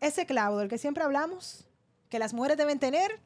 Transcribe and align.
ese 0.00 0.26
clavo 0.26 0.58
del 0.58 0.68
que 0.68 0.78
siempre 0.78 1.04
hablamos, 1.04 1.66
que 2.08 2.18
las 2.18 2.34
mujeres 2.34 2.56
deben 2.56 2.78
tener, 2.78 3.20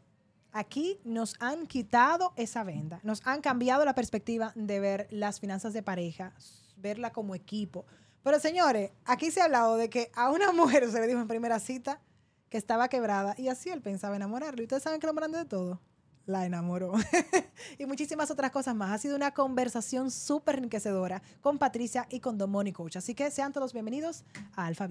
aquí 0.53 1.01
nos 1.05 1.35
han 1.41 1.67
quitado 1.67 2.33
esa 2.37 2.65
venda, 2.65 3.01
nos 3.03 3.27
han 3.27 3.41
cambiado 3.41 3.85
la 3.85 3.95
perspectiva 3.95 4.53
de 4.55 4.81
ver 4.81 5.07
las 5.11 5.41
finanzas 5.41 5.73
de 5.73 5.83
pareja, 5.83 6.33
verla 6.77 7.13
como 7.13 7.35
equipo. 7.35 7.85
Pero 8.23 8.39
señores, 8.39 8.93
aquí 9.05 9.31
se 9.31 9.41
ha 9.41 9.45
hablado 9.45 9.77
de 9.77 9.91
que 9.91 10.11
a 10.15 10.31
una 10.31 10.53
mujer 10.53 10.89
se 10.91 11.01
le 11.01 11.07
dijo 11.07 11.21
en 11.21 11.29
primera 11.29 11.59
cita 11.61 12.01
que 12.49 12.59
estaba 12.59 12.89
quebrada 12.89 13.35
y 13.39 13.49
así 13.49 13.71
él 13.71 13.83
pensaba 13.83 14.17
enamorarlo. 14.17 14.61
¿Y 14.61 14.65
ustedes 14.65 14.83
saben 14.83 15.01
que 15.01 15.07
lo 15.07 15.15
grande 15.15 15.39
de 15.39 15.45
todo? 15.45 15.81
La 16.27 16.47
enamoró. 16.47 16.93
y 17.79 17.87
muchísimas 17.87 18.31
otras 18.31 18.53
cosas 18.53 18.77
más. 18.77 18.93
Ha 18.93 18.99
sido 18.99 19.17
una 19.17 19.33
conversación 19.33 20.11
súper 20.11 20.57
enriquecedora 20.57 21.23
con 21.41 21.59
Patricia 21.59 22.07
y 22.11 22.21
con 22.21 22.39
Money 22.39 22.73
Coach. 22.73 22.97
Así 22.97 23.15
que 23.15 23.31
sean 23.31 23.53
todos 23.53 23.73
bienvenidos 23.73 24.25
a 24.55 24.67
Alfa 24.67 24.87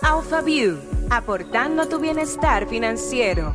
View. 0.00 0.10
Alpha 0.10 0.40
View, 0.42 0.78
aportando 1.10 1.88
tu 1.88 1.98
bienestar 1.98 2.66
financiero. 2.68 3.54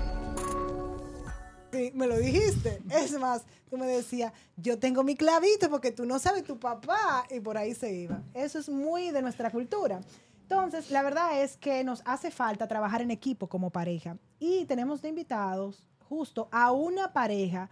Sí, 1.71 1.91
me 1.93 2.07
lo 2.07 2.17
dijiste. 2.17 2.81
Es 2.89 3.17
más, 3.19 3.43
tú 3.69 3.77
me 3.77 3.85
decías, 3.85 4.33
yo 4.57 4.79
tengo 4.79 5.03
mi 5.03 5.15
clavito 5.15 5.69
porque 5.69 5.91
tú 5.91 6.05
no 6.05 6.19
sabes 6.19 6.43
tu 6.43 6.59
papá 6.59 7.25
y 7.29 7.39
por 7.39 7.57
ahí 7.57 7.75
se 7.75 7.93
iba. 7.93 8.21
Eso 8.33 8.59
es 8.59 8.69
muy 8.69 9.11
de 9.11 9.21
nuestra 9.21 9.51
cultura. 9.51 10.01
Entonces, 10.43 10.89
la 10.89 11.03
verdad 11.03 11.41
es 11.41 11.57
que 11.57 11.83
nos 11.83 12.01
hace 12.05 12.31
falta 12.31 12.67
trabajar 12.67 13.01
en 13.01 13.11
equipo 13.11 13.47
como 13.47 13.69
pareja 13.69 14.17
y 14.39 14.65
tenemos 14.65 15.01
de 15.01 15.09
invitados 15.09 15.83
justo 16.07 16.49
a 16.51 16.71
una 16.71 17.13
pareja 17.13 17.69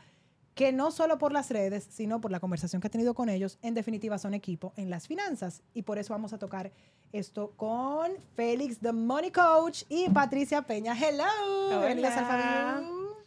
que 0.57 0.73
no 0.73 0.89
solo 0.89 1.19
por 1.19 1.31
las 1.31 1.51
redes, 1.51 1.87
sino 1.87 2.19
por 2.19 2.31
la 2.31 2.39
conversación 2.39 2.81
que 2.81 2.87
he 2.87 2.89
tenido 2.89 3.13
con 3.13 3.29
ellos, 3.29 3.59
en 3.61 3.75
definitiva 3.75 4.17
son 4.17 4.33
equipo 4.33 4.73
en 4.75 4.89
las 4.89 5.07
finanzas. 5.07 5.61
Y 5.75 5.83
por 5.83 5.99
eso 5.99 6.15
vamos 6.15 6.33
a 6.33 6.39
tocar 6.39 6.71
esto 7.13 7.53
con 7.55 8.13
Félix, 8.35 8.79
the 8.79 8.91
Money 8.91 9.29
Coach, 9.31 9.83
y 9.87 10.09
Patricia 10.09 10.63
Peña. 10.63 10.97
Hello. 10.97 11.69
Bienvenidas 11.69 12.17
al 12.17 12.25
Fabio. 12.25 13.17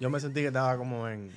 Yo 0.00 0.10
me 0.10 0.18
sentí 0.18 0.40
que 0.40 0.48
estaba 0.48 0.76
como 0.76 1.06
en, 1.06 1.30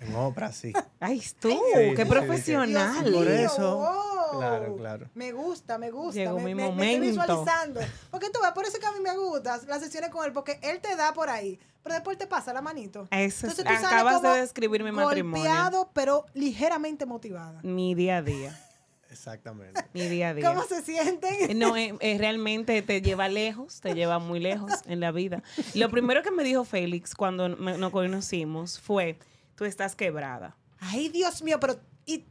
en 0.00 0.14
obra, 0.14 0.52
sí. 0.52 0.72
Ay, 1.00 1.20
tú, 1.40 1.50
Sí, 1.50 1.58
qué 1.74 1.96
sí, 1.96 2.02
sí, 2.02 2.08
profesional. 2.08 3.12
Por 3.12 3.26
eso. 3.26 4.09
Claro, 4.38 4.76
claro. 4.76 5.10
Me 5.14 5.32
gusta, 5.32 5.78
me 5.78 5.90
gusta. 5.90 6.20
Llegó 6.20 6.36
me, 6.38 6.44
mi 6.46 6.54
me- 6.54 6.72
me 6.72 6.92
estoy 6.94 7.08
momento. 7.08 7.22
visualizando. 7.22 7.80
Porque 8.10 8.30
tú 8.30 8.40
ves, 8.42 8.52
por 8.52 8.64
eso 8.64 8.74
es 8.76 8.80
que 8.80 8.86
a 8.86 8.92
mí 8.92 9.00
me 9.00 9.16
gustan 9.16 9.60
las 9.68 9.80
sesiones 9.82 10.10
con 10.10 10.24
él, 10.24 10.32
porque 10.32 10.58
él 10.62 10.80
te 10.80 10.94
da 10.96 11.12
por 11.12 11.28
ahí, 11.30 11.58
pero 11.82 11.94
después 11.94 12.16
te 12.18 12.26
pasa 12.26 12.52
la 12.52 12.60
manito. 12.62 13.08
Eso 13.10 13.18
es- 13.20 13.42
Entonces 13.44 13.64
tú 13.64 13.72
sales 13.72 13.84
acabas 13.84 14.22
de 14.22 14.40
describir 14.40 14.84
mi 14.84 14.92
matrimonio. 14.92 15.44
Golpeado, 15.44 15.90
pero 15.92 16.26
ligeramente 16.34 17.06
motivada. 17.06 17.60
Mi 17.62 17.94
día 17.94 18.18
a 18.18 18.22
día. 18.22 18.58
Exactamente. 19.10 19.84
Mi 19.92 20.06
día 20.08 20.28
a 20.28 20.34
día. 20.34 20.48
¿Cómo 20.48 20.62
se 20.64 20.82
sienten? 20.82 21.58
No, 21.58 21.76
eh, 21.76 21.96
eh, 22.00 22.16
realmente 22.16 22.80
te 22.82 23.02
lleva 23.02 23.28
lejos, 23.28 23.80
te 23.80 23.94
lleva 23.94 24.20
muy 24.20 24.38
lejos 24.38 24.70
en 24.86 25.00
la 25.00 25.10
vida. 25.10 25.42
Lo 25.74 25.90
primero 25.90 26.22
que 26.22 26.30
me 26.30 26.44
dijo 26.44 26.64
Félix 26.64 27.14
cuando 27.16 27.48
me- 27.48 27.76
nos 27.76 27.90
conocimos 27.90 28.78
fue, 28.78 29.18
tú 29.56 29.64
estás 29.64 29.96
quebrada. 29.96 30.56
Ay, 30.78 31.08
Dios 31.08 31.42
mío, 31.42 31.58
pero 31.60 31.80
¿y. 32.06 32.24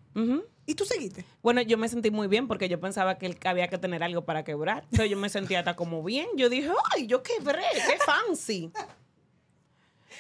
¿y 0.70 0.76
tú 0.76 0.86
seguiste? 0.86 1.26
Bueno, 1.42 1.62
yo 1.62 1.78
me 1.78 1.88
sentí 1.90 2.12
muy 2.12 2.28
bien 2.28 2.48
porque 2.48 2.70
yo 2.70 2.80
pensaba 2.80 3.18
que 3.18 3.36
había 3.46 3.68
que 3.68 3.78
tener 3.78 4.04
algo 4.04 4.24
para 4.26 4.44
quebrar. 4.44 4.84
Entonces 4.84 5.10
yo 5.10 5.18
me 5.18 5.30
sentía 5.30 5.60
hasta 5.60 5.76
como 5.76 6.04
bien. 6.04 6.28
Yo 6.38 6.48
dije, 6.50 6.70
ay, 6.96 7.08
yo 7.08 7.24
quebré, 7.24 7.64
qué 7.74 7.98
fancy. 8.06 8.72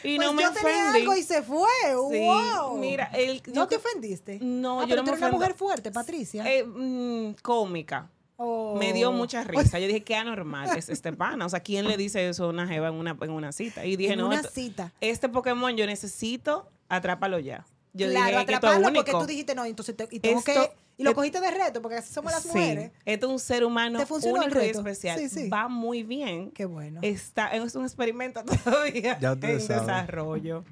Y 0.03 0.15
pues 0.15 0.27
no 0.27 0.33
me 0.33 0.43
yo 0.43 0.51
tenía 0.53 0.89
ofendí. 0.89 0.99
algo 1.01 1.15
y 1.15 1.23
se 1.23 1.41
fue. 1.43 1.67
Sí, 2.11 2.19
wow. 2.19 2.77
mira, 2.77 3.11
él- 3.13 3.41
¿No 3.53 3.67
te 3.67 3.75
ofendiste? 3.75 4.39
No, 4.41 4.79
Ah, 4.81 4.83
yo 4.83 4.89
pero 4.89 5.01
no 5.01 5.03
me 5.03 5.09
eres 5.11 5.21
una 5.21 5.31
mujer 5.31 5.53
fuerte, 5.55 5.91
Patricia. 5.91 6.43
Eh, 6.51 6.63
mm, 6.63 7.33
cómica. 7.41 8.09
Oh. 8.37 8.77
Me 8.77 8.93
dio 8.93 9.11
mucha 9.11 9.43
risa. 9.73 9.77
Yo 9.79 9.87
dije, 9.87 10.01
qué 10.03 10.15
anormal 10.15 10.69
es 10.77 10.87
este 10.89 11.11
pana. 11.11 11.45
O 11.45 11.49
sea, 11.49 11.59
¿quién 11.59 11.87
le 11.87 11.97
dice 11.97 12.29
eso 12.29 12.45
a 12.45 12.47
una 12.49 12.65
jeva 12.67 12.87
en 12.87 12.93
una, 12.95 13.17
en 13.19 13.31
una 13.31 13.51
cita? 13.51 13.85
Y 13.85 13.97
dije, 13.97 14.13
En 14.13 14.19
no, 14.19 14.27
una 14.27 14.37
esto- 14.37 14.49
cita. 14.51 14.93
este 15.01 15.27
Pokémon 15.27 15.75
yo 15.75 15.85
necesito, 15.85 16.69
atrápalo 16.87 17.37
ya. 17.39 17.65
Yo 17.99 18.09
claro, 18.09 18.25
dije 18.25 18.31
que 18.33 18.39
esto 18.39 18.51
es 18.51 18.57
atraparlo 18.57 18.87
único. 18.87 19.05
porque 19.05 19.19
tú 19.19 19.27
dijiste 19.27 19.55
no, 19.55 19.65
entonces 19.65 19.95
te- 19.97 20.07
y 20.11 20.19
tengo 20.19 20.39
Esto- 20.39 20.51
que 20.53 20.71
y 20.97 21.03
lo 21.03 21.13
cogiste 21.15 21.39
de 21.39 21.49
reto 21.51 21.81
porque 21.81 21.97
así 21.97 22.13
somos 22.13 22.31
las 22.33 22.41
Sí, 22.43 22.49
mujeres. 22.49 22.91
esto 23.05 23.27
es 23.27 23.31
un 23.31 23.39
ser 23.39 23.63
humano 23.63 23.99
¿Te 23.99 24.05
funcionó 24.05 24.37
el 24.41 24.43
único 24.49 24.59
y 24.59 24.67
reto? 24.67 24.79
especial. 24.79 25.17
Sí, 25.17 25.29
sí. 25.29 25.49
Va 25.49 25.67
muy 25.69 26.03
bien. 26.03 26.51
Qué 26.51 26.65
bueno. 26.65 26.99
Está, 27.03 27.47
es 27.55 27.75
un 27.75 27.85
experimento 27.85 28.43
todavía 28.65 29.17
Ya 29.19 29.31
en 29.31 29.39
desarrollo. 29.39 30.65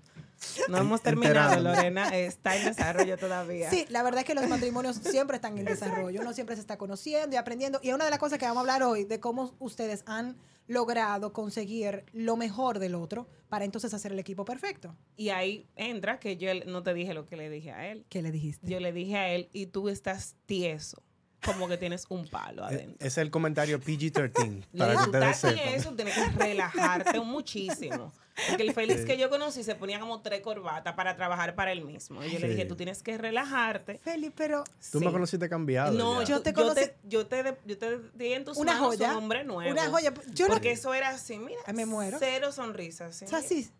No 0.70 0.78
hemos 0.78 1.02
terminado. 1.02 1.60
Lorena. 1.62 2.10
Está 2.16 2.56
en 2.58 2.66
desarrollo 2.66 3.18
todavía. 3.18 3.70
Sí, 3.72 3.86
la 3.90 4.04
verdad 4.04 4.20
es 4.20 4.26
que 4.26 4.36
los 4.36 4.48
matrimonios 4.50 4.98
siempre 4.98 5.38
están 5.38 5.58
en 5.58 5.66
desarrollo, 5.66 6.22
uno 6.22 6.34
siempre 6.34 6.56
se 6.56 6.62
está 6.62 6.78
conociendo 6.78 7.34
y 7.36 7.38
aprendiendo. 7.38 7.80
Y 7.82 7.90
es 7.90 7.96
una 7.96 8.06
de 8.06 8.12
las 8.12 8.20
cosas 8.20 8.38
que 8.38 8.46
vamos 8.46 8.58
a 8.58 8.62
hablar 8.62 8.84
hoy, 8.84 9.04
de 9.06 9.20
cómo 9.20 9.56
ustedes 9.60 10.04
han 10.06 10.36
logrado 10.68 11.34
conseguir 11.34 12.06
lo 12.14 12.38
mejor 12.38 12.80
del 12.80 12.96
otro 12.96 13.28
para 13.50 13.66
entonces 13.66 13.94
hacer 13.94 14.12
el 14.12 14.20
equipo 14.20 14.46
perfecto. 14.46 14.96
Y 15.16 15.30
ahí 15.30 15.68
entra 15.76 16.20
que 16.20 16.38
yo 16.38 16.54
no 16.66 16.84
te 16.84 16.94
dije 16.94 17.14
lo 17.14 17.26
que 17.26 17.38
le 17.38 17.50
dije 17.50 17.72
a 17.72 17.90
él. 17.92 18.06
¿Qué 18.10 18.22
le 18.22 18.32
dijiste? 18.32 18.68
Yo 18.68 18.80
le 18.80 18.92
dije 18.92 19.16
a 19.18 19.30
él, 19.30 19.50
y 19.54 19.68
tú 19.68 19.90
estás 19.90 20.36
tieso, 20.46 21.02
como 21.46 21.68
que 21.68 21.78
tienes 21.78 22.06
un 22.10 22.28
palo 22.28 22.64
Eh, 22.64 22.66
adentro. 22.66 22.96
Ese 23.00 23.08
es 23.08 23.18
el 23.20 23.32
comentario 23.32 23.80
PG-13, 23.80 24.64
Le 24.74 24.78
para 24.80 24.94
que 24.96 25.02
ustedes 25.04 25.38
sepan. 25.38 25.56
tieso, 25.56 25.94
tienes 25.96 26.14
que 26.16 26.30
relajarte 26.32 27.20
muchísimo. 27.20 28.12
Porque 28.50 28.62
el 28.64 28.74
Félix 28.74 29.02
Sí. 29.02 29.08
que 29.08 29.18
yo 29.18 29.32
conocí 29.32 29.64
se 29.64 29.74
ponía 29.74 30.00
como 30.00 30.22
tres 30.22 30.42
corbatas 30.42 30.94
para 30.94 31.16
trabajar 31.16 31.56
para 31.56 31.72
él 31.72 31.84
mismo. 31.84 32.24
Y 32.24 32.30
yo 32.32 32.38
le 32.40 32.50
dije, 32.50 32.66
tú 32.66 32.76
tienes 32.76 33.02
que 33.02 33.18
relajarte. 33.18 33.98
Feli, 33.98 34.30
pero 34.30 34.64
Tú 34.92 35.00
Sí. 35.00 35.06
me 35.06 35.12
conociste 35.12 35.50
cambiado. 35.50 35.92
No, 35.94 36.22
ya. 36.22 36.28
yo 36.28 36.42
te 36.44 36.54
te, 36.54 36.60
yo 36.60 36.68
conocí- 36.68 36.76
te, 36.76 36.98
yo 37.04 37.26
te, 37.26 37.58
yo 37.66 37.78
te 37.80 38.00
di 38.14 38.34
en 38.34 38.46
tus 38.46 38.58
una 38.58 38.74
manos 38.74 38.90
joya. 38.96 39.12
un 39.12 39.18
hombre 39.18 39.44
nuevo. 39.44 39.72
Una 39.72 39.90
joya. 39.90 40.14
Yo 40.34 40.48
no- 40.48 40.54
Porque 40.54 40.72
eso 40.72 40.94
era 40.94 41.10
así, 41.10 41.40
mira. 41.40 41.60
Me 41.74 41.88
muero. 41.88 42.18
Cero 42.20 42.52
sonrisas. 42.52 43.16
¿sí? 43.16 43.26
o 43.26 43.28
sea, 43.28 43.42
sí. 43.42 43.72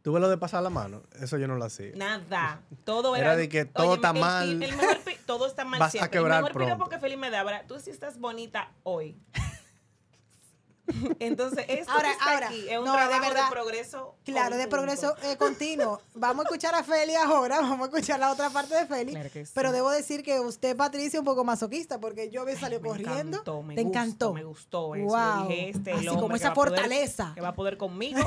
Tuve 0.00 0.20
lo 0.20 0.30
de 0.30 0.38
pasar 0.38 0.62
la 0.62 0.70
mano. 0.70 1.02
Eso 1.20 1.36
yo 1.36 1.46
no 1.46 1.56
lo 1.56 1.64
hacía. 1.66 1.90
Nada. 1.94 2.62
Todo 2.84 3.16
Era 3.16 3.26
era. 3.32 3.36
de 3.36 3.48
que 3.50 3.66
todo 3.66 3.96
está 3.96 4.10
el- 4.12 4.20
mal. 4.20 4.48
el 4.48 4.56
mejor 4.58 4.96
todo 5.28 5.46
está 5.46 5.64
mal 5.66 5.78
Vas 5.78 5.88
a 5.88 5.90
siempre. 5.92 6.10
quebrar 6.10 6.38
el 6.38 6.44
mejor 6.54 6.66
pronto. 6.76 6.88
que 6.88 6.98
Feliz 6.98 7.18
me 7.18 7.28
daba 7.30 7.50
era, 7.50 7.66
tú 7.66 7.78
sí 7.78 7.90
estás 7.90 8.18
bonita 8.18 8.72
hoy. 8.82 9.16
Entonces, 11.20 11.66
esto 11.68 11.92
Ahora, 11.92 12.04
que 12.08 12.12
está 12.12 12.32
ahora, 12.32 12.46
aquí 12.46 12.66
es 12.66 12.78
un 12.78 12.84
no, 12.86 12.92
de 12.92 12.96
trabajo 12.98 13.20
de, 13.22 13.28
verdad. 13.28 13.50
progreso. 13.50 14.16
Claro, 14.24 14.56
de 14.56 14.66
progreso 14.68 15.14
eh, 15.22 15.36
continuo. 15.38 16.00
Vamos 16.14 16.46
a 16.46 16.48
escuchar 16.48 16.74
a 16.74 16.82
Feli 16.82 17.14
ahora, 17.14 17.60
vamos 17.60 17.80
a 17.80 17.84
escuchar 17.94 18.18
la 18.18 18.32
otra 18.32 18.48
parte 18.48 18.74
de 18.74 18.86
Feli. 18.86 19.12
Claro 19.12 19.30
que 19.30 19.44
sí. 19.44 19.52
Pero 19.54 19.70
debo 19.72 19.90
decir 19.90 20.22
que 20.22 20.40
usted, 20.40 20.74
Patricia, 20.78 21.18
es 21.18 21.20
un 21.20 21.26
poco 21.26 21.44
masoquista 21.44 22.00
porque 22.00 22.30
yo 22.30 22.46
me 22.46 22.56
salió 22.56 22.80
Me 22.80 22.88
corriendo. 22.88 23.36
encantó, 23.36 23.62
me 23.62 23.74
Te 23.74 23.82
gustó, 23.82 23.98
encantó. 23.98 24.32
Me 24.32 24.44
gustó 24.44 24.94
eso. 24.94 25.04
Wow. 25.14 25.48
Dije, 25.48 25.68
este 25.68 25.92
Así 25.92 26.06
como 26.06 26.28
que 26.30 26.36
esa 26.36 26.48
a 26.48 26.54
poder- 26.54 26.70
fortaleza. 26.70 27.32
que 27.34 27.42
va 27.42 27.48
a 27.48 27.54
poder 27.54 27.76
conmigo 27.76 28.20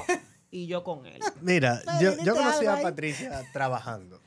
y 0.52 0.68
yo 0.68 0.84
con 0.84 1.08
él. 1.08 1.20
Mira, 1.42 1.82
yo, 2.00 2.16
yo 2.24 2.36
conocí 2.36 2.68
a 2.68 2.76
ahí. 2.76 2.84
Patricia 2.84 3.44
trabajando. 3.54 4.22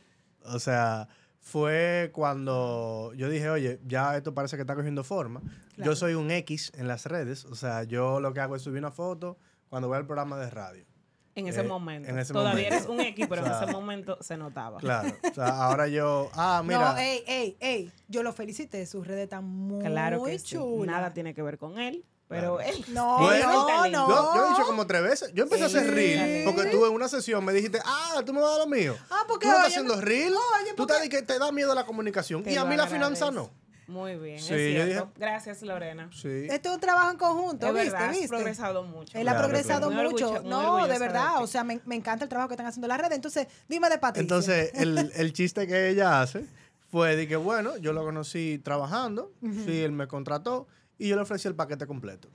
O 0.47 0.59
sea, 0.59 1.09
fue 1.45 2.11
cuando 2.15 3.13
yo 3.17 3.29
dije, 3.29 3.51
oye, 3.51 3.79
ya 3.87 4.17
esto 4.17 4.33
parece 4.33 4.57
que 4.57 4.63
está 4.63 4.75
cogiendo 4.75 5.05
forma. 5.05 5.41
Claro. 5.75 5.91
Yo 5.93 5.95
soy 5.95 6.15
un 6.15 6.31
X 6.31 6.73
en 6.75 6.89
las 6.89 7.05
redes. 7.05 7.45
O 7.45 7.55
sea, 7.55 7.85
yo 7.85 8.19
lo 8.19 8.33
que 8.33 8.41
hago 8.41 8.57
es 8.57 8.63
subir 8.63 8.79
una 8.79 8.91
foto 8.91 9.37
cuando 9.69 9.89
voy 9.89 9.99
al 9.99 10.07
programa 10.07 10.39
de 10.39 10.49
radio. 10.51 10.87
En 11.35 11.47
ese 11.47 11.61
Eh, 11.61 11.65
momento. 11.65 12.09
en 12.09 12.19
ese 12.19 12.33
Todavía 12.33 12.71
momento. 12.71 12.77
eres 12.77 12.89
un 12.89 13.01
X, 13.01 13.27
pero 13.29 13.43
O 13.43 13.45
sea, 13.45 13.59
en 13.59 13.65
ese 13.65 13.73
momento 13.73 14.17
se 14.23 14.37
notaba. 14.39 14.79
Claro. 14.81 15.15
O 15.31 15.35
sea, 15.35 15.49
ahora 15.65 15.87
yo, 15.89 16.31
ah, 16.33 16.63
mira. 16.65 16.93
No, 16.93 16.97
ey, 16.99 17.23
ey, 17.27 17.57
ey. 17.61 17.93
Yo 18.09 18.23
lo 18.23 18.33
felicité. 18.33 18.87
Sus 18.87 19.07
redes 19.07 19.25
están 19.25 19.45
muy 19.45 19.85
Claro 19.85 20.23
que 20.25 20.39
sí. 20.39 20.57
chulas. 20.57 20.87
Nada 20.87 21.13
tiene 21.13 21.35
que 21.35 21.43
ver 21.43 21.59
con 21.59 21.79
él, 21.79 22.05
pero 22.29 22.57
Claro. 22.57 22.61
él. 22.61 22.85
No, 22.89 23.19
Bueno, 23.19 23.53
no, 23.53 23.89
no. 23.89 24.09
Yo, 24.09 24.35
yo 24.35 24.47
he 24.47 24.49
dicho 24.51 24.65
como 24.67 24.87
tres 24.87 25.03
veces. 25.03 25.31
Yo 25.35 25.43
empecé 25.45 25.65
a 25.65 25.67
hacer 25.67 25.91
reel 25.93 26.45
porque 26.45 26.71
tú 26.71 26.85
en 26.87 26.93
una 26.93 27.09
sesión 27.09 27.45
me 27.45 27.53
dijiste, 27.53 27.81
ah, 27.85 28.23
tú 28.25 28.33
me 28.33 28.41
vas 28.41 28.49
a 28.49 28.59
dar 28.59 28.61
lo 28.69 28.75
mío. 28.75 28.97
Ah, 29.11 29.25
porque, 29.29 29.47
tú 29.47 29.51
no 29.51 29.57
estás 29.59 29.71
haciendo 29.73 30.01
reel. 30.01 30.33
oye, 30.33 30.75
tú 30.77 30.87
te, 30.87 31.09
que 31.09 31.23
te 31.23 31.39
da 31.39 31.53
miedo 31.53 31.75
la 31.75 31.85
comunicación. 31.87 32.43
Te 32.43 32.53
y 32.53 32.57
a 32.57 32.65
mí 32.65 32.77
la 32.77 32.87
finanza 32.87 33.31
no. 33.31 33.51
Muy 33.87 34.17
bien, 34.17 34.39
Sí, 34.41 34.55
es 34.55 34.75
yo 34.75 34.85
cierto. 34.87 35.05
dije- 35.05 35.19
Gracias, 35.19 35.61
Lorena. 35.61 36.09
Sí. 36.11 36.47
Esto 36.49 36.71
es 36.71 36.75
un 36.77 36.81
trabajo 36.81 37.11
en 37.11 37.19
conjunto, 37.19 37.67
Es 37.67 37.75
¿viste? 37.75 37.91
verdad, 37.91 38.09
has 38.09 38.13
¿Viste? 38.13 38.29
progresado 38.29 38.83
mucho. 38.85 39.19
Él 39.19 39.29
ha 39.29 39.37
progresado 39.37 39.89
claro. 39.91 40.03
Muy 40.05 40.13
mucho. 40.13 40.31
orgullo- 40.33 40.41
muy 40.41 40.51
no, 40.51 40.87
de 40.89 40.99
verdad. 40.99 41.43
o 41.43 41.47
sea, 41.47 41.65
me, 41.65 41.79
me 41.85 41.95
encanta 41.95 42.25
el 42.25 42.31
trabajo 42.31 42.49
que 42.49 42.55
están 42.55 42.67
haciendo 42.67 42.87
en 42.87 42.89
las 42.89 42.99
redes. 42.99 43.15
Entonces, 43.17 43.47
dime 43.69 43.91
de 43.91 43.99
Patricia. 43.99 44.23
Entonces, 44.23 44.71
el, 44.75 45.13
el 45.15 45.33
chiste 45.35 45.67
que 45.67 45.91
ella 45.91 46.23
hace 46.23 46.47
fue 46.91 47.15
de 47.15 47.29
que, 47.29 47.37
bueno, 47.37 47.77
yo 47.77 47.93
lo 47.93 48.03
conocí 48.05 48.59
trabajando, 48.65 49.33
sí, 49.67 49.83
él 49.83 49.93
me 49.93 50.09
contrató 50.09 50.67
y 50.99 51.09
yo 51.09 51.17
le 51.17 51.23
ofrecí 51.23 51.49
el 51.49 51.55
paquete 51.55 51.87
completo. 51.87 52.29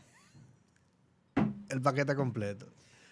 El 1.70 1.82
paquete 1.82 2.16
completo. 2.16 2.68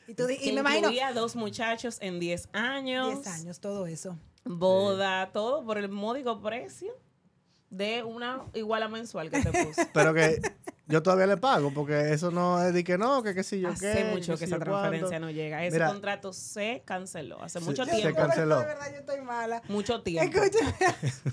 y, 0.07 0.13
tú 0.13 0.27
y 0.29 0.51
me 0.53 0.59
imagino. 0.61 0.89
dos 1.13 1.35
muchachos 1.35 1.97
en 2.01 2.19
10 2.19 2.49
años. 2.53 3.23
10 3.23 3.27
años, 3.27 3.59
todo 3.59 3.85
eso. 3.88 4.17
Boda, 4.45 5.31
todo 5.31 5.65
por 5.65 5.77
el 5.77 5.89
módico 5.89 6.41
precio 6.41 6.94
de 7.69 8.01
una 8.03 8.44
iguala 8.53 8.88
mensual 8.88 9.29
que 9.29 9.41
te 9.41 9.51
puse. 9.65 9.85
Pero 9.94 10.13
que 10.13 10.41
yo 10.88 11.03
todavía 11.03 11.27
le 11.27 11.35
pago 11.38 11.71
porque 11.73 12.13
eso 12.13 12.31
no 12.31 12.63
es 12.63 12.73
de 12.73 12.83
que 12.83 12.97
no, 12.97 13.21
que 13.21 13.35
qué 13.35 13.44
sé 13.44 13.59
yo 13.59 13.67
Hace 13.69 13.94
qué. 13.94 14.05
mucho 14.05 14.33
qué 14.33 14.39
que 14.39 14.45
esa 14.45 14.57
transferencia 14.59 15.19
no 15.19 15.29
llega. 15.29 15.63
Ese 15.65 15.75
Mira, 15.75 15.88
contrato 15.88 16.31
se 16.33 16.81
canceló 16.85 17.44
hace 17.44 17.59
Se- 17.59 17.65
mucho 17.65 17.83
se 17.85 17.91
tiempo. 17.91 18.17
canceló. 18.17 18.59
De 18.59 18.65
verdad, 18.65 18.89
yo 18.91 18.97
estoy 18.99 19.21
mala. 19.21 19.61
Mucho 19.67 20.01
tiempo. 20.01 20.39
Escúchame, 20.39 20.73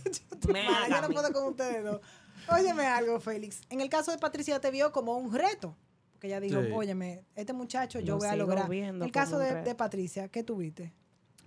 yo 0.05 0.11
estoy 0.35 0.53
Me 0.53 0.65
mala, 0.69 0.89
yo 1.01 1.09
no 1.09 1.15
puedo 1.15 1.33
con 1.33 1.45
ustedes 1.49 1.85
dos. 1.85 2.01
Óyeme 2.49 2.87
algo, 2.87 3.21
Félix. 3.21 3.61
En 3.71 3.81
el 3.81 3.89
caso 3.89 4.11
de 4.11 4.19
Patricia 4.19 4.61
te 4.61 4.71
vio 4.71 4.93
como 4.93 5.17
un 5.17 5.33
reto. 5.35 5.77
que 6.21 6.29
ella 6.29 6.41
dijo, 6.41 6.63
Sí. 6.63 6.71
óyeme, 6.73 7.23
este 7.37 7.53
muchacho 7.53 8.01
yo 8.01 8.15
Lo 8.15 8.19
voy 8.19 8.29
a 8.29 8.35
lograr. 8.37 8.73
El 8.73 9.13
caso 9.13 9.39
de, 9.39 9.75
Patricia, 9.75 10.29
¿qué 10.29 10.43
tuviste? 10.43 10.95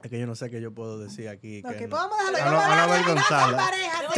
Es 0.03 0.11
que 0.11 0.19
yo 0.19 0.27
no 0.27 0.35
sé 0.35 0.51
qué 0.51 0.61
yo 0.61 0.71
puedo 0.71 0.99
decir 0.99 1.27
aquí. 1.29 1.63
Ok, 1.65 1.71
que 1.71 1.87
pues 1.87 1.89
no- 1.89 1.95
vamos 1.95 2.17
a 2.19 2.31
dejarlo. 2.31 2.51
No- 2.51 2.57
vamos 2.57 2.71
a 3.31 3.51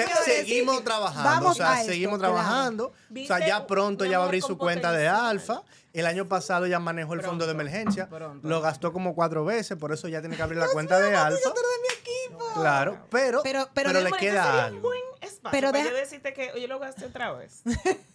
no 0.03 0.25
seguimos 0.25 0.83
trabajando, 0.83 1.29
Vamos 1.29 1.51
o 1.51 1.55
sea, 1.55 1.71
a 1.71 1.79
esto, 1.79 1.91
seguimos 1.93 2.19
claro. 2.19 2.33
trabajando. 2.33 2.87
O 2.87 3.25
sea, 3.25 3.47
ya 3.47 3.65
pronto 3.67 4.03
ya 4.03 4.17
va 4.17 4.25
a 4.25 4.27
abrir 4.27 4.43
su 4.43 4.57
cuenta 4.57 4.91
de 4.91 5.07
alfa. 5.07 5.63
El 5.93 6.05
año 6.05 6.27
pasado 6.27 6.67
ya 6.67 6.79
manejó 6.79 7.13
el 7.13 7.21
fondo 7.21 7.45
de 7.45 7.51
emergencia. 7.53 8.09
pronto. 8.09 8.45
Lo 8.47 8.59
gastó 8.61 8.91
como 8.91 9.15
cuatro 9.15 9.45
veces, 9.45 9.77
por 9.77 9.93
eso 9.93 10.09
ya 10.09 10.19
tiene 10.19 10.35
que 10.35 10.41
abrir 10.43 10.59
la 10.59 10.67
cuenta 10.67 10.99
de 10.99 11.15
alfa. 11.15 11.53
Claro, 12.55 13.05
pero, 13.09 13.41
Pero- 13.43 13.69
pero, 13.73 13.89
pero 13.91 14.01
le 14.01 14.11
queda 14.11 14.65
algo. 14.65 14.89
Espacio 15.39 15.51
Pero 15.57 15.71
para 15.71 15.83
deja- 15.83 15.95
yo 15.95 15.99
decirte 15.99 16.33
que 16.33 16.51
yo 16.61 16.67
lo 16.67 16.79
gasté 16.79 17.05
otra 17.05 17.31
vez. 17.33 17.61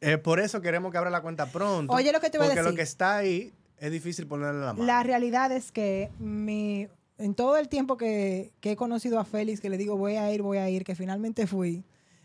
Eh, 0.00 0.18
por 0.18 0.38
eso 0.38 0.60
queremos 0.60 0.92
que 0.92 0.98
abra 0.98 1.08
la 1.08 1.22
cuenta 1.22 1.46
pronto. 1.46 1.90
Oye, 1.90 2.12
lo 2.12 2.20
que 2.20 2.28
te 2.28 2.36
voy 2.36 2.46
a 2.46 2.50
Porque 2.50 2.60
lo 2.60 2.66
decir. 2.72 2.76
que 2.76 2.82
está 2.82 3.16
ahí 3.16 3.54
es 3.78 3.90
difícil 3.90 4.26
ponerle 4.26 4.60
la 4.60 4.74
mano. 4.74 4.84
La 4.84 5.02
realidad 5.02 5.50
es 5.50 5.72
que 5.72 6.10
mi, 6.18 6.88
en 7.16 7.34
todo 7.34 7.56
el 7.56 7.70
tiempo 7.70 7.96
que, 7.96 8.52
que 8.60 8.72
he 8.72 8.76
conocido 8.76 9.18
a 9.18 9.24
Félix, 9.24 9.60
que 9.62 9.70
le 9.70 9.78
digo 9.78 9.96
voy 9.96 10.16
a 10.16 10.30
ir, 10.30 10.42
voy 10.42 10.58
a 10.58 10.68
ir, 10.68 10.84
que 10.84 10.94
finalmente 10.94 11.46
fui, 11.46 11.84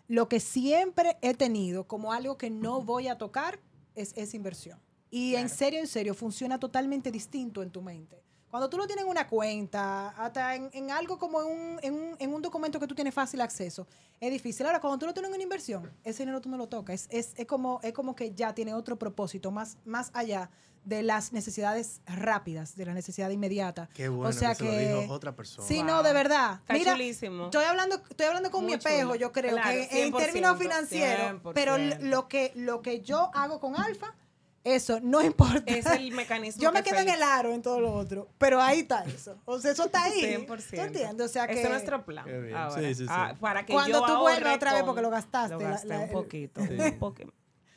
lo 0.10 0.28
que 0.28 0.42
siempre 0.42 1.16
he 1.22 1.34
tenido 1.36 1.86
como 1.88 2.12
algo 2.12 2.38
que 2.38 2.50
no 2.50 2.82
voy 2.82 3.08
a 3.08 3.18
tocar 3.18 3.60
es 3.96 4.12
esa 4.18 4.36
inversión. 4.36 4.78
Y 5.10 5.36
en 5.36 5.48
serio, 5.48 5.80
en 5.80 5.88
serio, 5.88 6.14
funciona 6.14 6.60
totalmente 6.60 7.12
distinto 7.12 7.64
en 7.64 7.70
tu 7.72 7.82
mente. 7.82 8.22
Cuando 8.50 8.70
tú 8.70 8.78
lo 8.78 8.88
tienes 8.88 9.06
en 9.06 9.12
una 9.12 9.28
cuenta, 9.28 10.10
hasta 10.10 10.56
en, 10.56 10.70
en 10.74 10.90
algo 10.92 11.18
como 11.20 11.42
en 11.42 11.48
un, 11.48 11.80
en, 11.84 11.94
un, 11.94 12.16
en 12.20 12.34
un 12.34 12.42
documento 12.42 12.80
que 12.80 12.88
tú 12.88 12.96
tienes 12.96 13.14
fácil 13.14 13.42
acceso, 13.42 13.88
es 14.20 14.32
difícil. 14.32 14.66
Ahora, 14.66 14.80
cuando 14.82 14.98
tú 14.98 15.06
lo 15.06 15.14
tienes 15.14 15.30
en 15.30 15.36
una 15.36 15.44
inversión, 15.44 15.92
ese 16.04 16.24
dinero 16.24 16.42
tú 16.42 16.50
no 16.50 16.58
lo 16.58 16.68
tocas. 16.68 17.08
Es, 17.10 17.30
es, 17.30 17.34
es, 17.40 17.46
como, 17.46 17.80
es 17.84 17.94
como 17.94 18.16
que 18.16 18.34
ya 18.34 18.54
tiene 18.56 18.74
otro 18.74 18.98
propósito, 18.98 19.52
más, 19.52 19.78
más 19.86 20.10
allá 20.14 20.50
de 20.86 21.04
las 21.04 21.34
necesidades 21.34 22.02
rápidas, 22.08 22.76
de 22.76 22.86
la 22.86 22.94
necesidad 22.94 23.30
inmediata. 23.30 23.90
Qué 23.94 24.08
bueno 24.10 24.30
o 24.30 24.34
sea 24.34 24.56
que, 24.56 24.66
se 24.66 24.94
lo 24.96 25.02
dijo 25.02 25.14
otra 25.14 25.36
persona. 25.36 25.68
Sí, 25.68 25.78
Wow. 25.78 25.86
no, 25.86 26.04
de 26.04 26.14
verdad. 26.14 26.54
Está 26.62 26.74
Mira, 26.74 26.92
chulísimo. 26.94 27.46
Estoy 27.46 27.66
hablando, 27.66 28.02
estoy 28.10 28.26
hablando 28.26 28.50
con 28.50 28.62
mi 28.62 28.68
Muy 28.72 28.78
espejo, 28.78 29.02
chulo. 29.02 29.16
yo 29.16 29.32
creo 29.32 29.56
Claro, 29.58 29.70
que 29.72 30.04
en 30.04 30.12
100%, 30.14 30.18
términos 30.18 30.58
financieros, 30.58 31.42
pero 31.54 31.76
100%. 31.76 32.00
lo 32.00 32.28
que, 32.28 32.52
lo 32.56 32.82
que 32.82 33.02
yo 33.02 33.30
hago 33.36 33.60
con 33.60 33.76
Alfa, 33.76 34.16
eso 34.64 35.00
no 35.02 35.22
importa. 35.24 35.74
Es 35.74 35.86
el 35.88 36.12
mecanismo. 36.12 36.62
Yo 36.62 36.72
me 36.72 36.84
que 36.84 36.90
quedo 36.92 37.00
en 37.02 37.10
el 37.10 37.24
aro 37.24 37.54
en 37.54 37.62
todo 37.62 37.80
lo 37.80 37.94
otro, 37.94 38.30
pero 38.38 38.62
ahí 38.62 38.80
está 38.82 39.04
eso. 39.06 39.38
O 39.46 39.60
sea, 39.60 39.72
eso 39.72 39.86
está 39.86 40.04
ahí. 40.04 40.22
100%. 40.22 40.70
¿Tú 40.76 40.82
entiendes? 40.82 41.26
O 41.26 41.30
sea 41.32 41.48
que 41.48 41.54
Ese 41.54 41.64
es 41.64 41.70
nuestro 41.70 42.06
plan. 42.06 42.26
Ahora. 42.56 42.72
Sí, 42.82 42.96
sí, 42.96 43.04
sí. 43.04 43.08
Ah, 43.10 43.36
para 43.40 43.66
que 43.66 43.74
Cuando 43.74 44.00
yo 44.00 44.06
tú 44.06 44.20
vuelvas 44.20 44.56
otra 44.56 44.74
vez 44.74 44.84
porque 44.84 45.02
lo 45.02 45.10
gastaste, 45.10 45.54
Lo 45.56 45.60
la- 45.62 45.70
gasté 45.72 45.88
la- 45.88 46.00
un 46.00 46.10
poquito. 46.12 46.62
Sí. 46.66 46.74
un 46.80 47.00
poquito. 47.00 47.34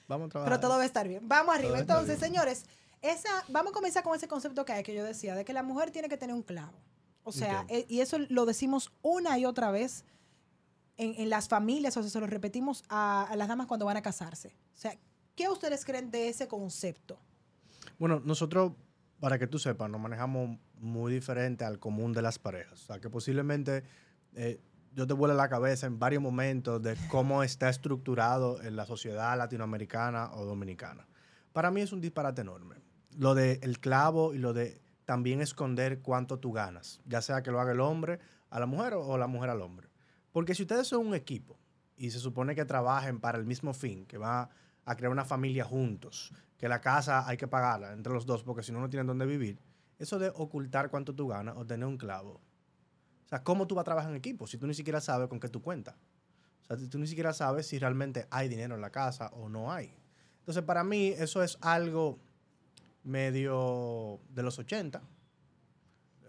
Vamos 0.09 0.27
a 0.27 0.31
trabajar. 0.31 0.53
pero 0.59 0.61
todo 0.69 0.77
va 0.77 0.83
a 0.83 0.87
estar 0.87 1.07
bien. 1.09 1.27
Vamos 1.29 1.55
arriba. 1.55 1.79
Entonces, 1.79 2.19
bien. 2.19 2.33
señores, 2.33 2.65
esa, 3.01 3.31
vamos 3.49 3.73
a 3.73 3.75
comenzar 3.75 4.03
con 4.03 4.15
ese 4.15 4.29
concepto 4.29 4.65
que 4.65 4.73
hay, 4.73 4.83
que 4.83 4.95
yo 4.95 5.05
decía, 5.05 5.35
de 5.35 5.45
que 5.45 5.53
la 5.53 5.63
mujer 5.63 5.91
tiene 5.91 6.09
que 6.09 6.17
tener 6.17 6.35
un 6.35 6.43
clavo. 6.43 6.73
O 7.25 7.31
sea, 7.33 7.65
eh, 7.69 7.87
y 7.89 8.01
eso 8.01 8.19
lo 8.29 8.45
decimos 8.47 8.93
una 9.01 9.39
y 9.39 9.45
otra 9.47 9.71
vez 9.71 10.05
en, 10.97 11.15
en 11.17 11.31
las 11.31 11.49
familias, 11.49 11.97
o 11.97 12.03
sea, 12.03 12.11
se 12.11 12.21
lo 12.21 12.27
repetimos 12.27 12.83
a, 12.89 13.23
a 13.31 13.37
las 13.37 13.47
damas 13.49 13.67
cuando 13.69 13.87
van 13.87 13.97
a 13.97 14.03
casarse. 14.03 14.49
O 14.75 14.77
sea, 14.77 14.97
¿qué 15.35 15.49
ustedes 15.49 15.85
creen 15.85 16.11
de 16.11 16.29
ese 16.29 16.49
concepto? 16.49 17.19
Bueno, 17.99 18.21
nosotros, 18.25 18.73
para 19.21 19.39
que 19.39 19.47
tú 19.47 19.59
sepas, 19.59 19.91
nos 19.91 20.01
manejamos 20.01 20.59
muy 20.75 21.13
diferente 21.13 21.65
al 21.65 21.79
común 21.79 22.13
de 22.13 22.23
las 22.23 22.39
parejas. 22.39 22.83
O 22.83 22.87
sea, 22.87 23.01
que 23.01 23.09
posiblemente 23.09 23.85
eh, 24.35 24.61
yo 24.95 25.07
te 25.07 25.15
vuele 25.15 25.35
la 25.35 25.49
cabeza 25.49 25.87
en 25.87 25.99
varios 25.99 26.23
momentos 26.23 26.83
de 26.83 26.97
cómo 27.09 27.43
está 27.43 27.69
estructurado 27.69 28.61
en 28.63 28.77
la 28.77 28.87
sociedad 28.87 29.37
latinoamericana 29.39 30.33
o 30.35 30.45
dominicana. 30.45 31.07
Para 31.53 31.71
mí 31.71 31.81
es 31.81 31.93
un 31.93 32.01
disparate 32.01 32.43
enorme. 32.43 32.77
Lo 33.17 33.35
de 33.35 33.59
el 33.63 33.79
clavo 33.79 34.35
y 34.35 34.39
lo 34.39 34.53
de 34.53 34.81
también 35.05 35.41
esconder 35.41 36.01
cuánto 36.01 36.39
tú 36.39 36.53
ganas, 36.53 37.01
ya 37.07 37.21
sea 37.21 37.43
que 37.43 37.51
lo 37.51 37.61
haga 37.61 37.73
el 37.73 37.81
hombre 37.81 38.21
a 38.51 38.61
la 38.61 38.67
mujer 38.67 38.95
o 38.95 39.19
la 39.19 39.27
mujer 39.27 39.51
al 39.51 39.61
hombre. 39.61 39.89
Porque 40.31 40.55
si 40.55 40.63
ustedes 40.63 40.87
son 40.87 41.07
un 41.07 41.15
equipo 41.15 41.59
y 41.97 42.11
se 42.11 42.19
supone 42.19 42.55
que 42.55 42.65
trabajen 42.65 43.21
para 43.21 43.39
el 43.39 43.45
mismo 43.45 43.75
fin, 43.75 44.07
que 44.07 44.19
va 44.19 44.51
a 44.85 44.97
crear 44.97 45.13
una 45.13 45.25
familia 45.25 45.65
juntos, 45.65 46.33
que 46.59 46.69
la 46.69 46.81
casa 46.81 47.27
hay 47.27 47.37
que 47.37 47.49
pagarla 47.49 47.93
entre 47.93 48.13
los 48.13 48.27
dos 48.27 48.43
porque 48.43 48.63
si 48.63 48.73
no, 48.73 48.81
no 48.81 48.89
tienen 48.89 49.07
dónde 49.07 49.27
vivir, 49.27 49.59
eso 49.99 50.19
de 50.19 50.33
ocultar 50.35 50.91
cuánto 50.91 51.15
tú 51.15 51.29
ganas 51.29 51.57
o 51.57 51.65
tener 51.65 51.87
un 51.87 51.97
clavo. 51.97 52.41
O 53.25 53.29
sea, 53.29 53.43
¿cómo 53.43 53.67
tú 53.67 53.75
vas 53.75 53.83
a 53.83 53.85
trabajar 53.85 54.11
en 54.11 54.17
equipo 54.17 54.47
si 54.47 54.59
tú 54.59 54.67
ni 54.67 54.75
siquiera 54.75 55.01
sabes 55.01 55.29
con 55.29 55.41
qué 55.41 55.49
tú 55.49 55.63
cuentas? 55.63 55.95
O 56.63 56.65
sea, 56.67 56.77
si 56.77 56.89
tú 56.89 56.99
ni 56.99 57.07
siquiera 57.07 57.33
sabes 57.33 57.67
si 57.67 57.79
realmente 57.79 58.27
hay 58.31 58.49
dinero 58.49 58.75
en 58.75 58.81
la 58.81 58.91
casa 58.91 59.29
o 59.35 59.49
no 59.49 59.73
hay. 59.73 59.95
Entonces, 60.41 60.65
para 60.65 60.83
mí, 60.83 61.09
eso 61.09 61.43
es 61.43 61.57
algo 61.61 62.19
medio 63.05 64.21
de 64.31 64.43
los 64.43 64.59
80. 64.59 65.03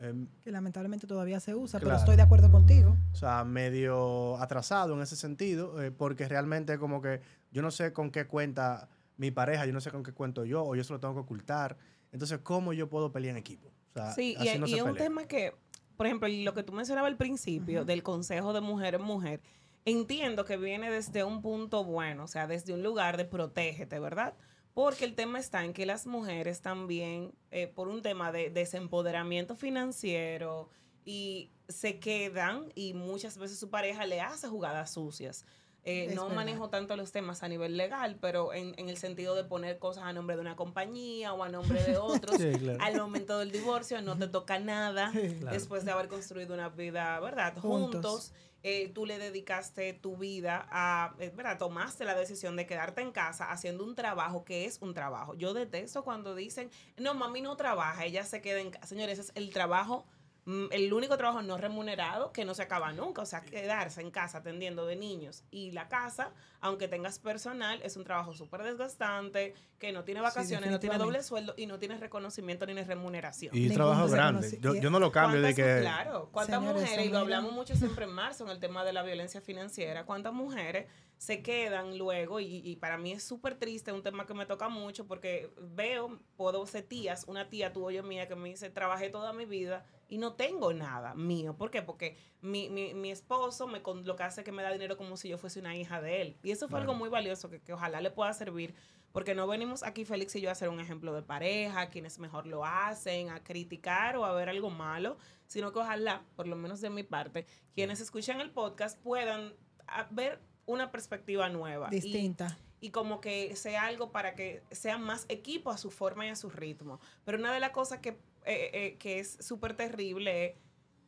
Em, 0.02 0.28
Que 0.44 0.52
lamentablemente 0.52 1.08
todavía 1.08 1.40
se 1.40 1.56
usa, 1.56 1.80
pero 1.80 1.96
estoy 1.96 2.16
de 2.16 2.22
acuerdo 2.22 2.52
contigo. 2.52 2.98
o 3.12 3.16
sea, 3.16 3.44
medio 3.44 4.38
atrasado 4.38 4.94
en 4.94 5.02
ese 5.02 5.16
sentido, 5.16 5.82
eh, 5.82 5.92
porque 5.92 6.28
realmente 6.28 6.78
como 6.78 7.02
que 7.02 7.22
yo 7.54 7.62
no 7.62 7.72
sé 7.72 7.94
con 7.94 8.12
qué 8.12 8.26
cuenta 8.26 8.90
mi 9.16 9.32
pareja, 9.32 9.66
yo 9.66 9.72
no 9.72 9.80
sé 9.80 9.92
con 9.92 10.04
qué 10.04 10.12
cuento 10.12 10.44
yo, 10.44 10.64
o 10.64 10.76
yo 10.76 10.84
se 10.84 10.92
lo 10.92 11.00
tengo 11.00 11.14
que 11.14 11.22
ocultar. 11.22 11.78
Entonces, 12.12 12.40
¿cómo 12.44 12.74
yo 12.74 12.90
puedo 12.90 13.12
pelear 13.12 13.32
en 13.32 13.38
equipo? 13.38 13.70
O 13.70 13.94
sea, 13.94 14.12
Sí, 14.12 14.36
y, 14.38 14.48
así 14.48 14.60
no 14.60 14.66
y 14.66 14.72
se 14.72 14.78
es 14.78 14.84
un 14.84 14.96
tema 14.96 15.26
que, 15.26 15.54
por 15.96 16.08
ejemplo, 16.08 16.28
lo 16.28 16.54
que 16.54 16.64
tú 16.64 16.74
mencionabas 16.74 17.12
al 17.12 17.18
principio 17.18 17.86
del 17.86 18.04
consejo 18.04 18.52
de 18.52 18.62
mujer 18.62 18.96
en 18.96 19.04
mujer, 19.04 19.42
entiendo 19.86 20.46
que 20.46 20.58
viene 20.58 20.90
desde 20.90 21.24
un 21.24 21.42
punto 21.42 21.84
bueno, 21.84 22.24
o 22.24 22.28
sea, 22.28 22.48
desde 22.48 22.74
un 22.74 22.84
lugar 22.84 23.18
de 23.18 23.26
protégete, 23.26 24.00
¿verdad? 24.00 24.34
Porque 24.74 25.06
el 25.06 25.14
tema 25.14 25.40
está 25.40 25.64
en 25.64 25.74
que 25.74 25.86
las 25.86 26.08
mujeres 26.08 26.62
también, 26.62 27.34
eh, 27.52 27.68
por 27.68 27.88
un 27.88 28.02
tema 28.02 28.32
de 28.32 28.50
desempoderamiento 28.50 29.56
financiero, 29.56 30.70
y 31.06 31.52
se 31.68 32.00
quedan 32.00 32.72
y 32.76 32.94
muchas 32.94 33.38
veces 33.38 33.60
su 33.60 33.70
pareja 33.70 34.06
le 34.06 34.22
hace 34.22 34.48
jugadas 34.48 34.94
sucias. 34.94 35.46
Eh, 35.86 36.08
no 36.16 36.24
verdad. 36.24 36.36
manejo 36.38 36.70
tanto 36.70 36.96
los 36.96 37.12
temas 37.12 37.44
a 37.44 37.50
nivel 37.50 37.76
legal, 37.76 38.18
pero 38.22 38.54
en, 38.54 38.74
en 38.78 38.88
el 38.88 38.96
sentido 38.98 39.36
de 39.36 39.44
poner 39.44 39.80
cosas 39.80 40.06
a 40.06 40.14
nombre 40.14 40.36
de 40.36 40.42
una 40.42 40.56
compañía 40.56 41.34
o 41.34 41.44
a 41.44 41.50
nombre 41.50 41.84
de 41.84 41.98
otros. 41.98 42.38
Sí, 42.38 42.52
claro. 42.54 42.80
Al 42.82 42.96
momento 42.98 43.38
del 43.40 43.52
divorcio 43.52 44.02
no 44.02 44.18
te 44.18 44.28
toca 44.28 44.60
nada. 44.60 45.12
Claro. 45.12 45.52
Después 45.52 45.84
de 45.84 45.92
haber 45.92 46.08
construido 46.08 46.54
una 46.54 46.70
vida, 46.70 47.20
¿verdad? 47.20 47.58
Juntos. 47.58 47.92
Juntos. 48.02 48.34
eh, 48.64 48.92
tú 48.96 49.06
le 49.06 49.18
dedicaste 49.20 49.92
tu 49.92 50.16
vida 50.16 50.66
a, 50.72 51.16
eh, 51.20 51.34
¿verdad? 51.36 51.58
Tomaste 51.58 52.06
la 52.06 52.16
decisión 52.16 52.56
de 52.56 52.66
quedarte 52.66 53.02
en 53.02 53.12
casa 53.12 53.52
haciendo 53.52 53.84
un 53.84 53.94
trabajo 53.94 54.46
que 54.46 54.64
es 54.64 54.78
un 54.82 54.94
trabajo. 54.94 55.34
Yo 55.36 55.54
detesto 55.54 56.06
cuando 56.06 56.34
dicen, 56.34 56.70
no, 56.96 57.14
mami 57.14 57.42
no 57.42 57.58
trabaja, 57.58 58.06
ella 58.06 58.24
se 58.24 58.42
queda 58.42 58.62
en 58.62 58.72
casa. 58.72 58.88
Señores, 58.88 59.20
ese 59.20 59.32
es 59.32 59.36
el 59.36 59.50
trabajo 59.52 60.06
el 60.46 60.92
único 60.92 61.18
trabajo 61.18 61.42
no 61.42 61.58
remunerado 61.58 62.34
que 62.34 62.44
no 62.44 62.54
se 62.54 62.64
acaba 62.64 62.92
nunca, 62.92 63.22
o 63.22 63.26
sea, 63.26 63.42
quedarse 63.42 64.02
en 64.02 64.12
casa 64.12 64.40
atendiendo 64.40 64.86
de 64.86 64.96
niños. 64.98 65.44
Y 65.52 65.72
la 65.72 65.88
casa, 65.88 66.32
aunque 66.60 66.88
tengas 66.90 67.18
personal, 67.20 67.82
es 67.82 67.96
un 67.96 68.04
trabajo 68.04 68.34
súper 68.34 68.64
desgastante, 68.64 69.54
que 69.80 69.92
no 69.94 70.04
tiene 70.04 70.20
vacaciones, 70.22 70.70
no 70.70 70.80
tiene 70.80 70.98
doble 70.98 71.24
sueldo 71.24 71.54
y 71.56 71.66
no 71.66 71.80
tiene 71.80 71.98
reconocimiento 71.98 72.66
ni 72.66 72.74
remuneración. 72.74 73.56
Y 73.56 73.62
Ningún 73.62 73.76
trabajo 73.76 74.08
grande. 74.10 74.60
Yo, 74.60 74.90
no 74.90 75.00
lo 75.00 75.12
cambio 75.12 75.42
de 75.42 75.54
¿Cuántas- 75.54 75.76
que... 75.76 75.82
Claro, 75.82 76.30
¿cuántas 76.32 76.60
Señores, 76.60 76.82
mujeres, 76.82 77.06
y 77.06 77.10
lo 77.10 77.20
hablamos 77.20 77.52
mucho 77.54 77.76
siempre 77.76 78.06
en 78.06 78.12
marzo 78.12 78.44
en 78.44 78.50
el 78.52 78.60
tema 78.60 78.84
de 78.84 78.94
la 78.94 79.04
violencia 79.04 79.40
financiera, 79.42 80.06
cuántas 80.06 80.34
mujeres 80.34 80.88
se 81.18 81.42
quedan 81.42 81.98
luego, 81.98 82.42
y, 82.42 82.58
y 82.66 82.76
para 82.76 82.98
mí 82.98 83.14
es 83.14 83.24
súper 83.24 83.56
triste, 83.56 83.94
un 83.94 84.04
tema 84.04 84.26
que 84.26 84.34
me 84.34 84.46
toca 84.46 84.68
mucho, 84.68 85.08
porque 85.08 85.50
veo, 85.58 86.20
puedo 86.36 86.66
ser 86.68 86.84
tías, 86.84 87.24
una 87.28 87.48
tía 87.48 87.72
tuvo 87.72 87.92
yo 87.92 88.04
mía 88.04 88.28
que 88.28 88.36
me 88.36 88.50
dice, 88.50 88.70
trabajé 88.70 89.10
toda 89.10 89.32
mi 89.32 89.46
vida 89.46 89.86
y 90.14 90.18
no 90.20 90.34
tengo 90.34 90.74
nada 90.74 91.16
mío. 91.16 91.56
¿Por 91.58 91.72
qué? 91.72 91.82
Porque 91.82 92.18
mi, 92.42 92.70
mi, 92.70 92.94
mi 92.94 93.10
esposo 93.10 93.66
me, 93.68 93.82
con- 93.82 94.06
lo 94.06 94.16
que 94.16 94.24
hace 94.24 94.42
es 94.42 94.46
que 94.46 94.52
me 94.52 94.62
da 94.62 94.72
dinero 94.72 94.96
como 94.96 95.18
si 95.18 95.28
yo 95.30 95.38
fuese 95.40 95.60
una 95.60 95.76
hija 95.76 96.02
de 96.02 96.22
él. 96.22 96.38
Y 96.44 96.52
eso 96.52 96.68
fue 96.68 96.78
Claro. 96.80 96.92
algo 96.92 96.94
muy 97.00 97.10
valioso 97.10 97.50
que, 97.50 97.60
que 97.62 97.74
ojalá 97.74 98.00
le 98.00 98.12
pueda 98.12 98.32
servir 98.34 98.76
porque 99.12 99.34
no 99.36 99.46
venimos 99.48 99.84
aquí, 99.84 100.06
Félix 100.06 100.36
y 100.36 100.42
yo, 100.42 100.50
a 100.50 100.54
hacer 100.54 100.70
un 100.70 100.80
ejemplo 100.80 101.14
de 101.14 101.22
pareja, 101.22 101.90
quienes 101.90 102.18
mejor 102.20 102.46
lo 102.48 102.66
hacen, 102.66 103.30
a 103.30 103.44
criticar 103.44 104.18
o 104.18 104.26
a 104.26 104.34
ver 104.34 104.50
algo 104.50 104.70
malo, 104.72 105.18
sino 105.48 105.72
que 105.72 105.80
ojalá, 105.80 106.24
por 106.36 106.48
lo 106.48 106.56
menos 106.56 106.82
de 106.82 106.90
mi 106.90 107.04
parte, 107.04 107.46
quienes 107.76 108.00
escuchan 108.02 108.40
el 108.42 108.50
podcast 108.52 109.00
puedan 109.02 109.54
a- 109.88 110.08
ver 110.12 110.40
una 110.66 110.92
perspectiva 110.92 111.50
nueva. 111.50 111.88
Y- 111.92 112.00
Distinta. 112.00 112.58
y 112.82 112.90
como 112.90 113.22
que 113.22 113.56
sea 113.56 113.86
algo 113.86 114.12
para 114.12 114.34
que 114.36 114.62
sean 114.72 115.02
más 115.04 115.26
equipo 115.30 115.70
a 115.72 115.78
su 115.78 115.90
forma 115.92 116.26
y 116.26 116.30
a 116.30 116.36
su 116.36 116.50
ritmo. 116.50 117.00
Pero 117.24 117.38
una 117.38 117.54
de 117.54 117.60
las 117.60 117.70
cosas 117.72 118.00
que, 118.00 118.18
eh, 118.46 118.72
eh, 118.74 118.98
que 119.00 119.20
es 119.20 119.38
súper 119.40 119.76
terrible 119.76 120.58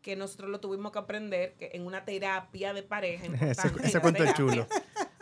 que 0.01 0.15
nosotros 0.15 0.49
lo 0.49 0.59
tuvimos 0.59 0.91
que 0.91 0.99
aprender 0.99 1.55
que 1.55 1.71
en 1.73 1.85
una 1.85 2.05
terapia 2.05 2.73
de 2.73 2.83
pareja. 2.83 3.25
Ese, 3.49 3.71
ese 3.83 3.99
cuento 3.99 4.23
es 4.23 4.33
chulo. 4.35 4.67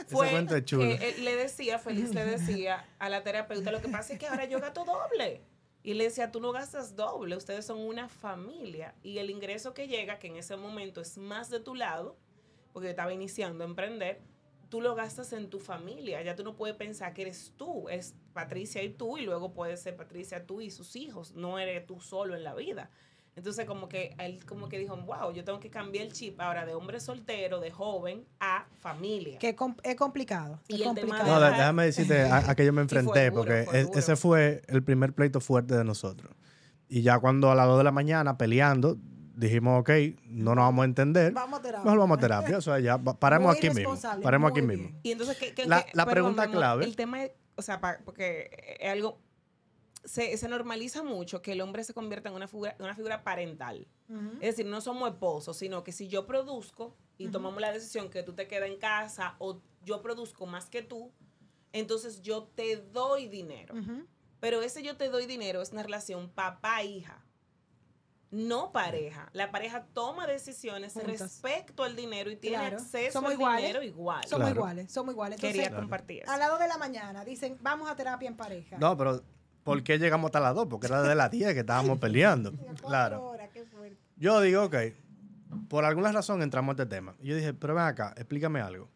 Fue 0.08 0.25
ese 0.25 0.36
cuento 0.36 0.55
es 0.58 0.65
chulo. 0.65 0.98
que 0.98 1.10
él 1.10 1.24
le 1.24 1.36
decía, 1.36 1.79
Félix 1.79 2.13
le 2.13 2.25
decía 2.25 2.86
a 3.00 3.10
la 3.10 3.24
terapeuta, 3.24 3.72
lo 3.72 3.82
que 3.82 3.88
pasa 3.88 4.13
es 4.13 4.20
que 4.20 4.27
ahora 4.27 4.46
yo 4.46 4.60
gasto 4.60 4.84
doble. 4.84 5.41
Y 5.84 5.93
le 5.96 6.05
decía, 6.05 6.32
tú 6.32 6.39
no 6.39 6.51
gastas 6.51 6.96
doble, 6.96 7.36
ustedes 7.36 7.65
son 7.65 7.79
una 7.79 8.08
familia. 8.08 8.96
Y 9.03 9.17
el 9.17 9.29
ingreso 9.29 9.74
que 9.74 9.88
llega, 9.88 10.20
que 10.20 10.27
en 10.27 10.38
ese 10.38 10.55
momento 10.55 11.01
es 11.01 11.17
más 11.17 11.50
de 11.50 11.60
tu 11.60 11.75
lado, 11.75 12.17
porque 12.72 12.88
yo 12.88 12.91
estaba 12.91 13.13
iniciando 13.13 13.63
a 13.63 13.67
emprender, 13.67 14.22
tú 14.74 14.82
lo 14.82 14.96
gastas 14.96 15.32
en 15.34 15.51
tu 15.51 15.60
familia. 15.60 16.20
Ya 16.24 16.36
tú 16.36 16.44
no 16.44 16.56
puedes 16.56 16.75
pensar 16.75 17.13
que 17.13 17.22
eres 17.22 17.53
tú, 17.58 17.88
es 17.89 18.15
Patricia 18.34 18.82
y 18.82 18.89
tú, 18.89 19.20
y 19.20 19.22
luego 19.22 19.53
puede 19.53 19.77
ser 19.77 19.96
Patricia 19.96 20.48
tú 20.48 20.62
y 20.62 20.72
sus 20.72 20.96
hijos. 20.96 21.36
No 21.36 21.60
eres 21.60 21.86
tú 21.86 22.00
solo 22.00 22.36
en 22.36 22.44
la 22.44 22.56
vida. 22.56 22.89
Entonces, 23.36 23.68
como 23.68 23.88
que 23.88 24.15
él 24.18 24.44
como 24.48 24.70
que 24.70 24.80
dijo, 24.80 24.98
wow, 24.98 25.32
yo 25.32 25.44
tengo 25.44 25.60
que 25.60 25.70
cambiar 25.70 26.06
el 26.08 26.12
chip 26.13 26.42
ahora 26.42 26.65
de 26.65 26.74
hombre 26.74 27.00
soltero, 27.00 27.60
de 27.60 27.70
joven, 27.70 28.25
a 28.39 28.65
familia. 28.80 29.38
Que 29.38 29.56
com- 29.56 29.75
es 29.84 29.96
complicado. 29.96 30.60
Y 30.68 30.74
es 30.75 30.80
el 30.82 30.86
complicado. 30.88 31.27
No, 31.27 31.39
de- 31.39 31.50
déjame 31.51 31.86
decirte 31.86 32.22
a, 32.24 32.50
a 32.50 32.56
que 32.56 32.65
yo 32.65 32.74
me 32.74 32.82
Sí, 32.82 32.88
fue 32.89 32.98
enfrenté, 33.00 33.25
duro, 33.30 33.36
porque 33.44 33.63
fue 33.70 33.84
duro. 33.84 34.00
ese 34.00 34.15
fue 34.15 34.63
el 34.70 34.82
primer 34.84 35.13
pleito 35.13 35.39
fuerte 35.39 35.75
de 35.75 35.84
nosotros. 35.84 36.34
Y 36.89 37.03
ya 37.03 37.20
cuando 37.20 37.51
a 37.51 37.56
las 37.56 37.68
2 37.68 37.77
de 37.77 37.84
la 37.84 37.92
mañana 37.92 38.39
peleando, 38.39 38.98
dijimos, 39.36 39.82
ok, 39.82 39.90
no 40.25 40.56
nos 40.56 40.63
vamos 40.63 40.84
a 40.84 40.86
entender, 40.86 41.34
Vamos 41.34 41.60
a 41.60 41.62
terapia. 41.62 41.84
mejor 41.86 42.00
vamos 42.00 42.18
a 42.18 42.22
terapia. 42.22 42.58
O 42.58 42.62
sea, 42.62 42.80
ya 42.80 42.98
pa- 42.98 43.18
paremos 43.20 43.48
Muy 43.50 43.58
aquí 43.58 43.70
mismo. 43.70 43.96
Paremos 44.22 44.52
aquí 44.52 44.62
bien. 44.62 44.82
mismo. 44.82 45.00
Y 45.04 45.12
entonces, 45.12 45.38
¿qué, 45.38 45.54
qué- 45.54 45.66
La- 45.66 45.84
qué- 45.84 45.92
la 45.94 46.06
pregunta 46.06 46.48
clave. 46.50 46.86
El 46.86 46.96
tema 46.96 47.24
es, 47.24 47.32
o 47.56 47.62
sea, 47.62 47.80
pa- 47.82 48.00
porque 48.06 48.78
es 48.80 48.90
algo, 48.90 49.20
se, 50.04 50.36
se 50.38 50.48
normaliza 50.50 51.02
mucho 51.04 51.42
que 51.42 51.54
el 51.54 51.62
hombre 51.62 51.84
se 51.84 51.94
convierta 51.94 52.30
en 52.30 52.36
una 52.36 52.48
figura, 52.48 52.75
en 52.78 52.84
una 52.86 52.96
figura 52.96 53.24
parental. 53.24 53.88
Es 54.42 54.58
decir, 54.58 54.66
no 54.68 54.80
somos 54.82 55.10
esposos, 55.10 55.58
sino 55.58 55.84
que 55.84 55.92
si 55.92 56.08
yo 56.08 56.28
produzco 56.28 56.96
y 57.18 57.30
tomamos 57.30 57.60
la 57.62 57.72
decisión 57.72 58.10
que 58.10 58.22
tú 58.22 58.34
te 58.34 58.48
quedas 58.48 58.70
en 58.70 58.78
casa 58.78 59.36
o 59.40 59.60
yo 59.84 60.02
produzco 60.04 60.46
más 60.46 60.70
que 60.70 60.84
tú, 60.84 61.12
entonces 61.72 62.22
yo 62.22 62.44
te 62.56 62.78
doy 62.78 63.28
dinero. 63.28 63.74
Pero 64.40 64.62
ese 64.62 64.84
yo 64.84 64.98
te 64.98 65.10
doy 65.10 65.25
dinero 65.25 65.62
es 65.63 65.72
una 65.72 65.82
relación 65.84 66.30
papá-hija, 66.30 67.24
no 68.34 68.72
pareja. 68.72 69.30
La 69.34 69.52
pareja 69.52 69.86
toma 69.94 70.25
decisiones 70.28 70.94
Juntas. 70.94 71.20
respecto 71.20 71.84
al 71.84 71.96
dinero 71.96 72.32
y 72.32 72.36
tiene 72.36 72.58
Claro. 72.58 72.78
acceso 72.78 73.13
Somos 73.13 73.30
al 73.30 73.34
iguales. 73.36 73.62
dinero 73.68 73.84
igual. 73.84 74.24
Somos 74.28 74.46
Claro. 74.48 74.56
iguales, 74.62 74.92
somos 74.92 75.13
iguales. 75.13 75.36
Entonces, 75.38 75.54
Quería 75.56 75.70
Claro. 75.70 75.84
compartir 75.84 76.24
eso. 76.24 76.32
a 76.32 76.38
las 76.38 76.50
2 76.50 76.60
de 76.60 76.68
la 76.68 76.78
mañana 76.80 77.24
dicen, 77.24 77.58
vamos 77.62 77.90
a 77.90 77.96
terapia 77.96 78.28
en 78.28 78.36
pareja. 78.36 78.78
No, 78.80 78.98
pero 78.98 79.22
¿por 79.63 79.84
qué 79.84 80.00
llegamos 80.00 80.30
hasta 80.30 80.40
las 80.40 80.56
2? 80.56 80.68
Porque 80.68 80.88
era 80.88 81.04
de 81.04 81.13
las 81.16 81.30
10 81.30 81.54
que 81.54 81.60
estábamos 81.60 82.00
peleando. 82.00 82.52
Claro. 82.86 83.24
horas, 83.24 83.50
qué 83.54 83.66
fuerte. 83.66 83.98
Yo 84.18 84.42
digo, 84.42 84.63
ok, 84.63 84.75
por 85.70 85.86
alguna 85.86 86.12
razón 86.12 86.42
entramos 86.42 86.78
a 86.78 86.82
este 86.84 86.96
tema. 86.96 87.16
Yo 87.22 87.36
dije, 87.36 87.54
pero 87.54 87.75
ven 87.75 87.84
acá, 87.84 88.13
explícame 88.18 88.62
algo. 88.62 88.90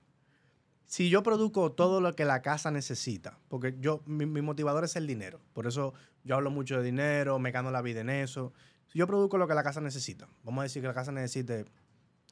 Si 0.85 1.09
yo 1.09 1.21
produzco 1.21 1.73
todo 1.73 1.99
lo 2.01 2.15
que 2.15 2.23
la 2.25 2.41
casa 2.41 2.71
necesita, 2.71 3.37
porque 3.49 3.75
yo, 3.79 4.01
mi, 4.05 4.25
mi 4.25 4.41
motivador 4.41 4.85
es 4.85 4.95
el 4.95 5.05
dinero, 5.05 5.41
por 5.53 5.67
eso 5.67 5.93
yo 6.23 6.35
hablo 6.35 6.49
mucho 6.49 6.77
de 6.77 6.83
dinero, 6.83 7.39
me 7.39 7.51
gano 7.51 7.71
la 7.71 7.81
vida 7.81 7.99
en 8.01 8.09
eso. 8.09 8.53
Si 8.87 8.99
yo 8.99 9.07
produzco 9.07 9.37
lo 9.37 9.47
que 9.47 9.53
la 9.53 9.63
casa 9.63 9.81
necesita, 9.81 10.27
vamos 10.43 10.61
a 10.61 10.63
decir 10.63 10.81
que 10.81 10.87
la 10.87 10.93
casa 10.93 11.11
necesite, 11.11 11.65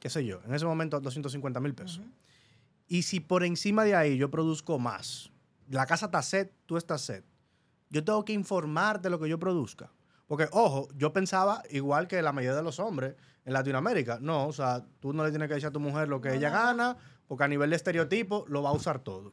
qué 0.00 0.10
sé 0.10 0.24
yo, 0.24 0.40
en 0.44 0.54
ese 0.54 0.64
momento 0.64 1.00
250 1.00 1.60
mil 1.60 1.74
pesos. 1.74 2.02
Y 2.88 3.02
si 3.02 3.20
por 3.20 3.44
encima 3.44 3.84
de 3.84 3.94
ahí 3.94 4.16
yo 4.16 4.30
produzco 4.30 4.78
más, 4.78 5.30
la 5.68 5.86
casa 5.86 6.06
está 6.06 6.22
set, 6.22 6.52
tú 6.66 6.76
estás 6.76 7.00
set, 7.02 7.24
yo 7.90 8.04
tengo 8.04 8.24
que 8.24 8.32
informar 8.32 9.00
de 9.00 9.10
lo 9.10 9.18
que 9.20 9.28
yo 9.28 9.38
produzca. 9.38 9.90
Porque, 10.26 10.48
ojo, 10.50 10.88
yo 10.96 11.12
pensaba 11.12 11.62
igual 11.70 12.08
que 12.08 12.20
la 12.20 12.32
mayoría 12.32 12.56
de 12.56 12.62
los 12.62 12.80
hombres 12.80 13.14
en 13.44 13.52
Latinoamérica. 13.52 14.18
No, 14.20 14.48
o 14.48 14.52
sea, 14.52 14.84
tú 14.98 15.12
no 15.12 15.22
le 15.24 15.30
tienes 15.30 15.46
que 15.46 15.54
decir 15.54 15.68
a 15.68 15.72
tu 15.72 15.78
mujer 15.78 16.08
lo 16.08 16.20
que 16.20 16.30
No, 16.30 16.34
ella 16.34 16.50
no. 16.50 16.56
gana, 16.56 16.96
porque 17.28 17.44
a 17.44 17.48
nivel 17.48 17.70
de 17.70 17.76
estereotipo 17.76 18.44
lo 18.48 18.62
va 18.62 18.70
a 18.70 18.72
usar 18.72 18.98
todo. 18.98 19.32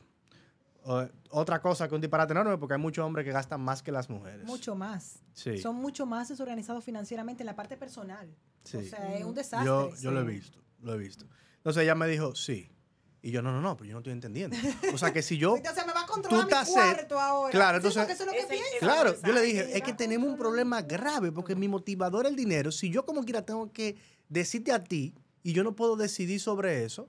Otra 1.30 1.62
cosa 1.62 1.88
que 1.88 1.96
un 1.96 2.02
disparate 2.02 2.34
enorme, 2.34 2.58
porque 2.58 2.74
hay 2.76 2.80
muchos 2.80 3.06
hombres 3.06 3.26
que 3.26 3.32
gastan 3.32 3.62
más 3.62 3.82
que 3.82 3.92
las 3.92 4.10
mujeres. 4.10 4.46
Mucho 4.46 4.76
más. 4.76 5.20
Sí. 5.34 5.58
Son 5.58 5.76
mucho 5.76 6.06
más 6.06 6.30
desorganizados 6.30 6.84
financieramente 6.84 7.44
en 7.44 7.48
la 7.48 7.56
parte 7.56 7.78
personal. 7.78 8.36
Sí. 8.64 8.78
O 8.78 8.82
sea, 8.84 9.16
es 9.18 9.24
un 9.26 9.34
desastre. 9.34 9.66
Yo, 9.66 9.96
yo 9.96 10.12
lo 10.12 10.22
he 10.22 10.24
visto, 10.26 10.60
lo 10.82 10.94
he 10.94 10.98
visto. 10.98 11.26
Entonces 11.58 11.84
ella 11.84 11.96
me 11.96 12.08
dijo, 12.08 12.36
sí. 12.36 12.70
Y 13.22 13.32
yo, 13.32 13.42
no, 13.42 13.54
no, 13.54 13.62
no, 13.62 13.78
pero 13.78 13.88
yo 13.88 13.94
no 13.94 14.00
estoy 14.00 14.12
entendiendo. 14.12 14.58
O 14.94 14.98
sea, 14.98 15.14
que 15.14 15.22
si 15.22 15.38
yo... 15.38 15.56
Entonces 15.58 15.86
me 15.88 15.94
va 15.94 16.02
a 16.02 16.06
Tú 16.06 16.12
controlar 16.12 16.46
mi 16.46 16.74
cuarto 16.74 17.20
ahora. 17.20 17.52
Claro, 17.52 17.78
entonces- 17.78 18.02
porque 18.02 18.14
eso 18.14 18.24
es 18.24 18.28
lo 18.28 18.34
que 18.34 18.40
Ese- 18.40 18.48
pienso. 18.50 18.68
ese- 18.70 18.80
Claro, 18.80 19.12
mensaje. 19.12 19.28
yo 19.28 19.34
le 19.34 19.42
dije, 19.42 19.78
es 19.78 19.82
que 19.84 19.94
tenemos 19.94 20.28
un 20.30 20.38
problema 20.38 20.82
grave 20.82 21.32
porque 21.32 21.56
mi 21.56 21.70
motivador 21.70 22.26
es 22.26 22.32
el 22.32 22.36
dinero. 22.36 22.70
Si 22.74 22.90
yo 22.90 23.06
como 23.06 23.24
quiera 23.24 23.46
tengo 23.46 23.72
que 23.72 23.96
decirte 24.28 24.74
a 24.74 24.84
ti 24.84 25.16
y 25.42 25.54
yo 25.54 25.64
no 25.64 25.74
puedo 25.74 25.96
decidir 25.96 26.42
sobre 26.42 26.84
eso, 26.84 27.08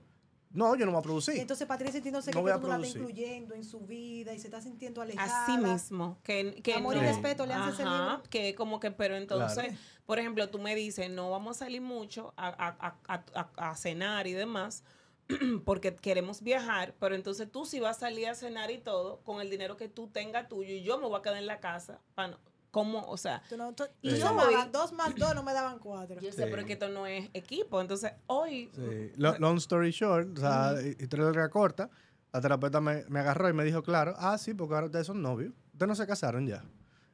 no, 0.55 0.75
yo 0.75 0.85
no 0.85 0.91
voy 0.91 0.99
a 0.99 1.03
producir. 1.03 1.37
entonces 1.39 1.67
Patricia 1.67 1.93
sintiéndose 1.93 2.31
No 2.31 2.37
que 2.37 2.41
voy 2.41 2.51
a 2.51 2.55
tú 2.55 2.61
no 2.61 2.67
la 2.69 2.75
estás 2.77 2.93
producir. 2.93 3.01
incluyendo 3.25 3.53
en 3.55 3.63
su 3.63 3.81
vida 3.81 4.33
y 4.33 4.39
se 4.39 4.47
está 4.47 4.61
sintiendo 4.61 5.01
alejada. 5.01 5.43
Así 5.43 5.57
mismo. 5.57 6.17
Que, 6.23 6.55
que 6.63 6.73
Amor 6.73 6.95
y 6.95 6.99
respeto, 6.99 7.45
leanse 7.45 7.73
ese 7.73 7.83
Ajá, 7.83 8.13
libro. 8.13 8.23
que 8.29 8.55
como 8.55 8.79
que, 8.79 8.91
pero 8.91 9.15
entonces, 9.15 9.65
Claro. 9.65 9.77
por 10.05 10.19
ejemplo, 10.19 10.49
tú 10.49 10.57
me 10.59 10.73
dices, 10.75 11.09
no 11.11 11.29
vamos 11.29 11.57
a 11.57 11.65
salir 11.65 11.81
mucho 11.81 12.33
a, 12.37 12.47
a- 12.47 12.75
a- 12.79 12.97
a- 13.07 13.25
a- 13.57 13.69
a 13.71 13.75
cenar 13.75 14.27
y 14.27 14.33
demás, 14.33 14.83
porque 15.65 15.95
queremos 15.95 16.41
viajar, 16.41 16.93
pero 16.99 17.15
entonces 17.15 17.51
tú 17.51 17.65
sí 17.65 17.79
vas 17.79 17.97
a 17.97 17.99
salir 18.01 18.27
a 18.29 18.35
cenar 18.35 18.71
y 18.71 18.77
todo 18.77 19.21
con 19.23 19.41
el 19.41 19.49
dinero 19.49 19.75
que 19.75 19.89
tú 19.89 20.07
tengas 20.07 20.47
tuyo 20.47 20.73
y 20.73 20.83
yo 20.83 20.97
me 20.99 21.07
voy 21.07 21.17
a 21.19 21.21
quedar 21.21 21.37
en 21.37 21.47
la 21.47 21.59
casa. 21.59 21.99
para 22.13 22.29
no- 22.29 22.39
¿Cómo? 22.75 23.05
O 23.07 23.15
sea, 23.15 23.41
Tú 23.47 23.55
no- 23.55 23.71
tú- 23.73 23.85
Y 24.01 24.17
yo 24.17 24.33
voy- 24.33 24.53
dos 24.69 24.91
más 24.91 25.15
dos 25.15 25.33
no 25.33 25.43
me 25.43 25.53
daban 25.53 25.79
cuatro. 25.79 26.19
yo 26.19 26.29
sé, 26.33 26.47
pero 26.47 26.59
es 26.59 26.65
que 26.67 26.73
esto 26.73 26.89
no 26.89 27.07
es 27.07 27.29
equipo. 27.33 27.79
Entonces, 27.79 28.11
hoy, 28.27 28.69
Sí. 28.75 29.11
Lo- 29.15 29.37
Long 29.39 29.55
story 29.59 29.91
short, 29.91 30.37
o 30.37 30.41
sea, 30.41 30.73
historia 30.99 31.27
larga 31.27 31.47
corta, 31.49 31.89
la 32.33 32.41
terapeuta 32.41 32.81
me, 32.81 33.05
me 33.07 33.21
agarró 33.21 33.47
y 33.47 33.53
me 33.53 33.63
dijo, 33.63 33.81
claro, 33.81 34.13
ah, 34.17 34.37
sí, 34.37 34.53
porque 34.53 34.73
ahora 34.73 34.87
ustedes 34.87 35.07
son 35.07 35.21
novios. 35.21 35.53
Ustedes 35.71 35.87
no 35.87 35.95
se 35.95 36.05
casaron 36.05 36.45
ya. 36.47 36.65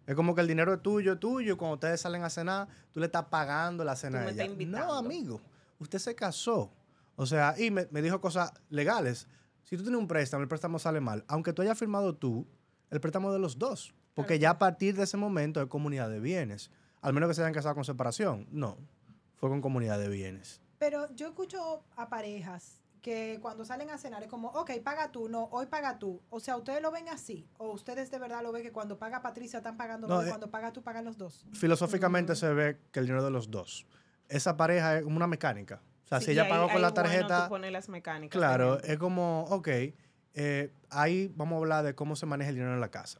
Es 0.07 0.15
como 0.15 0.33
que 0.33 0.41
el 0.41 0.47
dinero 0.47 0.73
es 0.73 0.81
tuyo, 0.81 1.19
tuyo. 1.19 1.53
y 1.53 1.55
Cuando 1.57 1.75
ustedes 1.75 2.01
salen 2.01 2.23
a 2.23 2.31
cenar, 2.31 2.67
tú 2.91 2.99
le 2.99 3.05
estás 3.05 3.25
pagando 3.25 3.83
la 3.83 3.95
cena 3.95 4.17
me 4.21 4.25
a 4.25 4.29
estás 4.31 4.45
ella. 4.45 4.51
invitando. 4.53 4.87
No, 4.87 4.93
amigo. 4.95 5.39
Usted 5.77 5.99
se 5.99 6.15
casó. 6.15 6.71
O 7.15 7.27
sea, 7.27 7.53
y 7.59 7.69
me, 7.69 7.87
me 7.91 8.01
dijo 8.01 8.19
cosas 8.19 8.51
legales. 8.71 9.27
Si 9.63 9.77
tú 9.77 9.83
tienes 9.83 9.99
un 10.01 10.07
préstamo, 10.07 10.41
el 10.41 10.49
préstamo 10.49 10.79
sale 10.79 10.99
mal. 11.01 11.23
Aunque 11.27 11.53
tú 11.53 11.61
hayas 11.61 11.77
firmado 11.77 12.15
tú, 12.15 12.47
el 12.89 12.99
préstamo 12.99 13.29
es 13.29 13.33
de 13.33 13.39
los 13.39 13.59
dos. 13.59 13.93
Porque 14.13 14.39
ya 14.39 14.51
a 14.51 14.59
partir 14.59 14.95
de 14.95 15.03
ese 15.03 15.17
momento 15.17 15.61
es 15.61 15.67
comunidad 15.67 16.09
de 16.09 16.19
bienes. 16.19 16.69
Al 17.01 17.13
menos 17.13 17.29
que 17.29 17.33
se 17.35 17.41
hayan 17.41 17.53
casado 17.53 17.75
con 17.75 17.85
separación. 17.85 18.47
No. 18.51 18.77
Fue 19.37 19.49
con 19.49 19.61
comunidad 19.61 19.99
de 19.99 20.09
bienes. 20.09 20.61
Pero 20.77 21.13
yo 21.15 21.27
escucho 21.27 21.83
a 21.95 22.09
parejas 22.09 22.81
que 23.01 23.39
cuando 23.41 23.65
salen 23.65 23.89
a 23.89 23.97
cenar 23.97 24.21
es 24.21 24.29
como, 24.29 24.49
ok, 24.49 24.71
paga 24.83 25.11
tú, 25.11 25.27
no, 25.27 25.45
hoy 25.51 25.65
paga 25.65 25.97
tú. 25.97 26.21
O 26.29 26.39
sea, 26.39 26.55
¿ustedes 26.57 26.81
lo 26.83 26.91
ven 26.91 27.09
así? 27.09 27.47
¿O 27.57 27.71
ustedes 27.71 28.11
de 28.11 28.19
verdad 28.19 28.43
lo 28.43 28.51
ven 28.51 28.61
que 28.61 28.71
cuando 28.71 28.99
paga 28.99 29.21
Patricia 29.23 29.57
están 29.57 29.75
pagando 29.77 30.07
No, 30.07 30.15
dos, 30.17 30.25
eh, 30.25 30.29
cuando 30.29 30.51
paga 30.51 30.71
tú 30.71 30.83
pagan 30.83 31.05
los 31.05 31.17
dos? 31.17 31.45
filosóficamente 31.53 32.35
se 32.35 32.53
ve 32.53 32.77
que 32.91 32.99
el 32.99 33.05
dinero 33.07 33.23
de 33.23 33.31
los 33.31 33.49
dos. 33.49 33.87
Esa 34.29 34.55
pareja 34.55 34.97
es 34.97 35.03
como 35.03 35.15
una 35.17 35.25
mecánica. 35.27 35.81
O 36.05 36.07
sea, 36.07 36.19
sí, 36.19 36.25
si 36.27 36.31
ella 36.33 36.43
ahí- 36.43 36.49
pagó 36.49 36.67
con 36.67 36.75
ahí 36.75 36.81
la 36.81 36.87
es 36.89 36.93
bueno 36.93 37.09
tarjeta, 37.09 37.47
tú 37.49 37.57
las 37.57 37.89
mecánicas. 37.89 38.37
claro, 38.37 38.73
ejemplo. 38.75 38.93
es 38.93 38.99
como, 38.99 39.43
ok, 39.45 39.67
eh, 40.35 40.73
ahí 40.91 41.31
vamos 41.35 41.55
a 41.55 41.57
hablar 41.59 41.83
de 41.85 41.95
cómo 41.95 42.15
se 42.15 42.25
maneja 42.27 42.49
el 42.49 42.55
dinero 42.55 42.73
en 42.75 42.81
la 42.81 42.91
casa. 42.91 43.19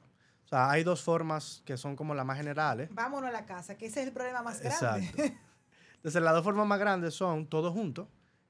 O 0.52 0.54
sea, 0.54 0.70
hay 0.70 0.84
dos 0.84 1.02
formas 1.02 1.62
que 1.64 1.78
son 1.78 1.96
como 1.96 2.14
las 2.14 2.26
más 2.26 2.36
generales. 2.36 2.90
Vámonos 2.94 3.30
a 3.30 3.32
la 3.32 3.46
casa, 3.46 3.78
que 3.78 3.86
ese 3.86 4.02
es 4.02 4.08
el 4.08 4.14
problema 4.14 4.42
más 4.42 4.60
grande. 4.60 5.06
Exacto. 5.08 5.24
Entonces, 5.96 6.22
las 6.22 6.34
dos 6.34 6.44
formas 6.44 6.68
más 6.68 6.78
grandes 6.78 7.14
son 7.14 7.48
todos 7.48 7.72
juntos. 7.72 8.08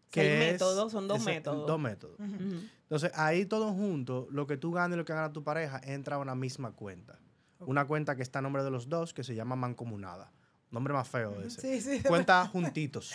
Que 0.09 0.47
es- 0.47 0.53
método, 0.53 0.89
son 0.89 1.07
dos 1.07 1.23
métodos. 1.23 1.67
Dos 1.67 1.79
métodos. 1.79 2.17
Entonces, 2.19 3.11
ahí 3.13 3.45
todos 3.45 3.71
juntos, 3.73 4.25
lo 4.31 4.47
que 4.47 4.57
tú 4.57 4.71
ganas 4.71 4.95
y 4.95 4.97
lo 4.97 5.05
que 5.05 5.13
gana 5.13 5.31
tu 5.31 5.43
pareja 5.43 5.79
entra 5.83 6.15
a 6.15 6.19
una 6.19 6.33
misma 6.33 6.71
cuenta. 6.71 7.19
Una 7.59 7.85
cuenta 7.85 8.15
que 8.15 8.23
está 8.23 8.39
a 8.39 8.41
nombre 8.41 8.63
de 8.63 8.71
los 8.71 8.89
dos, 8.89 9.13
que 9.13 9.23
se 9.23 9.35
llama 9.35 9.55
mancomunada. 9.55 10.31
Nombre 10.71 10.93
más 10.93 11.07
feo 11.07 11.39
ese. 11.41 11.61
Sí, 11.61 11.81
sí. 11.81 12.03
Cuenta 12.07 12.47
juntitos. 12.47 13.13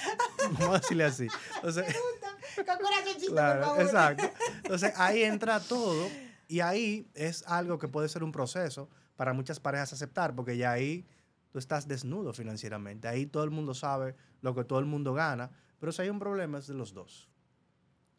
Vamos 0.60 0.76
a 0.76 0.78
decirle 0.78 1.04
así. 1.04 1.26
Entonces, 1.56 1.86
Con 2.54 2.64
corazoncito, 2.76 3.26
por 3.26 3.32
claro, 3.34 3.64
favor. 3.64 3.82
exacto. 3.82 4.30
Entonces, 4.58 4.92
ahí 4.96 5.22
entra 5.24 5.58
todo 5.58 6.06
y 6.48 6.60
ahí 6.60 7.08
es 7.14 7.44
algo 7.46 7.78
que 7.78 7.88
puede 7.88 8.08
ser 8.08 8.22
un 8.22 8.32
proceso 8.32 8.88
para 9.16 9.32
muchas 9.32 9.60
parejas 9.60 9.92
aceptar, 9.92 10.34
porque 10.34 10.56
ya 10.56 10.72
ahí 10.72 11.06
tú 11.50 11.58
estás 11.58 11.88
desnudo 11.88 12.32
financieramente. 12.32 13.08
Ahí 13.08 13.26
todo 13.26 13.44
el 13.44 13.50
mundo 13.50 13.74
sabe 13.74 14.14
lo 14.42 14.54
que 14.54 14.64
todo 14.64 14.78
el 14.78 14.86
mundo 14.86 15.14
gana, 15.14 15.50
pero 15.78 15.92
si 15.92 16.02
hay 16.02 16.10
un 16.10 16.18
problema 16.18 16.58
es 16.58 16.66
de 16.66 16.74
los 16.74 16.92
dos. 16.92 17.28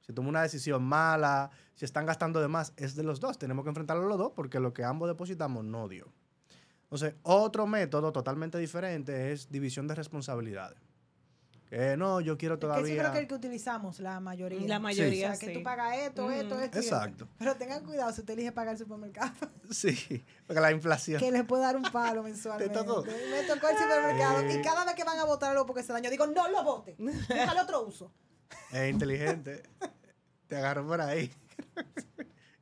Si 0.01 0.13
toma 0.13 0.29
una 0.29 0.41
decisión 0.41 0.83
mala, 0.83 1.51
si 1.75 1.83
están 1.83 2.05
gastando 2.05 2.39
de 2.39 2.47
más, 2.47 2.73
es 2.77 2.95
de 2.95 3.03
los 3.03 3.19
dos. 3.19 3.37
Tenemos 3.37 3.63
que 3.63 3.69
enfrentarlo 3.69 4.07
los 4.07 4.17
dos 4.17 4.31
porque 4.35 4.59
lo 4.59 4.73
que 4.73 4.83
ambos 4.85 5.09
depositamos 5.09 5.65
no 5.65 5.87
dio. 5.89 6.13
Entonces, 6.83 7.15
otro 7.23 7.67
método 7.67 8.13
totalmente 8.13 8.57
diferente 8.57 9.33
es 9.33 9.49
división 9.49 9.87
de 9.87 9.95
responsabilidades. 9.95 10.79
Que 11.69 11.97
no, 11.97 12.21
yo 12.21 12.37
quiero 12.37 12.57
Que 12.57 12.65
eso 12.65 12.73
todavía... 12.73 12.97
creo 12.99 13.11
que 13.11 13.17
es 13.17 13.21
el 13.23 13.27
que 13.27 13.35
utilizamos 13.35 13.99
la 13.99 14.19
mayoría. 14.21 14.67
La 14.67 14.79
mayoría, 14.79 15.27
O 15.27 15.35
sea, 15.35 15.39
que 15.39 15.47
sí. 15.47 15.53
tú 15.53 15.63
pagas 15.63 15.97
esto, 15.97 16.31
esto, 16.31 16.41
esto. 16.55 16.59
y 16.61 16.63
esto. 16.63 16.79
Exacto. 16.79 17.27
Pero 17.37 17.55
tengan 17.57 17.83
cuidado 17.83 18.11
si 18.13 18.21
usted 18.21 18.33
elige 18.35 18.51
pagar 18.53 18.73
el 18.73 18.79
supermercado, 18.79 19.31
Sí, 19.69 20.23
porque 20.45 20.61
la 20.61 20.71
inflación. 20.71 21.19
que 21.19 21.31
les 21.31 21.43
puede 21.43 21.63
dar 21.63 21.75
un 21.75 21.83
palo 21.91 22.23
mensualmente. 22.23 22.73
tocó? 22.73 23.03
Me 23.03 23.43
tocó 23.43 23.67
el 23.69 23.77
supermercado. 23.77 24.41
Eh. 24.41 24.59
Y 24.59 24.61
cada 24.61 24.85
vez 24.85 24.95
que 24.95 25.03
van 25.03 25.19
a 25.19 25.25
botar 25.25 25.51
algo 25.51 25.65
porque 25.65 25.83
se 25.83 25.91
dañó, 25.91 26.09
digo, 26.09 26.25
no 26.27 26.47
lo 26.49 26.63
bote. 26.63 26.95
Búscale 26.97 27.61
otro 27.61 27.85
uso. 27.85 28.11
Es 28.71 28.89
inteligente. 28.89 29.63
Te 30.47 30.55
agarro 30.55 30.87
por 30.87 31.01
ahí. 31.01 31.31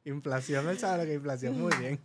inflación, 0.03 0.67
él 0.69 0.79
sabe 0.79 0.99
lo 0.99 1.03
que 1.05 1.11
es 1.11 1.17
inflación. 1.17 1.59
Muy 1.59 1.75
bien. 1.77 1.99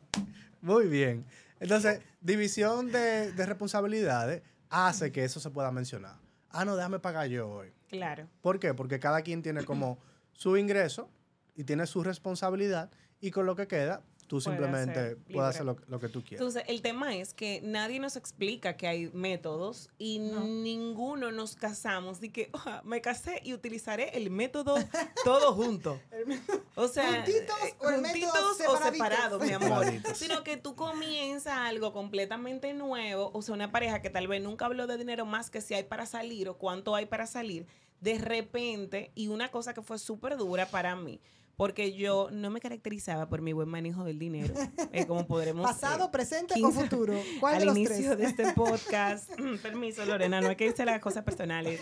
Muy 0.60 0.86
bien. 0.86 1.24
Entonces, 1.60 2.00
división 2.20 2.90
de, 2.92 3.32
de 3.32 3.46
responsabilidades 3.46 4.42
hace 4.68 5.12
que 5.12 5.24
eso 5.24 5.40
se 5.40 5.50
pueda 5.50 5.70
mencionar. 5.70 6.16
Ah, 6.50 6.64
no, 6.64 6.76
déjame 6.76 6.98
pagar 6.98 7.28
yo 7.28 7.48
hoy. 7.48 7.72
Claro. 7.88 8.28
¿Por 8.40 8.58
qué? 8.58 8.74
Porque 8.74 8.98
cada 8.98 9.22
quien 9.22 9.42
tiene 9.42 9.64
como 9.64 9.98
su 10.32 10.56
ingreso 10.56 11.10
y 11.54 11.64
tiene 11.64 11.86
su 11.86 12.02
responsabilidad 12.02 12.90
y 13.20 13.30
con 13.30 13.46
lo 13.46 13.56
que 13.56 13.66
queda 13.66 14.02
tú 14.30 14.38
Puede 14.40 14.56
simplemente 14.58 15.16
puedes 15.16 15.50
hacer 15.50 15.64
lo, 15.66 15.76
lo 15.88 15.98
que 15.98 16.08
tú 16.08 16.22
quieras. 16.22 16.40
Entonces, 16.46 16.62
el 16.68 16.82
tema 16.82 17.16
es 17.16 17.34
que 17.34 17.60
nadie 17.64 17.98
nos 17.98 18.14
explica 18.14 18.76
que 18.76 18.86
hay 18.86 19.10
métodos 19.12 19.90
y 19.98 20.20
No. 20.20 20.44
ninguno 20.44 21.32
nos 21.32 21.56
casamos 21.56 22.20
de 22.20 22.30
que 22.30 22.48
"Ah, 22.52 22.80
me 22.84 23.00
casé 23.00 23.40
y 23.42 23.54
utilizaré 23.54 24.10
el 24.16 24.30
método 24.30 24.76
todo 25.24 25.52
junto. 25.54 26.00
O 26.76 26.86
sea, 26.86 27.24
¿Juntitos 27.24 27.56
o 27.80 27.90
el 27.90 28.00
método 28.00 28.30
juntitos 28.30 28.66
o 28.68 28.78
separados, 28.84 29.42
mi 29.42 29.52
amor. 29.52 29.84
Sino 30.14 30.44
que 30.44 30.56
tú 30.56 30.76
comienzas 30.76 31.54
algo 31.54 31.92
completamente 31.92 32.72
nuevo, 32.72 33.30
o 33.34 33.42
sea, 33.42 33.54
una 33.54 33.72
pareja 33.72 34.00
que 34.00 34.10
tal 34.10 34.28
vez 34.28 34.40
nunca 34.42 34.66
habló 34.66 34.86
de 34.86 34.96
dinero 34.96 35.26
más 35.26 35.50
que 35.50 35.60
si 35.60 35.74
hay 35.74 35.82
para 35.82 36.06
salir 36.06 36.48
o 36.48 36.56
cuánto 36.56 36.94
hay 36.94 37.06
para 37.06 37.26
salir, 37.26 37.66
de 38.00 38.16
repente, 38.18 39.10
y 39.16 39.26
una 39.28 39.50
cosa 39.50 39.74
que 39.74 39.82
fue 39.82 39.98
súper 39.98 40.36
dura 40.36 40.66
para 40.66 40.94
mí, 40.96 41.20
porque 41.60 41.92
yo 41.92 42.30
no 42.32 42.48
me 42.48 42.58
caracterizaba 42.58 43.28
por 43.28 43.42
mi 43.42 43.52
buen 43.52 43.68
manejo 43.68 44.02
del 44.02 44.18
dinero, 44.18 44.54
eh, 44.94 45.04
como 45.04 45.26
podremos... 45.26 45.66
Pasado, 45.66 46.06
eh, 46.06 46.08
presente 46.10 46.54
o 46.54 46.56
15 46.56 46.80
futuro. 46.80 47.12
¿Cuál 47.38 47.52
al 47.52 47.60
de 47.60 47.66
los 47.66 47.76
inicio 47.76 48.16
tres? 48.16 48.18
de 48.18 48.24
este 48.24 48.52
podcast. 48.54 49.30
Permiso, 49.62 50.06
Lorena, 50.06 50.40
no 50.40 50.48
hay 50.48 50.56
que 50.56 50.64
irse 50.64 50.84
a 50.84 50.86
las 50.86 51.02
cosas 51.02 51.22
personales. 51.22 51.78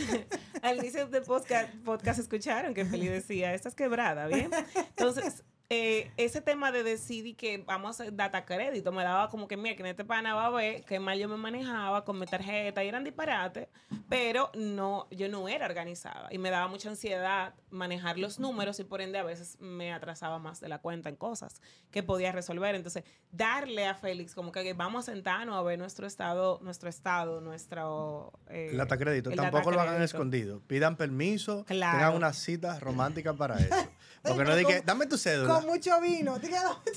al 0.62 0.78
inicio 0.78 1.06
de 1.06 1.18
este 1.18 1.20
podcast, 1.28 1.74
podcast 1.84 2.20
escucharon 2.20 2.72
que 2.72 2.86
Feli 2.86 3.06
decía, 3.06 3.52
estás 3.52 3.74
quebrada, 3.74 4.28
¿bien? 4.28 4.50
Entonces, 4.74 5.44
eh, 5.70 6.10
ese 6.18 6.40
tema 6.42 6.70
de 6.70 6.82
decidir 6.82 7.34
que 7.36 7.58
vamos 7.58 7.88
a 7.98 8.02
hacer 8.02 8.14
data 8.14 8.44
crédito 8.44 8.92
me 8.92 9.02
daba 9.04 9.28
como 9.30 9.48
que, 9.48 9.56
mira, 9.56 9.74
que 9.74 9.82
en 9.82 9.86
este 9.88 10.04
pana 10.04 10.34
va 10.34 10.46
a 10.46 10.50
ver 10.50 10.84
que 10.84 11.00
mal 11.00 11.18
yo 11.18 11.28
me 11.28 11.36
manejaba 11.38 12.04
con 12.04 12.18
mi 12.18 12.26
tarjeta 12.26 12.84
y 12.84 12.88
eran 12.88 13.04
disparates, 13.04 13.68
pero 14.08 14.50
no, 14.54 15.06
yo 15.10 15.28
no 15.30 15.48
era 15.48 15.64
organizada 15.66 16.28
y 16.30 16.36
me 16.38 16.50
daba 16.50 16.68
mucha 16.68 16.90
ansiedad 16.90 17.54
manejar 17.70 18.18
los 18.18 18.38
números 18.38 18.78
y 18.80 18.84
por 18.84 19.00
ende 19.00 19.18
a 19.18 19.22
veces 19.22 19.56
me 19.60 19.92
atrasaba 19.94 20.38
más 20.38 20.60
de 20.60 20.68
la 20.68 20.78
cuenta 20.78 21.08
en 21.08 21.16
cosas 21.16 21.62
que 21.90 22.02
podía 22.02 22.32
resolver. 22.32 22.74
Entonces, 22.74 23.04
darle 23.30 23.86
a 23.86 23.94
Félix 23.94 24.34
como 24.34 24.52
que 24.52 24.74
vamos 24.74 25.08
a 25.08 25.12
sentarnos 25.12 25.56
a 25.56 25.62
ver 25.62 25.78
nuestro 25.78 26.06
estado, 26.06 26.58
nuestro 26.62 26.90
estado, 26.90 27.40
nuestro... 27.40 28.32
eh, 28.48 28.68
El 28.72 28.76
data 28.76 28.98
crédito, 28.98 29.30
el 29.30 29.36
tampoco 29.36 29.70
lo 29.70 29.80
hagan 29.80 30.02
escondido. 30.02 30.60
Pidan 30.66 30.96
permiso, 30.96 31.64
Claro. 31.64 31.96
tengan 31.98 32.14
una 32.16 32.32
cita 32.34 32.78
romántica 32.78 33.32
para 33.32 33.56
eso. 33.58 33.74
Porque 34.22 34.44
no 34.44 34.62
con- 34.62 34.86
dame 34.86 35.06
tu 35.06 35.18
cédula. 35.18 35.54
Con 35.54 35.66
mucho 35.66 36.00
vino. 36.00 36.38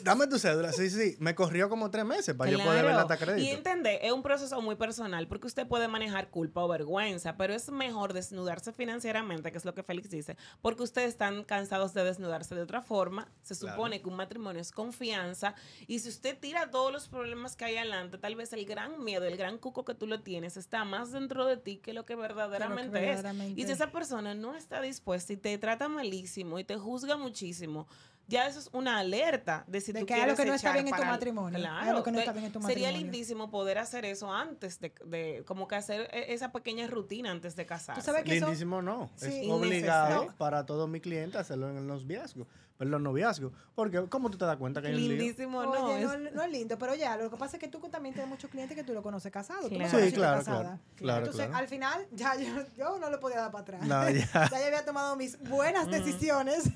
Dame 0.03 0.27
tu 0.27 0.37
cédula. 0.37 0.71
Sí, 0.71 0.89
sí. 0.89 1.15
Me 1.19 1.33
corrió 1.35 1.69
como 1.69 1.89
tres 1.89 2.05
meses 2.05 2.35
para 2.35 2.51
yo 2.51 2.57
poder 2.59 2.83
ver 2.83 2.85
el 2.85 2.91
Claro. 2.91 3.07
data 3.07 3.15
Y 3.15 3.25
crédito. 3.25 3.55
entender, 3.57 3.99
es 4.03 4.11
un 4.11 4.21
proceso 4.21 4.61
muy 4.61 4.75
personal 4.75 5.27
porque 5.27 5.47
usted 5.47 5.67
puede 5.67 5.87
manejar 5.87 6.29
culpa 6.29 6.61
o 6.63 6.67
vergüenza, 6.67 7.35
pero 7.37 7.53
es 7.53 7.69
mejor 7.71 8.13
desnudarse 8.13 8.71
financieramente, 8.73 9.51
que 9.51 9.57
es 9.57 9.65
lo 9.65 9.73
que 9.73 9.81
Félix 9.83 10.09
dice, 10.09 10.37
porque 10.61 10.83
ustedes 10.83 11.09
están 11.09 11.43
cansados 11.43 11.93
de 11.93 12.03
desnudarse 12.03 12.53
de 12.55 12.61
otra 12.61 12.81
forma. 12.81 13.27
Se 13.41 13.55
Claro. 13.55 13.75
supone 13.75 14.01
que 14.01 14.07
un 14.09 14.15
matrimonio 14.15 14.61
es 14.61 14.71
confianza 14.71 15.55
y 15.87 15.99
si 15.99 16.09
usted 16.09 16.37
tira 16.37 16.69
todos 16.69 16.91
los 16.91 17.07
problemas 17.07 17.55
que 17.55 17.65
hay 17.65 17.77
adelante, 17.77 18.17
tal 18.17 18.35
vez 18.35 18.53
el 18.53 18.65
gran 18.65 19.03
miedo, 19.03 19.25
el 19.25 19.37
gran 19.37 19.57
cuco 19.57 19.83
que 19.83 19.95
tú 19.95 20.05
lo 20.07 20.21
tienes 20.21 20.57
está 20.57 20.83
más 20.85 21.11
dentro 21.11 21.45
de 21.45 21.57
ti 21.57 21.77
que 21.77 21.93
lo 21.93 22.05
que 22.05 22.15
verdaderamente, 22.15 22.89
verdaderamente 22.99 23.53
es. 23.53 23.57
Y 23.59 23.63
si 23.65 23.71
es. 23.71 23.79
esa 23.79 23.91
persona 23.91 24.35
no 24.35 24.55
está 24.55 24.79
dispuesta 24.81 25.33
y 25.33 25.37
te 25.37 25.57
trata 25.57 25.89
malísimo 25.89 26.59
y 26.59 26.63
te 26.63 26.75
juzga 26.77 27.14
muchísimo, 27.17 27.87
ya 28.27 28.47
eso 28.47 28.57
es 28.57 28.69
una 28.73 28.97
alerta 28.97 29.63
de 29.67 29.81
si 29.81 29.91
De 29.91 29.99
tú 29.99 30.05
que 30.07 30.15
hay 30.15 30.21
algo 30.21 30.35
quieres 30.35 30.45
que 30.45 30.49
no 30.49 30.55
está 30.55 30.69
echar 30.69 30.83
bien 30.83 30.87
en 30.95 30.99
tu 30.99 31.05
matrimonio. 31.07 31.59
Claro. 31.59 31.89
algo 31.91 32.03
que 32.03 32.11
no 32.11 32.17
está 32.19 32.31
Entonces, 32.31 32.33
bien 32.33 32.45
en 32.45 32.51
tu 32.61 32.67
Sería 32.67 32.91
lindísimo 32.91 33.51
poder 33.51 33.77
hacer 33.77 34.03
eso 34.05 34.33
antes 34.33 34.79
de, 34.79 34.91
de- 35.05 35.43
como 35.45 35.67
que 35.67 35.75
hacer 35.75 36.09
e- 36.11 36.33
esa 36.33 36.51
pequeña 36.51 36.87
rutina 36.87 37.29
antes 37.29 37.55
de 37.55 37.65
casarse. 37.67 38.01
sabes 38.01 38.23
que 38.23 38.37
eso- 38.37 38.45
Lindísimo 38.47 38.81
no. 38.81 39.11
Sí. 39.15 39.27
Es 39.43 39.49
obligado 39.49 40.27
para 40.39 40.65
todos 40.65 40.89
mis 40.89 41.01
clientes 41.03 41.39
hacerlo 41.39 41.69
en 41.69 41.77
el 41.77 41.85
noviazgo. 41.85 42.47
Perdón, 42.77 43.03
noviazgo. 43.03 43.53
Porque, 43.73 44.05
¿cómo 44.09 44.29
tú 44.29 44.37
te 44.37 44.43
das 44.45 44.57
cuenta 44.57 44.81
que 44.81 44.87
hay 44.89 44.95
un 44.95 44.99
lío? 45.01 45.09
Lindísimo, 45.17 45.63
no. 45.63 45.71
Oye, 45.71 46.03
no, 46.03 46.11
es- 46.13 46.33
no 46.33 46.43
es 46.43 46.51
lindo, 46.51 46.77
pero 46.77 46.93
ya, 46.93 47.15
lo 47.15 47.29
que 47.29 47.37
pasa 47.37 47.55
es 47.55 47.61
que 47.61 47.69
tú 47.69 47.79
también 47.89 48.13
tienes 48.13 48.29
muchos 48.29 48.49
clientes 48.51 48.75
que 48.75 48.83
tú 48.83 48.93
lo 48.93 49.01
conoces 49.01 49.31
casado. 49.31 49.69
Tú 49.69 49.75
Claro. 49.75 49.99
Sí, 49.99 50.11
claro, 50.11 50.37
casada. 50.39 50.59
claro. 50.61 50.79
Claro, 50.95 51.19
Entonces, 51.19 51.45
claro. 51.47 51.61
al 51.61 51.67
final, 51.69 52.07
ya 52.11 52.35
yo, 52.35 52.65
yo 52.75 52.99
no 52.99 53.09
le 53.09 53.17
podía 53.17 53.37
dar 53.37 53.51
para 53.51 53.61
atrás. 53.61 53.81
No, 53.87 54.09
ya. 54.09 54.25
ya 54.51 54.59
yo 54.59 54.65
había 54.65 54.83
tomado 54.83 55.15
mis 55.15 55.39
buenas 55.39 55.87
decisiones. 55.89 56.65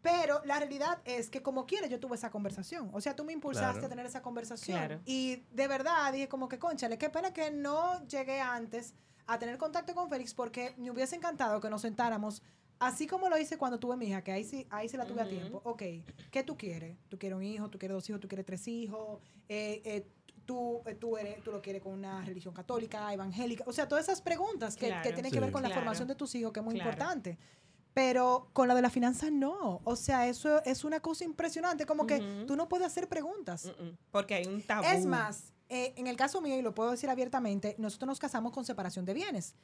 Pero 0.00 0.40
la 0.44 0.58
realidad 0.58 0.98
es 1.04 1.28
que 1.28 1.42
como 1.42 1.66
quieres 1.66 1.90
yo 1.90 1.98
tuve 1.98 2.14
esa 2.16 2.30
conversación. 2.30 2.88
O 2.92 3.00
sea, 3.00 3.16
tú 3.16 3.24
me 3.24 3.32
impulsaste 3.32 3.72
Claro. 3.72 3.86
a 3.86 3.88
tener 3.90 4.06
esa 4.06 4.22
conversación. 4.22 4.78
Claro. 4.78 5.00
Y 5.04 5.42
de 5.50 5.68
verdad 5.68 6.12
dije 6.12 6.28
como 6.28 6.48
que, 6.48 6.58
conchale, 6.58 6.98
qué 6.98 7.10
pena 7.10 7.32
que 7.32 7.50
no 7.50 8.04
llegué 8.06 8.40
antes 8.40 8.94
a 9.26 9.38
tener 9.38 9.58
contacto 9.58 9.94
con 9.94 10.08
Félix 10.08 10.34
porque 10.34 10.74
me 10.78 10.90
hubiese 10.90 11.16
encantado 11.16 11.60
que 11.60 11.68
nos 11.68 11.82
sentáramos, 11.82 12.42
así 12.80 13.06
como 13.06 13.28
lo 13.28 13.38
hice 13.38 13.56
cuando 13.58 13.78
tuve 13.78 13.96
mi 13.96 14.06
hija, 14.06 14.22
que 14.22 14.32
ahí 14.32 14.44
sí, 14.44 14.66
ahí 14.70 14.88
sí 14.88 14.96
la 14.96 15.06
tuve 15.06 15.22
a 15.22 15.28
tiempo. 15.28 15.60
Ok, 15.64 15.82
¿qué 16.30 16.42
tú 16.44 16.56
quieres? 16.56 16.96
¿Tú 17.08 17.18
quieres 17.18 17.36
un 17.36 17.42
hijo? 17.42 17.68
¿Tú 17.68 17.78
quieres 17.78 17.94
dos 17.94 18.08
hijos? 18.08 18.20
¿Tú 18.20 18.28
quieres 18.28 18.46
tres 18.46 18.66
hijos? 18.68 19.20
Eh, 19.48 19.82
eh, 19.84 20.06
tú, 20.44 20.82
eh, 20.86 20.94
tú, 20.94 21.16
eres, 21.16 21.42
tú 21.42 21.52
lo 21.52 21.60
quieres 21.60 21.82
con 21.82 21.92
una 21.92 22.24
religión 22.24 22.54
católica, 22.54 23.12
evangélica. 23.12 23.64
O 23.66 23.72
sea, 23.72 23.86
todas 23.88 24.04
esas 24.04 24.22
preguntas 24.22 24.76
que, 24.76 24.92
tienen 25.14 25.30
que 25.30 25.40
ver 25.40 25.52
con 25.52 25.62
la 25.62 25.68
Claro. 25.68 25.80
formación 25.82 26.08
de 26.08 26.14
tus 26.14 26.34
hijos, 26.34 26.52
que 26.52 26.60
es 26.60 26.64
muy 26.64 26.74
Claro. 26.74 26.90
importante. 26.90 27.38
Pero 27.94 28.48
con 28.52 28.68
la 28.68 28.74
de 28.74 28.82
la 28.82 28.90
finanza 28.90 29.28
no. 29.30 29.80
O 29.84 29.96
sea, 29.96 30.28
eso 30.28 30.62
es 30.64 30.84
una 30.84 31.00
cosa 31.00 31.24
impresionante. 31.24 31.84
Como 31.84 32.06
que 32.06 32.44
tú 32.46 32.54
no 32.54 32.68
puedes 32.68 32.86
hacer 32.86 33.08
preguntas. 33.08 33.66
Mm, 33.66 33.84
mm, 33.84 33.96
Porque 34.12 34.34
hay 34.36 34.46
un 34.46 34.62
tabú. 34.62 34.86
Es 34.86 35.04
más, 35.04 35.52
eh, 35.68 35.94
en 35.96 36.06
el 36.06 36.16
caso 36.16 36.40
mío, 36.40 36.56
y 36.56 36.62
lo 36.62 36.74
puedo 36.74 36.92
decir 36.92 37.10
abiertamente, 37.10 37.74
nosotros 37.78 38.06
nos 38.06 38.18
casamos 38.20 38.52
con 38.52 38.64
separación 38.64 39.04
de 39.04 39.14
bienes. 39.14 39.54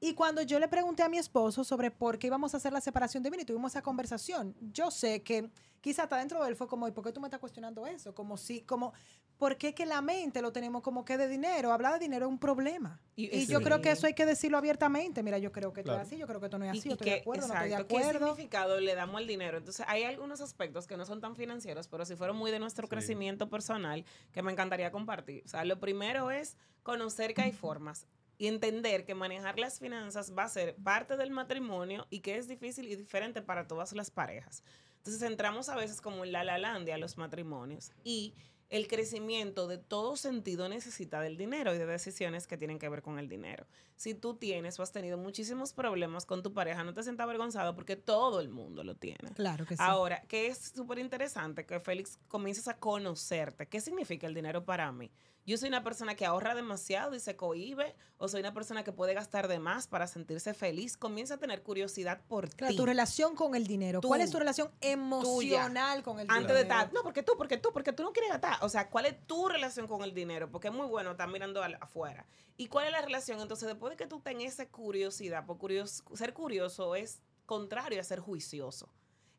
Y 0.00 0.14
cuando 0.14 0.42
yo 0.42 0.58
le 0.58 0.68
pregunté 0.68 1.02
a 1.02 1.08
mi 1.08 1.18
esposo 1.18 1.64
sobre 1.64 1.90
por 1.90 2.18
qué 2.18 2.26
íbamos 2.26 2.52
a 2.54 2.58
hacer 2.58 2.72
la 2.72 2.80
separación 2.80 3.22
de 3.22 3.30
bienes, 3.30 3.44
y 3.44 3.46
tuvimos 3.46 3.72
esa 3.72 3.82
conversación, 3.82 4.54
yo 4.72 4.90
sé 4.90 5.22
que 5.22 5.48
quizá 5.80 6.04
hasta 6.04 6.16
dentro 6.18 6.42
de 6.42 6.48
él 6.50 6.56
fue 6.56 6.66
como, 6.66 6.88
¿y 6.88 6.92
por 6.92 7.04
qué 7.04 7.12
tú 7.12 7.20
me 7.20 7.26
estás 7.28 7.40
cuestionando 7.40 7.86
eso? 7.86 8.14
Como 8.14 8.36
si, 8.36 8.60
como, 8.62 8.92
¿por 9.38 9.56
qué 9.56 9.74
que 9.74 9.86
la 9.86 10.00
mente 10.02 10.42
lo 10.42 10.52
tenemos 10.52 10.82
como 10.82 11.04
que 11.04 11.16
de 11.16 11.28
dinero? 11.28 11.72
Hablar 11.72 11.94
de 11.94 11.98
dinero 12.00 12.26
es 12.26 12.30
un 12.32 12.38
problema. 12.38 13.00
Y- 13.16 13.26
Y, 13.34 13.46
sí. 13.46 13.52
yo 13.52 13.60
creo 13.62 13.80
que 13.80 13.90
eso 13.92 14.06
hay 14.06 14.14
que 14.14 14.26
decirlo 14.26 14.58
abiertamente. 14.58 15.22
Mira, 15.22 15.38
yo 15.38 15.52
creo 15.52 15.72
que 15.72 15.80
esto 15.80 15.92
Claro. 15.92 16.02
es 16.02 16.08
así, 16.08 16.18
yo 16.18 16.26
creo 16.26 16.40
que 16.40 16.46
esto 16.46 16.58
no 16.58 16.64
es 16.66 16.70
así, 16.72 16.80
y 16.80 16.90
yo 16.90 16.92
estoy 16.92 17.08
de 17.08 17.14
qué- 17.16 17.20
acuerdo, 17.20 17.46
no 17.48 17.54
estoy 17.54 17.68
de 17.68 17.74
exacto, 17.74 17.88
¿Qué 17.94 17.96
acuerdo. 18.02 18.26
significado 18.28 18.80
le 18.80 18.94
damos 18.94 19.16
al 19.16 19.26
dinero? 19.26 19.58
Entonces, 19.58 19.84
hay 19.88 20.04
algunos 20.04 20.40
aspectos 20.40 20.86
que 20.86 20.96
no 20.96 21.04
son 21.06 21.20
tan 21.20 21.36
financieros, 21.36 21.88
pero 21.88 22.04
si 22.04 22.16
fueron 22.16 22.36
muy 22.36 22.50
de 22.50 22.58
nuestro 22.58 22.86
Sí. 22.86 22.90
crecimiento 22.90 23.48
personal 23.48 24.04
que 24.32 24.42
me 24.42 24.52
encantaría 24.52 24.90
compartir. 24.90 25.42
O 25.44 25.48
sea, 25.48 25.64
lo 25.64 25.78
primero 25.80 26.30
es 26.30 26.56
conocer 26.82 27.32
que 27.34 27.42
hay 27.42 27.52
formas 27.52 28.06
y 28.38 28.46
entender 28.46 29.04
que 29.04 29.14
manejar 29.14 29.58
las 29.58 29.78
finanzas 29.78 30.32
va 30.36 30.44
a 30.44 30.48
ser 30.48 30.76
parte 30.76 31.16
del 31.16 31.30
matrimonio 31.30 32.06
y 32.10 32.20
que 32.20 32.36
es 32.36 32.48
difícil 32.48 32.88
y 32.88 32.96
diferente 32.96 33.42
para 33.42 33.66
todas 33.66 33.92
las 33.92 34.10
parejas. 34.10 34.62
Entonces, 34.98 35.22
entramos 35.22 35.68
a 35.68 35.76
veces 35.76 36.00
como 36.00 36.24
en 36.24 36.32
la 36.32 36.44
lalandia 36.44 36.94
a 36.94 36.98
los 36.98 37.18
matrimonios 37.18 37.92
y 38.04 38.34
el 38.70 38.88
crecimiento 38.88 39.68
de 39.68 39.78
todo 39.78 40.16
sentido 40.16 40.68
necesita 40.68 41.20
del 41.20 41.36
dinero 41.36 41.74
y 41.74 41.78
de 41.78 41.86
decisiones 41.86 42.46
que 42.46 42.56
tienen 42.56 42.78
que 42.78 42.88
ver 42.88 43.02
con 43.02 43.18
el 43.18 43.28
dinero. 43.28 43.66
Si 43.94 44.14
tú 44.14 44.34
tienes 44.34 44.80
o 44.80 44.82
has 44.82 44.92
tenido 44.92 45.16
muchísimos 45.16 45.72
problemas 45.72 46.26
con 46.26 46.42
tu 46.42 46.52
pareja, 46.52 46.82
no 46.82 46.94
te 46.94 47.02
sientas 47.02 47.24
avergonzado 47.24 47.74
porque 47.74 47.96
todo 47.96 48.40
el 48.40 48.48
mundo 48.48 48.82
lo 48.82 48.96
tiene. 48.96 49.30
Claro 49.34 49.64
que 49.66 49.76
sí. 49.76 49.82
Ahora, 49.84 50.22
que 50.22 50.48
es 50.48 50.72
súper 50.74 50.98
interesante 50.98 51.66
que 51.66 51.78
Félix 51.78 52.18
comiences 52.26 52.66
a 52.66 52.78
conocerte. 52.78 53.68
¿Qué 53.68 53.80
significa 53.80 54.26
el 54.26 54.34
dinero 54.34 54.64
para 54.64 54.90
mí? 54.90 55.12
Yo 55.46 55.58
soy 55.58 55.68
una 55.68 55.84
persona 55.84 56.14
que 56.14 56.24
ahorra 56.24 56.54
demasiado 56.54 57.14
y 57.14 57.20
se 57.20 57.36
cohíbe, 57.36 57.94
o 58.16 58.28
soy 58.28 58.40
una 58.40 58.54
persona 58.54 58.82
que 58.82 58.92
puede 58.92 59.12
gastar 59.12 59.46
de 59.46 59.58
más 59.58 59.86
para 59.86 60.06
sentirse 60.06 60.54
feliz. 60.54 60.96
Comienza 60.96 61.34
a 61.34 61.36
tener 61.38 61.62
curiosidad 61.62 62.22
por 62.28 62.48
Claro, 62.48 62.70
ti. 62.70 62.76
tu 62.78 62.86
relación 62.86 63.36
con 63.36 63.54
el 63.54 63.66
dinero. 63.66 64.00
¿Cuál 64.00 64.22
es 64.22 64.30
tu 64.30 64.38
relación 64.38 64.70
emocional 64.80 66.02
con 66.02 66.18
el 66.18 66.26
Antes 66.30 66.38
dinero? 66.42 66.54
de 66.54 66.62
estar, 66.62 66.92
no, 66.94 67.02
porque 67.02 67.22
tú, 67.22 67.32
porque 67.36 67.58
tú, 67.58 67.72
porque 67.72 67.92
tú 67.92 68.02
no 68.02 68.12
quieres 68.12 68.30
gastar. 68.30 68.56
O 68.62 68.68
sea, 68.70 68.88
¿cuál 68.88 69.06
es 69.06 69.26
tu 69.26 69.48
relación 69.48 69.86
con 69.86 70.02
el 70.02 70.14
dinero? 70.14 70.50
Porque 70.50 70.68
es 70.68 70.74
muy 70.74 70.86
bueno 70.86 71.10
estar 71.10 71.28
mirando 71.28 71.62
al- 71.62 71.76
afuera. 71.80 72.26
¿Y 72.56 72.68
cuál 72.68 72.86
es 72.86 72.92
la 72.92 73.02
relación? 73.02 73.40
Entonces, 73.40 73.68
después 73.68 73.90
de 73.90 73.96
que 73.96 74.06
tú 74.06 74.20
tengas 74.20 74.54
esa 74.54 74.66
curiosidad, 74.68 75.44
por 75.44 75.58
curios, 75.58 76.04
ser 76.14 76.32
curioso 76.32 76.94
es 76.94 77.20
contrario 77.46 78.00
a 78.00 78.04
ser 78.04 78.20
juicioso. 78.20 78.88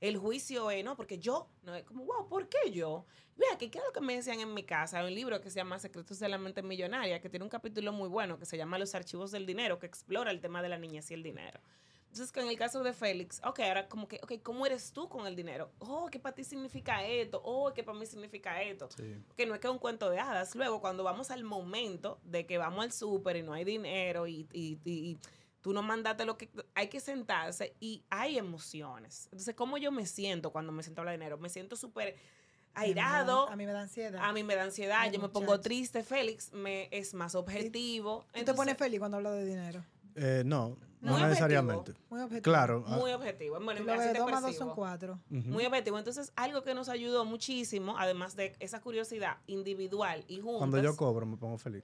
El 0.07 0.17
juicio 0.17 0.69
es, 0.71 0.83
no, 0.83 0.95
porque 0.95 1.17
yo, 1.19 1.47
no 1.63 1.73
es 1.75 1.83
como, 1.83 2.05
wow, 2.05 2.27
¿por 2.27 2.47
qué 2.49 2.71
yo? 2.71 3.05
Que 3.59 3.69
¿qué 3.69 3.77
es 3.79 3.83
lo 3.85 3.91
que 3.93 4.01
me 4.01 4.15
decían 4.15 4.39
en 4.39 4.53
mi 4.53 4.63
casa? 4.63 4.99
Hay 4.99 5.07
un 5.07 5.13
libro 5.15 5.39
que 5.41 5.49
se 5.49 5.57
llama 5.57 5.77
Secretos 5.79 6.19
de 6.19 6.27
la 6.29 6.37
Mente 6.37 6.61
Millonaria, 6.61 7.19
que 7.21 7.29
tiene 7.29 7.43
un 7.43 7.49
capítulo 7.49 7.91
muy 7.91 8.07
bueno 8.09 8.37
que 8.39 8.45
se 8.45 8.57
llama 8.57 8.77
Los 8.79 8.95
Archivos 8.95 9.31
del 9.31 9.45
Dinero, 9.45 9.77
que 9.79 9.85
explora 9.85 10.31
el 10.31 10.39
tema 10.41 10.61
de 10.61 10.69
la 10.69 10.77
niñez 10.77 11.09
y 11.11 11.13
el 11.15 11.23
dinero. 11.23 11.59
Entonces, 12.11 12.35
en 12.37 12.47
el 12.47 12.57
caso 12.57 12.81
de 12.81 12.93
Félix, 12.93 13.41
ok, 13.43 13.59
ahora 13.61 13.89
como 13.89 14.07
que, 14.07 14.21
ok, 14.23 14.33
¿cómo 14.41 14.65
eres 14.65 14.93
tú 14.93 15.09
con 15.09 15.27
el 15.27 15.35
dinero? 15.35 15.69
Oh, 15.79 16.07
que 16.09 16.17
para 16.17 16.33
ti 16.33 16.45
significa 16.45 17.05
esto, 17.05 17.41
oh, 17.43 17.73
que 17.73 17.83
para 17.83 17.97
mí 17.97 18.05
significa 18.05 18.61
esto. 18.61 18.87
Sí. 18.95 19.17
Que 19.35 19.45
no 19.45 19.53
es 19.53 19.59
que 19.59 19.67
un 19.67 19.79
cuento 19.79 20.09
de 20.09 20.19
hadas. 20.19 20.55
Luego, 20.55 20.79
cuando 20.79 21.03
vamos 21.03 21.29
al 21.29 21.43
momento 21.43 22.19
de 22.23 22.45
que 22.45 22.57
vamos 22.57 22.85
al 22.85 22.93
súper 22.93 23.35
y 23.35 23.43
no 23.43 23.51
hay 23.53 23.65
dinero 23.65 24.27
y, 24.27 24.47
y- 24.53 24.79
y- 24.85 25.09
y 25.11 25.17
tú 25.65 25.73
no 25.73 25.81
mandaste 25.81 26.25
lo 26.25 26.37
que 26.37 26.47
hay 26.75 26.89
que 26.89 26.99
sentarse 26.99 27.73
y 27.79 28.03
hay 28.11 28.37
emociones. 28.37 29.29
Entonces, 29.31 29.55
¿cómo 29.55 29.79
yo 29.79 29.91
me 29.91 30.05
siento 30.05 30.51
cuando 30.51 30.71
me 30.71 30.83
siento 30.83 31.01
a 31.01 31.01
hablar 31.01 31.13
de 31.13 31.17
dinero? 31.17 31.39
Me 31.39 31.49
siento 31.49 31.75
súper 31.75 32.15
airado. 32.75 33.49
A 33.49 33.55
mí 33.55 33.65
me 33.65 33.71
da 33.73 33.81
ansiedad. 33.81 34.21
A 34.23 34.31
mí 34.31 34.43
me 34.43 34.55
da 34.55 34.61
ansiedad, 34.61 34.97
Ay, 34.99 35.09
yo 35.11 35.19
me 35.19 35.29
pongo 35.29 35.59
triste. 35.59 36.03
Félix 36.03 36.53
me 36.53 36.87
es 36.91 37.15
más 37.15 37.33
objetivo. 37.33 38.25
¿Tú 38.27 38.33
te 38.33 38.39
Entonces, 38.41 38.57
pones 38.57 38.77
feliz 38.77 38.99
cuando 38.99 39.17
hablo 39.17 39.31
de 39.31 39.43
dinero? 39.43 39.83
Eh, 40.13 40.43
no, 40.45 40.77
no 41.01 41.17
necesariamente. 41.27 41.95
Muy 42.11 42.21
objetivo. 42.21 42.43
Claro. 42.43 42.83
ah, 42.85 42.97
Muy 42.97 43.11
objetivo. 43.11 43.59
Bueno, 43.59 43.81
lo 43.81 43.93
te 43.97 44.13
dos 44.19 44.29
más 44.29 44.43
dos 44.43 44.55
son 44.55 44.69
cuatro. 44.75 45.19
Muy 45.29 45.65
objetivo. 45.65 45.97
Entonces, 45.97 46.31
algo 46.35 46.61
que 46.61 46.75
nos 46.75 46.89
ayudó 46.89 47.25
muchísimo, 47.25 47.97
además 47.97 48.35
de 48.35 48.55
esa 48.59 48.81
curiosidad 48.81 49.37
individual 49.47 50.23
y 50.27 50.41
juntos, 50.41 50.59
Cuando 50.59 50.79
yo 50.79 50.95
cobro 50.95 51.25
me 51.25 51.37
pongo 51.37 51.57
feliz. 51.57 51.83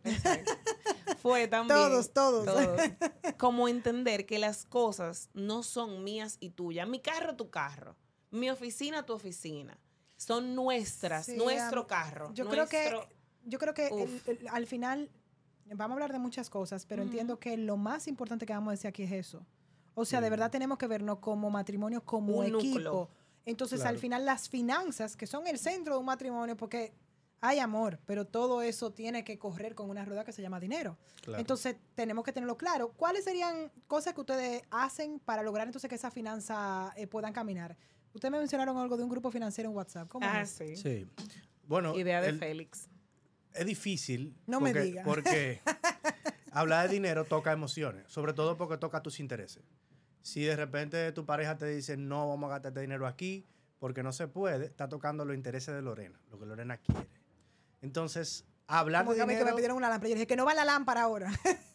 Fue 1.21 1.47
también 1.47 1.77
Todos, 1.79 2.13
todos. 2.13 2.45
todos, 2.45 2.79
como 3.37 3.67
entender 3.67 4.25
que 4.25 4.39
las 4.39 4.65
cosas 4.65 5.29
no 5.33 5.63
son 5.63 6.03
mías 6.03 6.37
y 6.39 6.49
tuyas. 6.51 6.87
Mi 6.87 6.99
carro, 6.99 7.35
tu 7.35 7.49
carro. 7.49 7.95
Mi 8.31 8.49
oficina, 8.49 9.05
tu 9.05 9.13
oficina. 9.13 9.77
Son 10.17 10.55
nuestras, 10.55 11.25
Sí, 11.25 11.35
nuestro 11.37 11.87
carro. 11.87 12.31
Yo 12.33 12.47
creo 12.47 12.67
que, 12.67 12.89
nuestro- 12.91 13.09
yo 13.43 13.59
creo 13.59 13.73
que 13.73 13.87
el- 13.87 13.93
Uf. 14.15 14.29
el- 14.29 14.47
al 14.49 14.67
final 14.67 15.09
vamos 15.65 15.91
a 15.91 15.93
hablar 15.95 16.11
de 16.13 16.19
muchas 16.19 16.49
cosas, 16.49 16.85
pero 16.85 17.01
entiendo 17.01 17.39
que 17.39 17.57
lo 17.57 17.77
más 17.77 18.07
importante 18.07 18.45
que 18.45 18.53
vamos 18.53 18.69
a 18.69 18.71
decir 18.71 18.87
aquí 18.87 19.03
es 19.03 19.11
eso. 19.11 19.45
O 19.93 20.05
sea, 20.05 20.21
de 20.21 20.29
verdad 20.29 20.49
tenemos 20.51 20.77
que 20.77 20.87
vernos 20.87 21.19
como 21.19 21.49
matrimonio, 21.49 22.03
como 22.05 22.37
Un 22.37 22.45
equipo. 22.45 22.63
núcleo. 22.79 23.09
Entonces, 23.45 23.79
Claro. 23.81 23.95
al 23.95 23.99
final, 23.99 24.25
las 24.25 24.47
finanzas, 24.49 25.17
que 25.17 25.25
son 25.27 25.47
el 25.47 25.57
centro 25.57 25.95
de 25.95 25.99
un 25.99 26.05
matrimonio, 26.05 26.55
porque 26.55 26.93
hay 27.41 27.59
amor, 27.59 27.99
pero 28.05 28.25
todo 28.25 28.61
eso 28.61 28.91
tiene 28.93 29.23
que 29.23 29.37
correr 29.39 29.73
con 29.75 29.89
una 29.89 30.05
rueda 30.05 30.23
que 30.23 30.31
se 30.31 30.41
llama 30.41 30.59
dinero. 30.59 30.97
Claro. 31.21 31.39
Entonces, 31.39 31.75
tenemos 31.95 32.23
que 32.23 32.31
tenerlo 32.31 32.55
claro. 32.57 32.93
¿Cuáles 32.93 33.23
serían 33.23 33.71
cosas 33.87 34.13
que 34.13 34.21
ustedes 34.21 34.61
hacen 34.69 35.19
para 35.19 35.41
lograr 35.43 35.67
entonces 35.67 35.89
que 35.89 35.95
esas 35.95 36.13
finanzas 36.13 36.93
eh, 36.95 37.07
puedan 37.07 37.33
caminar? 37.33 37.75
Ustedes 38.13 38.31
me 38.31 38.37
mencionaron 38.37 38.77
algo 38.77 38.95
de 38.95 39.03
un 39.03 39.09
grupo 39.09 39.31
financiero 39.31 39.69
en 39.69 39.75
WhatsApp. 39.75 40.07
¿Cómo 40.07 40.25
Ah, 40.29 40.41
es? 40.41 40.49
sí. 40.51 40.75
Sí. 40.75 41.07
Bueno, 41.67 41.95
Idea 41.97 42.21
de 42.21 42.29
el- 42.29 42.37
Félix. 42.39 42.89
es 43.53 43.65
difícil. 43.65 44.35
No 44.45 44.59
me 44.59 44.69
porque, 44.71 44.81
diga. 44.85 45.03
Porque 45.03 45.61
hablar 46.51 46.87
de 46.87 46.93
dinero 46.93 47.25
toca 47.25 47.51
emociones, 47.51 48.03
sobre 48.11 48.33
todo 48.33 48.57
porque 48.57 48.77
toca 48.77 49.01
tus 49.01 49.19
intereses. 49.19 49.63
Si 50.21 50.43
de 50.43 50.55
repente 50.55 51.11
tu 51.13 51.25
pareja 51.25 51.57
te 51.57 51.65
dice, 51.65 51.97
no, 51.97 52.29
vamos 52.29 52.49
a 52.49 52.53
gastarte 52.55 52.81
dinero 52.81 53.07
aquí, 53.07 53.47
porque 53.79 54.03
no 54.03 54.11
se 54.13 54.27
puede, 54.27 54.65
está 54.67 54.87
tocando 54.87 55.25
los 55.25 55.35
intereses 55.35 55.73
de 55.73 55.81
Lorena, 55.81 56.21
lo 56.29 56.37
que 56.37 56.45
Lorena 56.45 56.77
quiere. 56.77 57.07
Entonces, 57.81 58.45
hablar 58.67 59.03
Como 59.03 59.11
de 59.13 59.17
que 59.17 59.21
a 59.23 59.25
mí 59.25 59.33
que 59.33 59.35
me 59.35 59.39
dinero, 59.39 59.55
pidieron 59.55 59.77
una 59.77 59.89
lámpara. 59.89 60.09
Yo 60.09 60.15
dije 60.15 60.27
que 60.27 60.35
no 60.35 60.45
va 60.45 60.53
la 60.53 60.65
lámpara 60.65 61.01
ahora. 61.01 61.31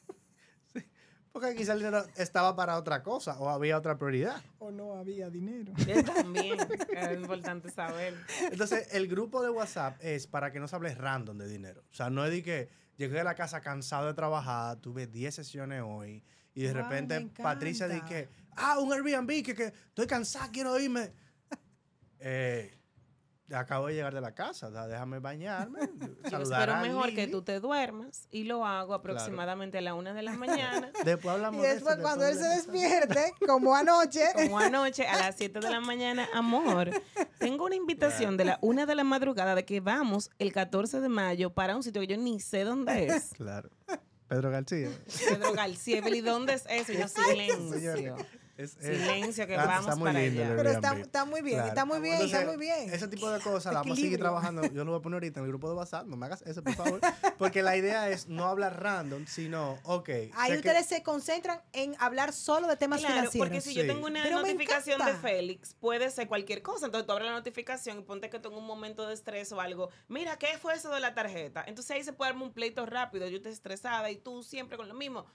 porque 1.33 1.55
quizá 1.55 1.75
el 1.75 1.81
dinero 1.81 2.07
estaba 2.17 2.57
para 2.57 2.79
otra 2.79 3.03
cosa 3.03 3.39
o 3.39 3.51
había 3.51 3.77
otra 3.77 3.99
prioridad. 3.99 4.43
o 4.59 4.71
no 4.71 4.95
había 4.95 5.29
dinero. 5.29 5.73
Yo 5.87 6.03
también. 6.03 6.57
Es 6.89 7.13
importante 7.19 7.71
saber. 7.71 8.15
Entonces, 8.51 8.89
el 8.93 9.07
grupo 9.07 9.43
de 9.43 9.51
WhatsApp 9.51 9.99
es 10.01 10.27
para 10.27 10.51
que 10.51 10.61
no 10.61 10.67
se 10.67 10.77
hable 10.77 10.95
random 10.95 11.37
de 11.37 11.49
dinero. 11.49 11.83
O 11.91 11.95
sea, 11.95 12.09
no 12.09 12.25
es 12.25 12.31
de 12.31 12.43
que 12.43 12.71
llegué 12.97 13.21
a 13.21 13.25
la 13.25 13.35
casa 13.35 13.61
cansado 13.61 14.07
de 14.07 14.15
trabajar, 14.15 14.79
tuve 14.79 15.07
10 15.07 15.35
sesiones 15.35 15.83
hoy 15.85 16.25
y 16.55 16.63
de 16.63 16.73
Wow, 16.73 16.83
repente 16.83 17.29
Patricia 17.43 17.87
dice, 17.87 18.31
ah, 18.53 18.79
un 18.79 18.91
Airbnb, 18.91 19.45
que, 19.45 19.55
que 19.55 19.65
estoy 19.67 20.07
cansada, 20.07 20.51
quiero 20.51 20.81
irme. 20.81 21.13
eh, 22.19 22.76
acabo 23.55 23.87
de 23.87 23.95
llegar 23.95 24.15
de 24.15 24.21
la 24.21 24.33
casa, 24.35 24.71
da- 24.71 24.87
déjame 24.89 25.19
bañarme. 25.19 25.81
Yo 26.31 26.39
espero 26.39 26.75
a 26.75 26.81
mejor 26.81 27.15
que 27.15 27.27
tú 27.29 27.43
te 27.43 27.61
duermas 27.61 28.29
y 28.31 28.45
lo 28.45 28.67
hago 28.67 28.95
aproximadamente 28.95 29.79
a 29.79 29.81
la 29.81 29.95
una 29.95 30.13
de 30.15 30.23
la 30.23 30.33
mañana. 30.33 30.91
Después 31.05 31.27
Y 31.27 31.29
hablamos 31.37 31.63
de 31.63 31.69
después 31.69 31.95
eso, 31.95 32.03
cuando 32.03 32.27
él 32.27 32.37
después 32.37 32.53
se 32.53 32.57
despierte, 32.73 33.35
como 33.47 33.75
anoche, 33.77 34.23
Como 34.35 34.59
anoche 34.59 35.07
a 35.07 35.17
las 35.19 35.37
7 35.37 35.61
de 35.61 35.71
la 35.71 35.81
mañana, 35.81 36.29
amor, 36.35 36.91
tengo 37.39 37.65
una 37.67 37.77
invitación 37.77 38.37
de 38.37 38.45
la 38.47 38.59
una 38.63 38.87
de 38.87 38.95
la 38.95 39.05
madrugada 39.05 39.55
de 39.55 39.65
que 39.65 39.81
vamos 39.81 40.31
el 40.39 40.53
14 40.53 41.01
de 41.01 41.09
mayo 41.09 41.51
para 41.51 41.77
un 41.77 41.83
sitio 41.83 42.01
que 42.01 42.09
yo 42.09 42.17
ni 42.17 42.41
sé 42.41 42.65
dónde 42.65 43.07
es. 43.07 43.31
Claro. 43.35 43.71
Pedro 44.29 44.51
García. 44.51 44.91
Pedro 45.29 45.53
García, 45.53 45.99
Evelyn, 45.99 46.25
¿dónde 46.25 46.55
es 46.55 46.65
eso? 46.69 46.93
Y 46.93 46.99
yo, 46.99 47.07
silencio. 47.07 48.17
Es- 48.57 48.77
es- 48.79 48.99
Silencio, 49.03 49.47
que 49.47 49.53
está- 49.55 49.67
vamos 49.67 49.85
está 49.85 49.97
muy 49.97 50.07
para 50.13 50.19
lindo 50.21 50.43
allá. 50.43 50.57
pero 50.57 50.71
está, 50.71 50.93
está 50.99 51.25
muy 51.27 51.43
bien, 51.43 51.57
Claro. 51.57 51.69
está 51.69 51.85
muy 51.85 52.01
bien, 52.01 52.15
está 52.15 52.25
Entonces, 52.25 52.47
muy 52.49 52.57
bien. 52.57 52.95
Ese 52.95 53.09
tipo 53.09 53.31
de 53.31 53.41
cosas 53.41 53.75
la 53.75 53.81
vamos 53.81 53.99
a 53.99 54.01
seguir 54.01 54.19
trabajando. 54.19 54.63
Yo 54.73 54.85
lo 54.85 54.93
voy 54.93 55.01
a 55.01 55.03
poner 55.03 55.17
ahorita 55.17 55.41
en 55.41 55.45
el 55.45 55.51
grupo 55.53 55.69
de 55.69 55.75
WhatsApp. 55.77 56.07
No 56.07 56.17
me 56.17 56.25
hagas 56.25 56.41
eso, 56.43 56.63
por 56.65 56.75
favor. 56.75 57.01
Porque 57.39 57.63
la 57.63 57.77
idea 57.77 58.09
es 58.09 58.29
no 58.29 58.47
hablar 58.47 58.83
random, 58.83 59.27
sino, 59.27 59.79
ok. 59.83 60.09
Ahí 60.09 60.31
sé 60.33 60.53
que- 60.53 60.57
ustedes 60.69 60.87
se 60.87 61.03
concentran 61.03 61.61
en 61.75 61.95
hablar 61.99 62.33
solo 62.33 62.67
de 62.67 62.77
temas 62.77 63.01
Claro, 63.01 63.15
financieros. 63.17 63.47
porque 63.47 63.61
si 63.61 63.75
yo 63.75 63.83
Sí. 63.83 63.89
tengo 63.89 64.07
una 64.07 64.23
Pero 64.23 64.37
notificación 64.41 65.05
de. 65.05 65.13
Félix, 65.15 65.75
puede 65.75 66.11
ser 66.11 66.27
cualquier 66.27 66.63
cosa. 66.63 66.87
Entonces 66.87 67.07
tú 67.07 67.13
abres 67.13 67.27
la 67.27 67.35
notificación 67.35 67.99
y 67.99 68.03
ponte 68.03 68.31
que 68.31 68.39
tengo 68.39 68.57
un 68.59 68.67
momento 68.67 69.07
de 69.07 69.13
estrés 69.15 69.53
o 69.53 69.61
algo. 69.61 69.91
Mira, 70.09 70.39
¿qué 70.39 70.57
fue 70.59 70.75
eso 70.75 70.89
de 70.91 71.01
la 71.01 71.15
tarjeta? 71.15 71.63
Entonces 71.67 71.91
ahí 71.91 72.03
se 72.05 72.15
puede 72.15 72.31
armar 72.31 72.45
un 72.49 72.55
pleito 72.55 72.87
rápido. 72.87 73.29
Yo 73.29 73.37
estoy 73.37 73.53
estresada 73.53 74.11
y 74.11 74.17
tú 74.17 74.43
siempre 74.43 74.79
con 74.79 74.89
lo 74.89 74.95
mismo. 74.95 75.27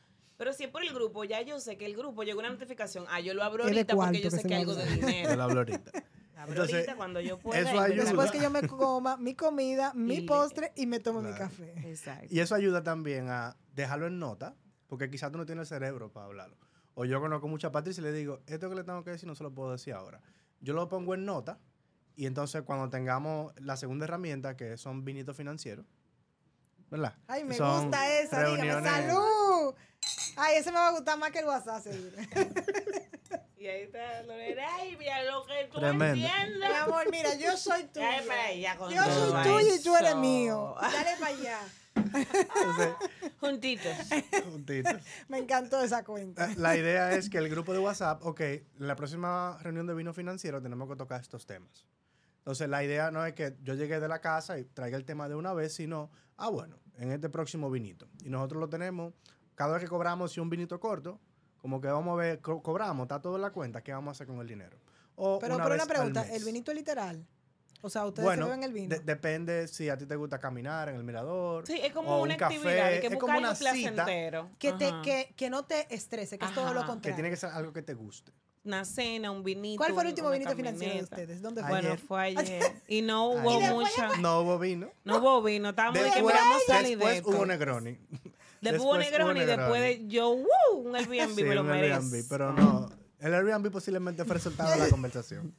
Pero 0.41 0.53
si 0.53 0.63
es 0.63 0.71
por 0.71 0.81
el 0.81 0.91
grupo, 0.91 1.23
ya 1.23 1.39
yo 1.43 1.59
sé 1.59 1.77
que 1.77 1.85
el 1.85 1.95
grupo 1.95 2.23
llegó 2.23 2.39
una 2.39 2.49
notificación. 2.49 3.05
Ah, 3.09 3.19
yo 3.19 3.35
lo 3.35 3.43
abro 3.43 3.63
ahorita 3.63 3.95
porque 3.95 4.21
yo 4.23 4.31
que 4.31 4.37
sé 4.37 4.47
que 4.47 4.55
algo 4.55 4.73
de 4.73 4.87
dinero. 4.87 5.35
lo 5.35 5.43
hablo 5.43 5.59
ahorita. 5.59 5.91
Abro 6.35 6.53
Entonces, 6.53 6.73
ahorita 6.77 6.95
cuando 6.95 7.21
yo 7.21 7.37
pueda. 7.37 7.59
eso 7.59 7.79
ayuda. 7.79 8.05
Después 8.05 8.31
que 8.31 8.41
yo 8.41 8.49
me 8.49 8.67
coma 8.67 9.17
mi 9.17 9.35
comida, 9.35 9.93
mi 9.95 10.15
Y 10.15 10.21
postre 10.21 10.71
y 10.75 10.87
me 10.87 10.99
tomo 10.99 11.21
mi 11.21 11.31
café. 11.31 11.75
Exacto. 11.87 12.25
Y 12.31 12.39
eso 12.39 12.55
ayuda 12.55 12.81
también 12.81 13.29
a 13.29 13.55
dejarlo 13.75 14.07
en 14.07 14.17
nota, 14.17 14.55
porque 14.87 15.11
quizás 15.11 15.31
tú 15.31 15.37
no 15.37 15.45
tienes 15.45 15.71
el 15.71 15.77
cerebro 15.77 16.11
para 16.11 16.25
hablarlo. 16.25 16.57
O 16.95 17.05
yo 17.05 17.21
conozco 17.21 17.47
mucha 17.47 17.71
Patricia 17.71 18.01
y 18.01 18.05
le 18.05 18.11
digo, 18.11 18.41
esto 18.47 18.67
que 18.67 18.75
le 18.75 18.83
tengo 18.83 19.03
que 19.03 19.11
decir 19.11 19.27
no 19.27 19.35
se 19.35 19.43
lo 19.43 19.53
puedo 19.53 19.73
decir 19.73 19.93
ahora. 19.93 20.21
Yo 20.59 20.73
lo 20.73 20.89
pongo 20.89 21.13
en 21.13 21.23
nota 21.23 21.59
y 22.15 22.25
entonces 22.25 22.63
cuando 22.63 22.89
tengamos 22.89 23.53
la 23.59 23.77
segunda 23.77 24.05
herramienta, 24.05 24.57
que 24.57 24.75
son 24.77 25.05
vinitos 25.05 25.37
financieros, 25.37 25.85
¿verdad? 26.89 27.15
Ay, 27.27 27.43
me 27.43 27.53
Son 27.53 27.83
gusta 27.83 28.19
esa, 28.19 28.43
dígame, 28.49 28.81
¡salud! 28.81 29.75
Ay, 30.35 30.57
ese 30.57 30.71
me 30.71 30.77
va 30.77 30.89
a 30.89 30.91
gustar 30.91 31.17
más 31.17 31.31
que 31.31 31.39
el 31.39 31.45
WhatsApp, 31.45 31.83
seguro. 31.83 32.17
Y 33.57 33.67
ahí 33.67 33.83
está 33.83 34.23
Lorena. 34.23 34.63
Ay, 34.75 34.95
mira 34.97 35.21
lo 35.23 35.45
que 35.45 35.69
tú 35.71 35.79
Tremendo. 35.79 36.15
Mi 36.15 36.25
entiendes. 36.25 36.69
amor, 36.81 37.05
mira, 37.11 37.35
yo 37.35 37.55
soy 37.55 37.83
tuya. 37.83 38.07
Dale 38.07 38.27
para 38.27 38.43
allá 38.45 38.75
con 38.75 38.91
Yo 38.91 39.03
todo 39.03 39.29
soy 39.31 39.43
tuya 39.43 39.75
y 39.75 39.83
tú 39.83 39.95
eres 39.95 40.09
eso. 40.09 40.17
mío. 40.19 40.75
Dale 40.81 41.11
para 41.19 41.27
allá. 41.27 41.59
Entonces, 41.93 42.95
Juntitos. 43.39 43.93
juntitos. 44.45 44.95
Me 45.27 45.37
encantó 45.37 45.79
esa 45.83 46.03
cuenta. 46.03 46.49
La 46.57 46.75
idea 46.75 47.13
es 47.13 47.29
que 47.29 47.37
el 47.37 47.49
grupo 47.49 47.71
de 47.73 47.77
WhatsApp, 47.79 48.25
ok, 48.25 48.39
en 48.41 48.65
la 48.79 48.95
próxima 48.95 49.59
reunión 49.61 49.85
de 49.85 49.93
vino 49.93 50.11
financiero 50.11 50.59
tenemos 50.59 50.89
que 50.89 50.95
tocar 50.95 51.21
estos 51.21 51.45
temas. 51.45 51.85
Entonces, 52.39 52.67
la 52.67 52.83
idea 52.83 53.11
no 53.11 53.23
es 53.23 53.33
que 53.33 53.55
yo 53.61 53.75
llegue 53.75 53.99
de 53.99 54.07
la 54.07 54.21
casa 54.21 54.57
y 54.57 54.63
traiga 54.63 54.97
el 54.97 55.05
tema 55.05 55.29
de 55.29 55.35
una 55.35 55.53
vez, 55.53 55.75
sino, 55.75 56.09
ah, 56.37 56.49
bueno, 56.49 56.79
en 56.97 57.11
este 57.11 57.29
próximo 57.29 57.69
vinito. 57.69 58.07
Y 58.23 58.29
nosotros 58.29 58.59
lo 58.59 58.69
tenemos, 58.69 59.13
cada 59.55 59.73
vez 59.73 59.83
que 59.83 59.89
cobramos, 59.89 60.31
si 60.31 60.39
un 60.39 60.49
vinito 60.49 60.79
corto, 60.79 61.19
como 61.61 61.79
que 61.79 61.87
vamos 61.87 62.13
a 62.13 62.15
ver, 62.21 62.39
co- 62.41 62.61
cobramos, 62.63 63.03
está 63.05 63.21
todo 63.21 63.35
en 63.35 63.41
la 63.43 63.51
cuenta, 63.51 63.81
¿qué 63.83 63.93
vamos 63.93 64.09
a 64.09 64.11
hacer 64.13 64.27
con 64.27 64.39
el 64.39 64.47
dinero? 64.47 64.77
O 65.15 65.37
Pero, 65.39 65.55
una 65.55 65.63
pero 65.65 65.75
una 65.75 65.85
pregunta. 65.85 66.21
¿el 66.33 66.43
vinito 66.43 66.73
literal? 66.73 67.25
O 67.83 67.89
sea, 67.89 68.05
¿ustedes 68.05 68.25
Bueno, 68.25 68.45
se 68.45 68.51
beben 68.51 68.63
el 68.63 68.73
vino? 68.73 68.89
de- 68.89 68.99
depende 68.99 69.67
si 69.67 69.89
a 69.89 69.97
ti 69.97 70.05
te 70.05 70.15
gusta 70.15 70.39
caminar 70.39 70.89
en 70.89 70.95
el 70.95 71.03
mirador. 71.03 71.65
Sí, 71.67 71.79
es 71.81 71.91
o 71.91 71.95
como 71.95 72.21
una 72.21 72.33
un 72.33 72.39
café, 72.39 72.55
actividad. 72.55 72.99
Que 73.01 73.07
es 73.07 73.17
como 73.17 73.37
una 73.37 73.55
cita 73.55 74.05
que, 74.59 74.71
te, 74.73 74.91
que, 75.03 75.33
que 75.35 75.49
no 75.49 75.65
te 75.65 75.93
estrese, 75.93 76.37
que 76.37 76.45
es 76.45 76.53
todo 76.53 76.73
lo 76.73 76.85
contrario. 76.85 77.01
que 77.01 77.13
tiene 77.13 77.29
que 77.29 77.37
ser 77.37 77.49
algo 77.49 77.73
que 77.73 77.81
te 77.81 77.93
guste. 77.95 78.31
Una 78.63 78.85
cena, 78.85 79.31
un 79.31 79.43
vinito. 79.43 79.77
¿Cuál 79.79 79.93
fue 79.93 80.03
el 80.03 80.09
último 80.09 80.29
vinito 80.29 80.55
financiero 80.55 80.93
de 80.93 81.01
ustedes? 81.03 81.41
¿Dónde 81.41 81.61
fue? 81.63 81.79
Ayer. 81.79 81.89
Bueno, 81.91 82.07
fue 82.07 82.21
ayer. 82.21 82.63
Y 82.87 83.01
no 83.01 83.25
hubo 83.31 83.57
Ayer. 83.57 83.73
mucha. 83.73 84.17
No 84.19 84.41
hubo 84.41 84.59
vino. 84.59 84.87
No 85.03 85.17
hubo 85.17 85.41
vino. 85.41 85.69
Estábamos 85.69 85.95
de 85.99 86.05
que 86.09 86.11
Después, 86.15 86.35
miramos 86.35 86.63
salir 86.67 86.97
después 86.99 87.23
de 87.23 87.29
hubo. 87.31 87.45
Negroni. 87.47 87.97
Después 88.61 88.81
hubo 88.83 88.97
Negroni 88.97 89.41
y 89.41 89.45
después 89.45 89.81
de 89.81 90.07
yo, 90.07 90.29
¡wow! 90.35 90.77
Un 90.83 90.95
Airbnb 90.95 91.35
Sí, 91.35 91.43
me 91.43 91.55
lo 91.55 91.61
un 91.61 91.67
merezco. 91.67 91.95
Airbnb, 92.03 92.29
pero 92.29 92.53
no. 92.53 92.89
El 93.19 93.33
Airbnb 93.35 93.69
posiblemente 93.71 94.23
fue 94.25 94.33
resultado 94.35 94.71
de 94.71 94.77
la 94.79 94.89
conversación. 94.89 95.53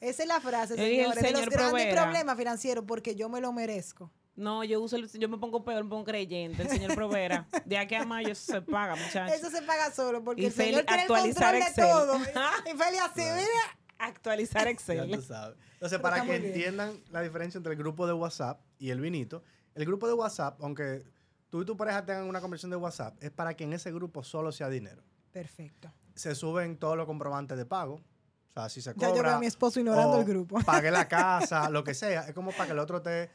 Esa 0.00 0.22
es 0.22 0.28
la 0.28 0.40
frase, 0.40 0.76
Yo 0.76 0.84
dije, 0.84 1.04
el 1.04 1.12
señores, 1.12 1.22
de 1.22 1.30
los 1.32 1.40
señor 1.40 1.50
grandes 1.52 1.84
Provera. 1.86 2.02
problemas 2.02 2.36
financieros, 2.38 2.84
porque 2.86 3.14
yo 3.16 3.28
me 3.28 3.40
lo 3.40 3.52
merezco. 3.52 4.12
No, 4.36 4.62
yo 4.62 4.80
uso 4.80 4.94
el, 4.94 5.08
yo 5.10 5.28
me 5.28 5.38
pongo 5.38 5.64
peor, 5.64 5.82
me 5.82 5.90
pongo 5.90 6.04
creyente, 6.04 6.62
el 6.62 6.68
señor 6.68 6.94
Provera. 6.94 7.48
De 7.64 7.76
aquí 7.76 7.96
a 7.96 8.04
mayo 8.04 8.30
eso 8.30 8.52
se 8.52 8.62
paga, 8.62 8.94
muchachos. 8.94 9.36
Eso 9.36 9.50
se 9.50 9.62
paga 9.62 9.90
solo, 9.90 10.22
porque 10.22 10.42
Y 10.42 10.44
el 10.46 10.52
señor 10.52 10.84
tiene 10.84 11.02
el 11.02 11.08
de 11.34 11.58
Excel. 11.58 11.74
todo. 11.74 12.16
Y 12.72 12.76
Feli 12.78 12.98
así, 12.98 13.20
mira. 13.22 13.78
Actualizar 13.98 14.64
Ya 14.66 14.70
Excel. 14.70 15.10
tú 15.10 15.22
sabes. 15.22 15.56
Entonces, 15.72 15.98
Pero 15.98 16.02
para 16.02 16.22
que 16.22 16.30
bien. 16.38 16.44
entiendan 16.46 17.02
la 17.10 17.20
diferencia 17.22 17.58
entre 17.58 17.72
el 17.72 17.78
grupo 17.78 18.06
de 18.06 18.12
WhatsApp 18.12 18.60
y 18.78 18.90
el 18.90 19.00
vinito, 19.00 19.42
el 19.74 19.84
grupo 19.84 20.06
de 20.06 20.14
WhatsApp, 20.14 20.60
aunque 20.62 21.02
tú 21.50 21.62
y 21.62 21.64
tu 21.64 21.76
pareja 21.76 22.04
tengan 22.04 22.24
una 22.28 22.40
conversión 22.40 22.70
de 22.70 22.76
WhatsApp, 22.76 23.16
es 23.22 23.30
para 23.30 23.54
que 23.54 23.64
en 23.64 23.72
ese 23.72 23.92
grupo 23.92 24.22
solo 24.22 24.52
sea 24.52 24.68
dinero. 24.68 25.02
Perfecto. 25.32 25.92
Se 26.14 26.34
suben 26.34 26.76
todos 26.78 26.96
los 26.96 27.06
comprobantes 27.06 27.56
de 27.56 27.64
pago. 27.66 27.94
O 27.94 28.52
sea, 28.60 28.68
si 28.68 28.80
se 28.82 28.90
Ya 28.96 29.08
yo 29.08 29.14
veo 29.14 29.22
cobra. 29.22 29.36
a 29.36 29.38
mi 29.40 29.46
esposo 29.46 29.78
ignorando 29.78 30.18
el 30.18 30.24
grupo. 30.24 30.58
Pague 30.66 30.90
la 30.90 31.06
casa, 31.08 31.68
lo 31.70 31.84
que 31.84 31.94
sea. 31.94 32.22
Es 32.28 32.34
como 32.34 32.50
para 32.52 32.66
que 32.66 32.72
el 32.72 32.78
otro 32.80 32.96
esté 32.98 33.22
eh, 33.24 33.30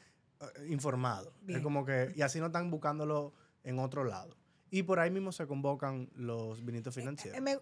informado. 0.69 1.33
Bien. 1.41 1.59
Es 1.59 1.63
como 1.63 1.85
que. 1.85 2.11
Y 2.15 2.21
así 2.21 2.39
no 2.39 2.47
están 2.47 2.69
buscándolo 2.69 3.33
en 3.63 3.79
otro 3.79 4.03
lado. 4.03 4.35
Y 4.69 4.83
por 4.83 4.99
ahí 4.99 5.11
mismo 5.11 5.31
se 5.31 5.47
convocan 5.47 6.09
los 6.15 6.65
vinitos 6.65 6.97
Eh, 6.97 6.99
financieros. 7.01 7.41
me- 7.41 7.59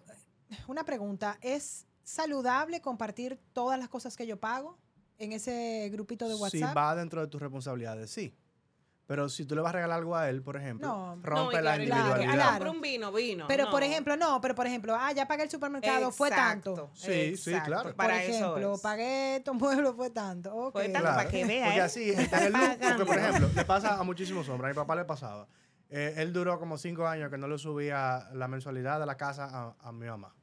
una 0.66 0.82
pregunta, 0.84 1.38
¿es 1.40 1.86
saludable 2.02 2.80
compartir 2.80 3.38
todas 3.52 3.78
las 3.78 3.88
cosas 3.88 4.16
que 4.16 4.26
yo 4.26 4.40
pago 4.40 4.76
en 5.18 5.32
ese 5.32 5.88
grupito 5.92 6.26
de 6.28 6.34
Si 6.34 6.40
WhatsApp? 6.40 6.76
va 6.76 6.94
dentro 6.96 7.20
de 7.20 7.28
tus 7.28 7.40
responsabilidades, 7.40 8.10
sí. 8.10 8.34
Pero 9.12 9.28
si 9.28 9.44
tú 9.44 9.54
le 9.54 9.60
vas 9.60 9.68
a 9.68 9.72
regalar 9.74 9.98
algo 9.98 10.16
a 10.16 10.30
él, 10.30 10.40
por 10.40 10.56
ejemplo, 10.56 10.88
No. 10.88 11.16
No, 11.16 11.22
rompe 11.22 11.56
y 11.58 11.62
la 11.62 11.74
claro, 11.74 11.84
claro, 11.84 12.02
individualidad. 12.06 12.56
claro. 12.56 12.70
un 12.70 12.80
vino, 12.80 13.12
vino. 13.12 13.44
Pero 13.46 13.68
por 13.70 13.80
no. 13.80 13.86
ejemplo, 13.86 14.16
no, 14.16 14.40
pero 14.40 14.54
por 14.54 14.66
ejemplo, 14.66 14.96
ah, 14.98 15.12
ya 15.12 15.28
pagué 15.28 15.42
el 15.42 15.50
supermercado, 15.50 16.10
fue 16.12 16.30
tanto. 16.30 16.70
Exacto, 16.70 16.90
Sí, 16.94 17.36
sí, 17.36 17.50
claro. 17.62 17.94
Para 17.94 18.14
por 18.14 18.20
ejemplo, 18.22 18.56
eso 18.56 18.74
es. 18.76 18.80
pagué 18.80 19.36
estos 19.36 19.54
muebles, 19.54 19.92
fue 19.94 20.08
tanto. 20.08 20.54
ok. 20.54 20.72
Fue 20.72 20.88
tanto 20.88 21.08
para 21.08 21.28
que 21.28 21.44
vea, 21.44 21.64
Porque 21.66 21.78
¿eh? 21.78 21.82
así, 21.82 22.08
está 22.08 22.38
en 22.38 22.46
el 22.46 22.52
loop, 22.54 22.78
porque 22.80 23.04
por 23.04 23.18
ejemplo, 23.18 23.50
le 23.54 23.64
pasa 23.66 23.98
a 23.98 24.02
muchísimos 24.02 24.48
hombres, 24.48 24.70
a 24.70 24.72
mi 24.72 24.76
papá 24.76 24.96
le 24.96 25.04
pasaba. 25.04 25.46
Eh, 25.90 26.14
él 26.16 26.32
duró 26.32 26.58
como 26.58 26.78
cinco 26.78 27.06
años 27.06 27.28
que 27.30 27.36
no 27.36 27.48
le 27.48 27.58
subía 27.58 28.30
la 28.32 28.48
mensualidad 28.48 28.98
de 28.98 29.04
la 29.04 29.18
casa 29.18 29.44
a, 29.52 29.88
a 29.88 29.92
mi 29.92 30.06
mamá. 30.06 30.34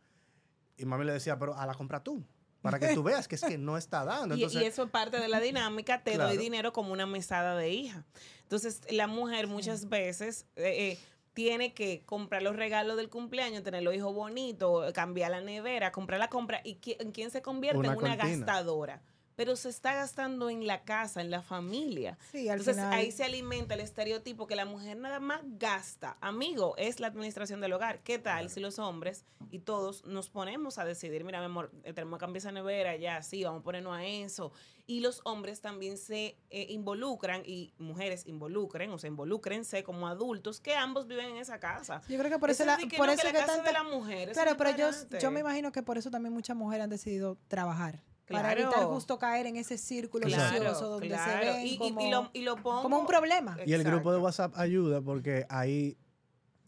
Y 0.77 0.85
mami 0.85 1.05
le 1.05 1.13
decía, 1.13 1.39
pero 1.39 1.57
a 1.57 1.65
la 1.65 1.73
compra 1.73 2.03
tú, 2.03 2.23
para 2.61 2.79
que 2.79 2.93
tú 2.93 3.03
veas 3.03 3.27
que 3.27 3.35
es 3.35 3.41
que 3.43 3.57
no 3.57 3.77
está 3.77 4.03
dando. 4.05 4.35
Y, 4.35 4.39
Entonces, 4.43 4.61
y 4.61 4.65
eso 4.65 4.83
es 4.83 4.89
parte 4.89 5.19
de 5.19 5.27
la 5.27 5.39
dinámica, 5.39 6.03
te 6.03 6.17
doy 6.17 6.37
dinero 6.37 6.73
como 6.73 6.91
una 6.93 7.05
mesada 7.05 7.55
de 7.55 7.69
hija. 7.69 8.05
Entonces, 8.43 8.81
la 8.91 9.07
mujer 9.07 9.47
muchas 9.47 9.89
veces 9.89 10.45
eh, 10.55 10.91
eh, 10.93 10.99
tiene 11.33 11.73
que 11.73 12.03
comprar 12.05 12.41
los 12.41 12.55
regalos 12.55 12.97
del 12.97 13.09
cumpleaños, 13.09 13.63
tener 13.63 13.83
los 13.83 13.93
hijos 13.95 14.13
bonitos, 14.13 14.91
cambiar 14.93 15.31
la 15.31 15.41
nevera, 15.41 15.91
comprar 15.91 16.19
la 16.19 16.29
compra. 16.29 16.61
¿Y 16.63 16.75
qui- 16.81 16.97
en 16.99 17.11
quién 17.11 17.31
se 17.31 17.41
convierte? 17.41 17.77
Una 17.77 17.93
en 17.93 17.97
una 17.97 18.17
cortina. 18.17 18.37
gastadora. 18.45 19.01
Pero 19.39 19.55
se 19.55 19.69
está 19.69 19.93
gastando 19.93 20.49
en 20.49 20.67
la 20.67 20.83
casa, 20.83 21.21
en 21.21 21.31
la 21.31 21.41
familia. 21.41 22.17
Sí, 22.33 22.49
al 22.49 22.59
Entonces 22.59 22.75
final. 22.75 22.91
ahí 22.91 23.09
se 23.09 23.23
alimenta 23.23 23.73
el 23.73 23.79
estereotipo 23.79 24.47
que 24.47 24.57
la 24.57 24.65
mujer 24.65 24.97
nada 24.97 25.21
más 25.21 25.39
gasta. 25.57 26.17
Amigo, 26.19 26.75
es 26.75 26.99
la 26.99 27.07
administración 27.07 27.61
del 27.61 27.71
hogar. 27.71 28.03
¿Qué 28.03 28.19
tal 28.19 28.49
si 28.49 28.59
los 28.59 28.79
hombres 28.79 29.23
y 29.49 29.59
todos 29.59 30.03
nos 30.05 30.29
ponemos 30.29 30.77
a 30.77 30.83
decidir, 30.83 31.23
mira, 31.23 31.39
mi 31.39 31.45
amor, 31.45 31.71
eh, 31.85 31.93
tenemos 31.93 32.17
que 32.17 32.23
cambiar 32.25 32.39
esa 32.39 32.51
nevera, 32.51 32.97
ya, 32.97 33.21
sí, 33.23 33.41
vamos 33.45 33.61
a 33.61 33.63
ponernos 33.63 33.95
a 33.95 34.03
eso? 34.03 34.51
Y 34.85 34.99
los 34.99 35.21
hombres 35.23 35.61
también 35.61 35.97
se 35.97 36.35
eh, 36.49 36.65
involucran 36.67 37.41
y 37.45 37.71
mujeres 37.77 38.25
involucren, 38.27 38.91
o 38.91 38.97
sea, 38.99 39.07
involúcrense 39.07 39.83
como 39.85 40.09
adultos 40.09 40.59
que 40.59 40.75
ambos 40.75 41.07
viven 41.07 41.27
en 41.27 41.37
esa 41.37 41.61
casa. 41.61 42.01
Yo 42.09 42.17
creo 42.19 42.29
que 42.29 42.39
por 42.39 42.49
eso, 42.49 42.63
Eso 42.63 42.71
la, 42.73 42.77
que 42.89 42.97
por 42.97 43.05
no, 43.07 43.13
eso 43.13 43.25
que 43.25 43.31
tanta- 43.31 43.63
de 43.63 43.71
la 43.71 43.83
mujer. 43.83 44.33
Claro, 44.33 44.57
pero 44.57 44.75
yo, 44.75 44.89
yo 45.17 45.31
me 45.31 45.39
imagino 45.39 45.71
que 45.71 45.81
por 45.81 45.97
eso 45.97 46.11
también 46.11 46.33
muchas 46.33 46.57
mujeres 46.57 46.83
han 46.83 46.89
decidido 46.89 47.37
trabajar. 47.47 48.03
Para 48.29 48.53
Claro. 48.53 48.61
evitar 48.61 48.83
justo 48.85 49.17
caer 49.19 49.47
en 49.47 49.55
ese 49.55 49.77
círculo 49.77 50.25
vicioso 50.27 50.87
donde 50.89 51.07
claro. 51.07 51.31
se 51.31 51.39
ven 51.51 51.65
y, 51.67 51.73
y- 51.73 51.77
como, 51.77 52.01
y 52.01 52.09
lo, 52.11 52.29
y 52.33 52.41
lo 52.43 52.55
pongo 52.57 52.81
como 52.83 52.99
un 52.99 53.07
problema. 53.07 53.57
y 53.65 53.73
el 53.73 53.83
grupo 53.83 54.11
de. 54.11 54.19
WhatsApp 54.19 54.53
ayuda 54.57 55.01
porque 55.01 55.45
ahí 55.49 55.97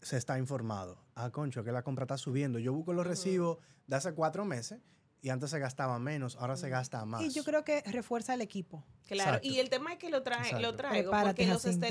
se 0.00 0.16
está 0.16 0.38
informado. 0.38 0.98
Ah, 1.14 1.30
concho, 1.30 1.62
que 1.62 1.70
la 1.72 1.82
compra 1.82 2.04
está 2.04 2.16
subiendo. 2.18 2.58
Yo 2.58 2.72
busco 2.72 2.92
los 2.92 3.06
recibos 3.06 3.58
de 3.86 3.96
hace 3.96 4.12
cuatro 4.14 4.44
meses 4.44 4.80
y 5.20 5.28
antes 5.28 5.50
se 5.50 5.58
gastaba 5.60 5.98
menos, 6.00 6.34
ahora 6.36 6.56
se 6.56 6.68
gasta 6.68 7.04
más. 7.04 7.22
Y 7.22 7.28
yo 7.30 7.44
creo 7.44 7.62
que 7.62 7.82
refuerza 7.82 8.34
el 8.34 8.40
equipo. 8.40 8.82
Claro, 9.06 9.30
Exacto. 9.36 9.46
y 9.48 9.60
el 9.60 9.68
tema 9.70 9.92
es 9.92 9.98
que 9.98 10.10
lo, 10.10 10.22
trae, 10.24 10.58
lo 10.60 10.74
traigo 10.74 11.10
Prepárate, 11.12 11.44
porque 11.44 11.46
los 11.46 11.62
Jacinto. 11.62 11.86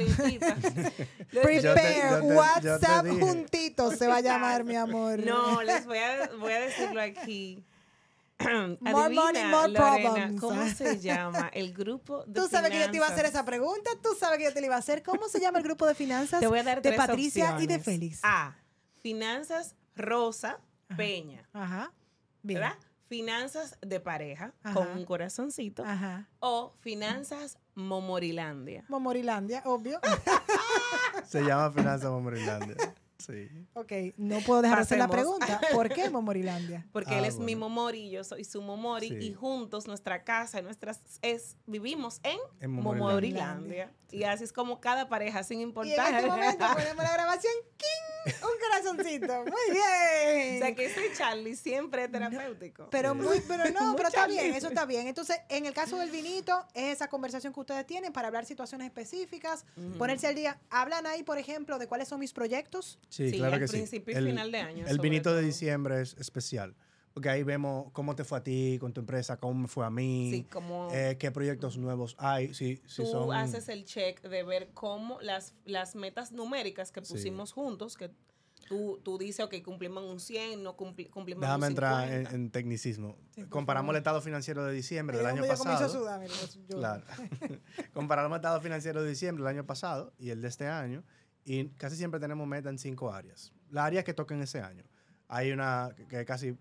Lo- 1.32 1.42
Prepare 1.42 1.62
yo 1.62 1.74
te- 1.74 2.02
yo 2.02 2.20
te 2.20 2.36
WhatsApp 2.36 3.08
juntitos 3.08 3.96
se 3.98 4.08
va 4.08 4.18
a 4.18 4.22
llamar, 4.22 4.64
mi 4.66 4.76
amor. 4.76 5.20
No, 5.26 5.62
les 5.62 5.86
voy 5.86 6.00
a, 6.00 6.30
voy 6.40 6.52
a 6.52 6.60
decirlo 6.60 7.00
aquí. 7.02 7.64
More 8.82 9.10
money, 9.14 9.44
more 9.46 9.68
Lorena, 9.68 10.02
problems. 10.02 10.42
¿cómo 10.42 10.68
se 10.68 11.00
llama 11.02 11.50
el 11.54 11.74
grupo 11.74 12.24
de 12.26 12.34
Tú 12.42 12.48
sabes 12.48 12.72
que 12.72 12.80
yo 12.80 12.90
te 12.92 12.98
iba 12.98 13.06
a 13.06 13.10
hacer 13.10 13.20
finanzas? 13.26 13.42
esa 13.42 13.46
pregunta, 13.46 13.90
tú 14.02 14.10
sabes 14.20 14.38
que 14.40 14.44
yo 14.46 14.54
te 14.54 14.60
la 14.62 14.66
iba 14.68 14.76
a 14.76 14.80
hacer. 14.80 15.04
¿Cómo 15.04 15.28
se 15.28 15.40
llama 15.40 15.58
el 15.60 15.64
grupo 15.64 15.86
de 15.86 15.96
finanzas 15.96 16.40
Te 16.40 16.48
voy 16.48 16.60
a 16.60 16.64
dar 16.64 16.82
de 16.82 16.90
tres 16.90 16.98
Patricia 16.98 17.56
y 17.60 17.68
de. 17.68 17.80
Félix? 17.80 18.20
A. 18.24 18.56
Finanzas 19.02 19.76
Rosa 19.96 20.60
Peña. 20.96 21.48
Ajá. 21.54 21.92
Bien. 22.44 22.60
¿Verdad? 22.60 22.78
Finanzas 23.08 23.78
de 23.82 24.00
pareja 24.00 24.54
Ajá. 24.64 24.74
con 24.74 24.88
un 24.98 25.04
corazoncito. 25.06 25.84
Ajá. 25.86 26.30
O 26.40 26.74
Finanzas 26.80 27.58
Momorilandia. 27.76 28.86
Momorilandia, 28.88 29.62
obvio. 29.66 30.00
Se 31.28 31.42
llama 31.44 31.72
Finanza 31.72 32.10
Momorilandia. 32.10 32.76
Sí. 33.26 33.50
ok, 33.74 33.92
no 34.18 34.40
puedo 34.40 34.62
dejar 34.62 34.80
de 34.80 34.84
hacer 34.84 34.98
la 34.98 35.08
pregunta. 35.08 35.60
¿Por 35.74 35.90
qué 35.90 36.10
Momorilandia? 36.10 36.86
Porque 36.92 37.14
Ah, 37.14 37.20
él 37.20 37.26
es 37.26 37.38
mi. 37.40 37.56
Momori, 37.56 38.10
yo 38.10 38.24
soy 38.24 38.44
su 38.44 38.62
Momori, 38.62 39.10
Sí. 39.10 39.16
y 39.16 39.34
juntos 39.34 39.88
nuestra 39.88 40.24
casa, 40.24 40.62
nuestras 40.62 41.00
es 41.22 41.58
vivimos 41.68 42.20
en, 42.24 42.38
En 42.60 42.72
Momorilandia. 42.72 43.46
Momorilandia. 43.48 43.92
Y 44.12 44.24
así 44.24 44.44
es 44.44 44.52
como 44.52 44.82
cada 44.82 45.08
pareja, 45.08 45.44
sin 45.44 45.60
Y 45.60 45.64
en 45.64 45.68
importar. 45.70 46.14
este 46.16 46.28
momento 46.30 46.66
ponemos 46.74 47.04
la 47.04 47.14
grabación. 47.14 47.54
¡King! 47.78 48.34
Un 48.44 48.60
corazoncito. 48.60 49.34
Muy 49.46 49.72
bien. 49.72 50.56
o 50.58 50.60
sea 50.66 50.76
que 50.76 50.86
ese 50.86 51.02
Charlie 51.18 51.56
siempre 51.56 52.04
es 52.04 52.12
terapéutico. 52.12 52.88
Pero 52.92 53.16
muy, 53.16 53.42
pero 53.48 53.64
no, 53.72 53.84
Muy 53.88 53.96
pero 53.96 54.10
está 54.10 54.28
bien, 54.28 54.54
eso 54.54 54.68
está 54.68 54.86
bien. 54.86 55.08
Entonces, 55.08 55.38
en 55.50 55.66
el 55.66 55.74
caso 55.74 55.98
del 55.98 56.12
vinito, 56.12 56.66
es 56.76 56.96
esa 56.98 57.08
conversación 57.08 57.52
que 57.54 57.60
ustedes 57.62 57.86
tienen 57.88 58.12
para 58.14 58.28
hablar 58.28 58.46
situaciones 58.46 58.86
específicas, 58.88 59.66
ponerse 59.98 60.28
al 60.28 60.36
día. 60.36 60.60
Hablan 60.70 61.08
ahí, 61.08 61.24
por 61.24 61.38
ejemplo, 61.40 61.80
de 61.80 61.88
cuáles 61.88 62.08
son 62.10 62.20
mis 62.20 62.34
proyectos. 62.34 63.00
Sí, 63.12 63.30
Sí, 63.30 63.38
claro 63.38 63.54
al 63.56 63.60
que 63.60 63.68
sí. 63.68 63.74
principio 63.74 64.18
y 64.20 64.26
final 64.26 64.52
de 64.52 64.58
año, 64.60 64.86
El 64.88 65.00
vinito 65.00 65.32
de 65.34 65.42
todo. 65.42 65.46
diciembre 65.46 66.02
es 66.02 66.16
especial. 66.18 66.76
Porque 67.14 67.28
ahí 67.30 67.44
vemos 67.44 67.92
cómo 67.92 68.16
te 68.16 68.24
fue 68.24 68.38
a 68.38 68.44
ti 68.44 68.78
con 68.80 68.94
tu 68.94 69.02
empresa, 69.02 69.36
cómo 69.38 69.54
me 69.64 69.68
fue 69.68 69.86
a 69.86 69.90
mí, 69.90 70.32
Sí, 70.32 70.44
como 70.46 70.88
eh, 70.94 71.18
qué 71.20 71.30
proyectos 71.30 71.78
nuevos 71.78 72.16
hay. 72.18 72.54
Si, 72.54 72.78
si 72.88 73.04
tú 73.04 73.06
son, 73.12 73.34
haces 73.34 73.68
el 73.68 73.84
check 73.84 74.22
de 74.22 74.44
ver 74.44 74.70
cómo 74.74 75.20
las, 75.20 75.54
las 75.66 75.94
metas 75.96 76.32
numéricas 76.32 76.90
que 76.94 77.04
Sí. 77.04 77.12
pusimos 77.14 77.52
juntos, 77.52 77.98
que 77.98 78.12
tú, 78.70 79.02
tú 79.04 79.18
dices, 79.18 79.44
ok, 79.44 79.56
cumplimos 79.62 80.06
un 80.06 80.22
100, 80.22 80.64
no 80.64 80.78
cumpli- 80.78 81.10
cumplimos 81.10 81.42
Déjame 81.42 81.66
un 81.66 81.72
entrar 81.74 82.04
50. 82.08 82.30
en, 82.30 82.36
en 82.44 82.50
tecnicismo. 82.50 83.18
Sí, 83.36 83.44
Comparamos 83.44 83.92
el 83.94 83.98
estado 83.98 84.22
financiero 84.22 84.64
de 84.64 84.72
diciembre 84.72 85.18
del 85.18 85.26
año 85.26 85.46
pasado. 85.46 85.90
sudar, 85.90 86.26
yo- 86.70 86.78
Claro. 86.78 87.04
Comparamos 87.94 88.36
el 88.38 88.40
estado 88.40 88.62
financiero 88.62 89.04
de 89.04 89.10
diciembre 89.10 89.44
del 89.44 89.54
año 89.54 89.66
pasado 89.66 90.14
y 90.18 90.30
el 90.30 90.42
de 90.42 90.48
este 90.48 90.68
año. 90.68 91.04
Y 91.46 91.70
casi 91.70 91.96
siempre 91.96 92.20
tenemos 92.20 92.48
meta 92.48 92.70
en 92.70 92.78
cinco 92.78 93.12
áreas. 93.12 93.52
Las 93.70 93.86
áreas 93.86 94.04
que 94.04 94.14
toquen 94.14 94.42
ese 94.42 94.62
año. 94.62 94.84
Hay 95.28 95.52
una 95.52 95.90
que- 96.10 96.20
es 96.22 96.26
casi 96.26 96.56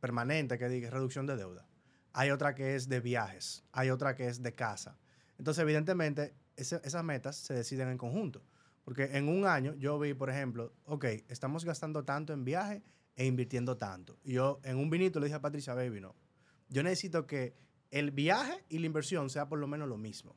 permanente, 0.00 0.58
que 0.58 0.68
diga 0.68 0.90
reducción 0.90 1.26
de 1.26 1.36
deuda. 1.36 1.66
Hay 2.12 2.30
otra 2.30 2.54
que 2.54 2.74
es 2.76 2.88
de 2.88 3.00
viajes. 3.00 3.64
Hay 3.72 3.90
otra 3.90 4.14
que 4.14 4.26
es 4.26 4.42
de 4.42 4.54
casa. 4.54 4.98
Entonces, 5.38 5.62
evidentemente, 5.62 6.34
ese- 6.56 6.80
esas 6.82 7.04
metas 7.04 7.36
se 7.36 7.54
deciden 7.54 7.88
en 7.88 7.98
conjunto. 7.98 8.42
Porque 8.84 9.04
en 9.16 9.28
un 9.28 9.46
año 9.46 9.74
yo 9.74 9.98
vi, 9.98 10.14
por 10.14 10.30
ejemplo, 10.30 10.72
ok, 10.84 11.04
estamos 11.28 11.64
gastando 11.64 12.04
tanto 12.04 12.32
en 12.32 12.44
viaje 12.44 12.82
e 13.16 13.26
invirtiendo 13.26 13.76
tanto. 13.76 14.18
Y 14.22 14.32
yo 14.34 14.60
en 14.62 14.76
un 14.78 14.88
vinito 14.88 15.18
le 15.20 15.26
dije 15.26 15.36
a 15.36 15.40
Patricia, 15.40 15.74
baby, 15.74 16.00
no. 16.00 16.14
Yo 16.68 16.82
necesito 16.82 17.26
que 17.26 17.54
el 17.90 18.10
viaje 18.12 18.64
y 18.68 18.78
la 18.78 18.86
inversión 18.86 19.28
sea 19.28 19.48
por 19.48 19.58
lo 19.58 19.66
menos 19.66 19.88
lo 19.88 19.98
mismo. 19.98 20.36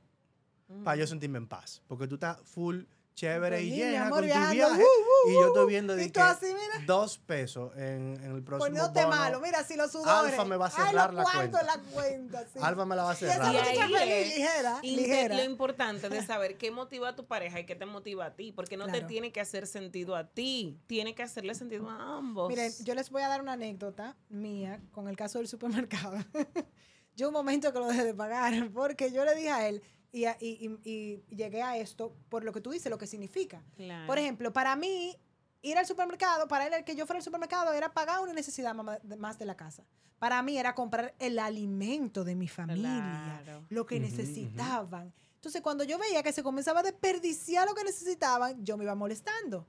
Para 0.84 0.98
yo 0.98 1.08
sentirme 1.08 1.38
en 1.40 1.48
paz. 1.48 1.82
Porque 1.88 2.08
tú 2.08 2.16
estás 2.16 2.40
full, 2.44 2.84
chévere 3.20 3.58
Pues 3.58 3.68
y 3.68 3.72
llena 3.76 4.02
amor, 4.06 4.12
con 4.12 4.20
tu 4.20 4.26
viajando, 4.26 4.54
viaje. 4.54 4.82
uh, 4.82 4.86
uh, 4.86 5.30
y 5.30 5.34
yo 5.34 5.48
estoy 5.48 5.64
uh, 5.64 5.68
viendo 5.68 5.96
de 5.96 6.04
y 6.06 6.08
tú 6.08 6.14
que 6.14 6.20
así, 6.22 6.46
mira. 6.46 6.86
dos 6.86 7.18
pesos 7.18 7.76
en, 7.76 8.16
en 8.24 8.36
el 8.36 8.44
próximo 8.44 8.60
Poniéndote 8.60 9.04
bono. 9.04 9.16
malo, 9.16 9.40
mira, 9.42 9.64
si 9.64 9.76
los 9.76 9.92
sudores. 9.92 10.32
Alfa 10.32 10.46
me 10.46 10.56
va 10.56 10.68
a 10.68 10.70
cerrar 10.70 11.14
la 11.14 11.24
cuenta. 11.24 11.60
en 11.60 11.68
la 11.68 11.78
cuenta, 11.92 12.46
sí. 12.54 12.60
Alfa 12.62 12.86
me 12.86 12.96
la 12.96 13.04
va 13.04 13.12
a 13.12 13.14
Y 13.14 13.18
esa 13.18 13.34
cerrar. 13.34 13.54
Y 13.54 13.58
muchacha 13.58 13.84
ahí 13.84 13.94
feliz, 13.94 14.14
es 14.14 14.38
ligera, 14.38 14.80
ligera. 14.82 15.36
Lo 15.36 15.44
importante 15.44 16.10
de 16.10 16.22
saber 16.26 16.58
qué 16.58 16.72
motiva 16.72 17.10
a 17.10 17.16
tu 17.16 17.26
pareja 17.26 17.60
y 17.60 17.66
qué 17.66 17.76
te 17.76 17.86
motiva 17.86 18.28
a 18.28 18.36
ti, 18.36 18.52
porque 18.54 18.78
no 18.78 18.88
te 18.88 19.02
tiene 19.02 19.32
que 19.34 19.42
hacer 19.42 19.68
sentido 19.68 20.16
a 20.16 20.24
ti, 20.26 20.80
tiene 20.88 21.14
que 21.14 21.24
hacerle 21.24 21.56
sentido 21.56 21.90
a 21.90 22.18
ambos. 22.18 22.48
Miren, 22.48 22.72
yo 22.84 22.96
les 22.96 23.10
voy 23.10 23.22
a 23.22 23.28
dar 23.28 23.42
una 23.42 23.54
anécdota 23.54 24.16
mía 24.30 24.82
con 24.92 25.08
el 25.10 25.18
caso 25.18 25.40
del 25.40 25.48
supermercado. 25.48 26.18
yo 27.16 27.28
un 27.28 27.34
momento 27.34 27.74
que 27.74 27.80
lo 27.80 27.88
dejé 27.88 28.06
de 28.06 28.14
pagar 28.14 28.70
porque 28.74 29.12
yo 29.12 29.26
le 29.26 29.36
dije 29.36 29.52
a 29.52 29.68
él 29.68 29.84
y, 30.12 30.26
a- 30.26 30.38
y- 30.40 30.78
y- 30.84 31.24
y 31.30 31.36
llegué 31.36 31.62
a 31.62 31.78
esto 31.78 32.14
por 32.30 32.44
lo 32.44 32.52
que 32.54 32.62
tú 32.62 32.72
dices, 32.72 32.90
lo 32.90 32.98
que 32.98 33.08
significa. 33.08 33.64
Claro. 33.76 34.08
Por 34.08 34.18
ejemplo, 34.18 34.52
para 34.54 34.76
mí, 34.76 35.16
ir 35.62 35.78
al 35.78 35.86
supermercado, 35.86 36.48
para 36.48 36.68
él 36.68 36.74
el 36.74 36.84
que 36.84 36.96
yo 36.96 37.06
fuera 37.06 37.18
al 37.20 37.24
supermercado 37.24 37.74
era 37.74 37.94
pagar 37.94 38.20
una 38.22 38.34
necesidad 38.34 38.74
más 38.76 39.38
de 39.40 39.46
la 39.46 39.56
casa. 39.56 39.84
Para 40.18 40.42
mí 40.42 40.58
era 40.58 40.76
comprar 40.76 41.14
el 41.20 41.40
alimento 41.40 42.24
de 42.24 42.36
mi 42.36 42.48
familia, 42.48 43.42
Claro. 43.44 43.66
lo 43.70 43.86
que 43.86 44.00
necesitaban. 44.00 45.14
Entonces, 45.36 45.62
cuando 45.62 45.84
yo 45.86 45.98
veía 45.98 46.22
que 46.24 46.34
se 46.34 46.44
comenzaba 46.44 46.82
a 46.82 46.84
desperdiciar 46.84 47.66
lo 47.68 47.74
que 47.74 47.84
necesitaban, 47.86 48.64
yo 48.66 48.76
me 48.78 48.84
iba 48.84 48.96
molestando. 48.96 49.66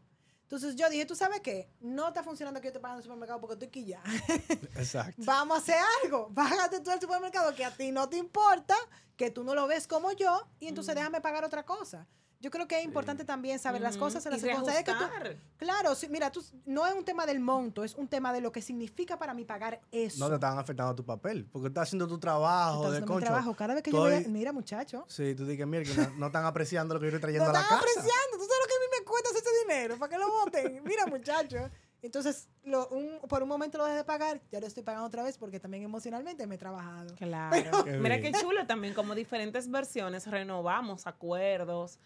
Entonces 0.51 0.75
yo 0.75 0.91
dije, 0.91 1.07
¿tú 1.07 1.15
sabes 1.15 1.39
qué? 1.43 1.71
No 1.81 2.09
está 2.09 2.25
funcionando 2.25 2.61
que 2.61 2.67
yo 2.67 2.73
te 2.73 2.81
pague 2.81 2.95
en 2.95 2.97
el 2.99 3.03
supermercado 3.05 3.41
porque 3.41 3.53
estoy 3.55 3.69
quillada. 3.69 4.03
Exacto. 4.75 5.23
Vamos 5.25 5.59
a 5.59 5.61
hacer 5.61 5.77
algo. 6.03 6.29
Págate 6.35 6.81
tú 6.81 6.91
al 6.91 7.01
supermercado 7.01 7.55
que 7.55 7.65
a 7.65 7.71
ti 7.71 7.93
no 7.93 8.09
te 8.09 8.17
importa, 8.17 8.75
que 9.17 9.31
tú 9.31 9.45
no 9.45 9.55
lo 9.55 9.69
ves 9.69 9.87
como 9.87 10.11
yo, 10.11 10.49
y 10.59 10.67
entonces 10.67 10.97
déjame 10.97 11.21
pagar 11.21 11.45
otra 11.45 11.65
cosa. 11.65 12.09
Yo 12.43 12.51
creo 12.51 12.67
que 12.67 12.79
es 12.79 12.85
importante 12.87 13.23
también 13.27 13.59
saber 13.59 13.83
las 13.83 13.99
cosas 13.99 14.25
en 14.25 14.33
las 14.33 14.41
circunstancias 14.41 14.83
que 14.83 14.93
tú. 14.95 15.39
Claro, 15.59 15.95
sí, 15.95 16.09
mira, 16.09 16.33
tú, 16.33 16.43
no 16.65 16.87
es 16.87 16.95
un 16.95 17.05
tema 17.05 17.27
del 17.27 17.39
monto, 17.39 17.85
es 17.85 17.95
un 17.97 18.09
tema 18.09 18.33
de 18.33 18.41
lo 18.41 18.51
que 18.51 18.63
significa 18.63 19.19
para 19.19 19.35
mí 19.35 19.45
pagar 19.45 19.83
eso. 19.93 20.19
No 20.21 20.29
te 20.31 20.37
estaban 20.37 20.59
afectando 20.59 20.95
tu 20.95 21.05
papel. 21.05 21.47
Porque 21.53 21.69
estás 21.69 21.89
haciendo 21.89 22.09
tu 22.09 22.19
trabajo 22.19 22.77
Estás 22.77 22.93
de 22.93 22.97
haciendo 22.97 23.07
mi 23.13 23.13
concho. 23.17 23.27
trabajo. 23.27 23.55
Cada 23.55 23.75
vez 23.75 23.83
que 23.83 23.93
yo 23.93 23.99
voy 23.99 24.15
a- 24.15 24.21
Mira, 24.21 24.53
muchacho. 24.55 25.05
Sí, 25.07 25.35
tú 25.35 25.45
dices, 25.45 25.67
mira, 25.67 25.85
que 25.85 25.95
no, 25.95 26.11
no 26.17 26.27
están 26.29 26.47
apreciando 26.47 26.95
lo 26.95 27.01
que 27.01 27.11
yo 27.11 27.17
estoy 27.17 27.35
No 27.35 27.45
trayendo 27.45 27.51
a 27.51 27.53
la 27.53 27.61
están 27.61 27.79
casa. 27.79 27.91
apreciando. 27.91 28.39
¿Tú 28.39 28.39
sabes 28.39 28.40
hacer 29.19 29.37
ese 29.43 29.51
dinero? 29.67 29.99
¿Para 29.99 30.11
que 30.11 30.19
lo 30.19 30.29
voten? 30.31 30.83
Mira, 30.85 31.07
muchacho. 31.07 31.71
Entonces, 32.03 32.49
lo- 32.65 32.89
un- 32.89 33.21
por 33.29 33.43
un 33.43 33.49
momento 33.49 33.77
lo 33.77 33.85
dejé 33.85 33.99
de 33.99 34.05
pagar, 34.05 34.41
ya 34.51 34.59
lo 34.61 34.67
estoy 34.67 34.83
pagando 34.83 35.07
otra 35.07 35.23
vez 35.23 35.37
porque 35.37 35.61
también 35.61 35.83
emocionalmente 35.85 36.47
me 36.47 36.55
he 36.55 36.59
trabajado. 36.59 37.15
Claro. 37.17 37.85
Qué 37.85 37.99
Mira 37.99 38.21
qué 38.21 38.33
chulo 38.33 38.67
también, 38.67 38.95
como 38.95 39.15
diferentes 39.15 39.71
versiones, 39.71 40.27
renovamos 40.27 41.07
acuerdos. 41.07 41.99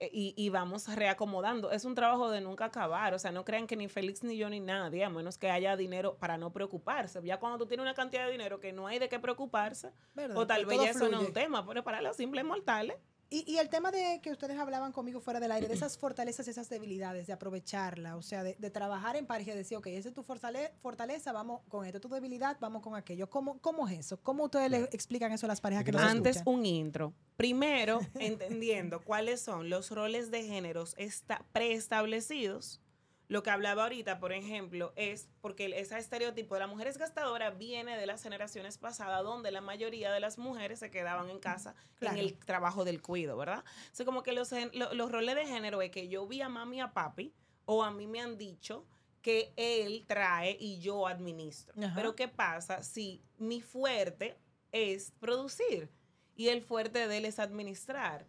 eh, 0.00 0.10
y, 0.12 0.34
y 0.36 0.48
vamos 0.48 0.88
reacomodando. 0.92 1.70
Es 1.70 1.84
un 1.84 1.94
trabajo 1.94 2.28
de 2.30 2.40
nunca 2.40 2.64
acabar. 2.64 3.14
O 3.14 3.18
sea, 3.20 3.30
no 3.30 3.44
crean 3.44 3.66
que 3.68 3.76
ni 3.76 3.86
Félix 3.88 4.24
ni 4.24 4.36
yo 4.36 4.50
ni 4.50 4.58
nadie, 4.58 5.04
a 5.04 5.08
menos 5.10 5.38
que 5.38 5.50
haya 5.50 5.76
dinero 5.76 6.16
para 6.16 6.36
no 6.36 6.50
preocuparse. 6.52 7.20
Ya 7.22 7.38
cuando 7.38 7.58
tú 7.58 7.66
tienes 7.66 7.82
una 7.84 7.94
cantidad 7.94 8.24
de 8.26 8.32
dinero 8.32 8.58
que 8.58 8.72
no 8.72 8.88
hay 8.88 8.98
de 8.98 9.08
qué 9.08 9.20
preocuparse, 9.20 9.92
¿Verdad? 10.14 10.36
o 10.36 10.46
tal 10.48 10.66
vez 10.66 10.80
ya 10.82 10.90
eso 10.90 11.08
no 11.08 11.20
es 11.20 11.28
un 11.28 11.32
tema, 11.32 11.64
pero 11.64 11.84
para 11.84 12.02
los 12.02 12.16
simples 12.16 12.44
mortales. 12.44 12.96
Y, 13.30 13.50
y 13.50 13.58
el 13.58 13.68
tema 13.68 13.90
de 13.90 14.20
que 14.22 14.30
ustedes 14.30 14.56
hablaban 14.58 14.92
conmigo 14.92 15.20
fuera 15.20 15.40
del 15.40 15.50
aire, 15.50 15.66
de 15.66 15.74
esas 15.74 15.98
fortalezas, 15.98 16.46
esas 16.46 16.68
debilidades, 16.68 17.26
de 17.26 17.32
aprovecharla, 17.32 18.16
o 18.16 18.22
sea, 18.22 18.44
de, 18.44 18.54
de 18.58 18.70
trabajar 18.70 19.16
en 19.16 19.26
pareja 19.26 19.52
y 19.52 19.56
decir, 19.56 19.76
ok, 19.76 19.88
esa 19.88 20.08
es 20.10 20.14
tu 20.14 20.22
fortale- 20.22 20.70
fortaleza, 20.80 21.32
vamos 21.32 21.62
con 21.68 21.84
esto, 21.84 22.00
tu 22.00 22.08
debilidad, 22.08 22.56
vamos 22.60 22.82
con 22.82 22.94
aquello. 22.94 23.28
¿Cómo, 23.28 23.58
cómo 23.60 23.88
es 23.88 23.98
eso? 24.00 24.18
¿Cómo 24.22 24.44
ustedes 24.44 24.70
le 24.70 24.78
explican 24.92 25.32
eso 25.32 25.46
a 25.46 25.48
las 25.48 25.60
parejas 25.60 25.84
que 25.84 25.92
nos 25.92 26.02
Antes 26.02 26.36
escuchan? 26.36 26.58
un 26.60 26.66
intro. 26.66 27.12
Primero, 27.36 28.00
entendiendo 28.14 29.00
cuáles 29.02 29.40
son 29.40 29.68
los 29.70 29.90
roles 29.90 30.30
de 30.30 30.44
géneros 30.44 30.94
esta- 30.96 31.42
preestablecidos. 31.52 32.80
Lo 33.28 33.42
que 33.42 33.50
hablaba 33.50 33.84
ahorita, 33.84 34.18
por 34.18 34.32
ejemplo, 34.32 34.92
es 34.96 35.28
porque 35.40 35.66
ese 35.78 35.96
estereotipo 35.98 36.54
de 36.54 36.60
la 36.60 36.66
mujer 36.66 36.88
es 36.88 36.98
gastadora 36.98 37.50
viene 37.50 37.96
de 37.96 38.06
las 38.06 38.22
generaciones 38.22 38.76
pasadas, 38.76 39.22
donde 39.24 39.50
la 39.50 39.62
mayoría 39.62 40.12
de 40.12 40.20
las 40.20 40.36
mujeres 40.36 40.78
se 40.80 40.90
quedaban 40.90 41.30
en 41.30 41.38
casa 41.38 41.74
Claro. 41.98 42.18
en 42.18 42.24
el 42.24 42.34
trabajo 42.38 42.84
del 42.84 43.00
cuido, 43.00 43.36
¿verdad? 43.36 43.64
O 43.66 43.94
sea, 43.94 44.04
como 44.04 44.22
que 44.22 44.32
los, 44.32 44.50
los 44.74 45.10
roles 45.10 45.34
de 45.36 45.46
género 45.46 45.80
es 45.80 45.90
que 45.90 46.08
yo 46.08 46.26
vi 46.26 46.42
a 46.42 46.48
mami 46.50 46.76
y 46.76 46.80
a 46.80 46.92
papi, 46.92 47.32
o 47.64 47.82
a 47.82 47.90
mí 47.90 48.06
me 48.06 48.20
han 48.20 48.36
dicho 48.36 48.84
que 49.22 49.54
él 49.56 50.04
trae 50.06 50.54
y 50.60 50.80
yo 50.80 51.06
administro. 51.06 51.72
Ajá. 51.82 51.92
Pero 51.94 52.14
¿qué 52.14 52.28
pasa 52.28 52.82
si 52.82 53.22
mi 53.38 53.62
fuerte 53.62 54.36
es 54.70 55.12
producir 55.12 55.88
y 56.36 56.48
el 56.48 56.60
fuerte 56.60 57.08
de 57.08 57.16
él 57.16 57.24
es 57.24 57.38
administrar? 57.38 58.26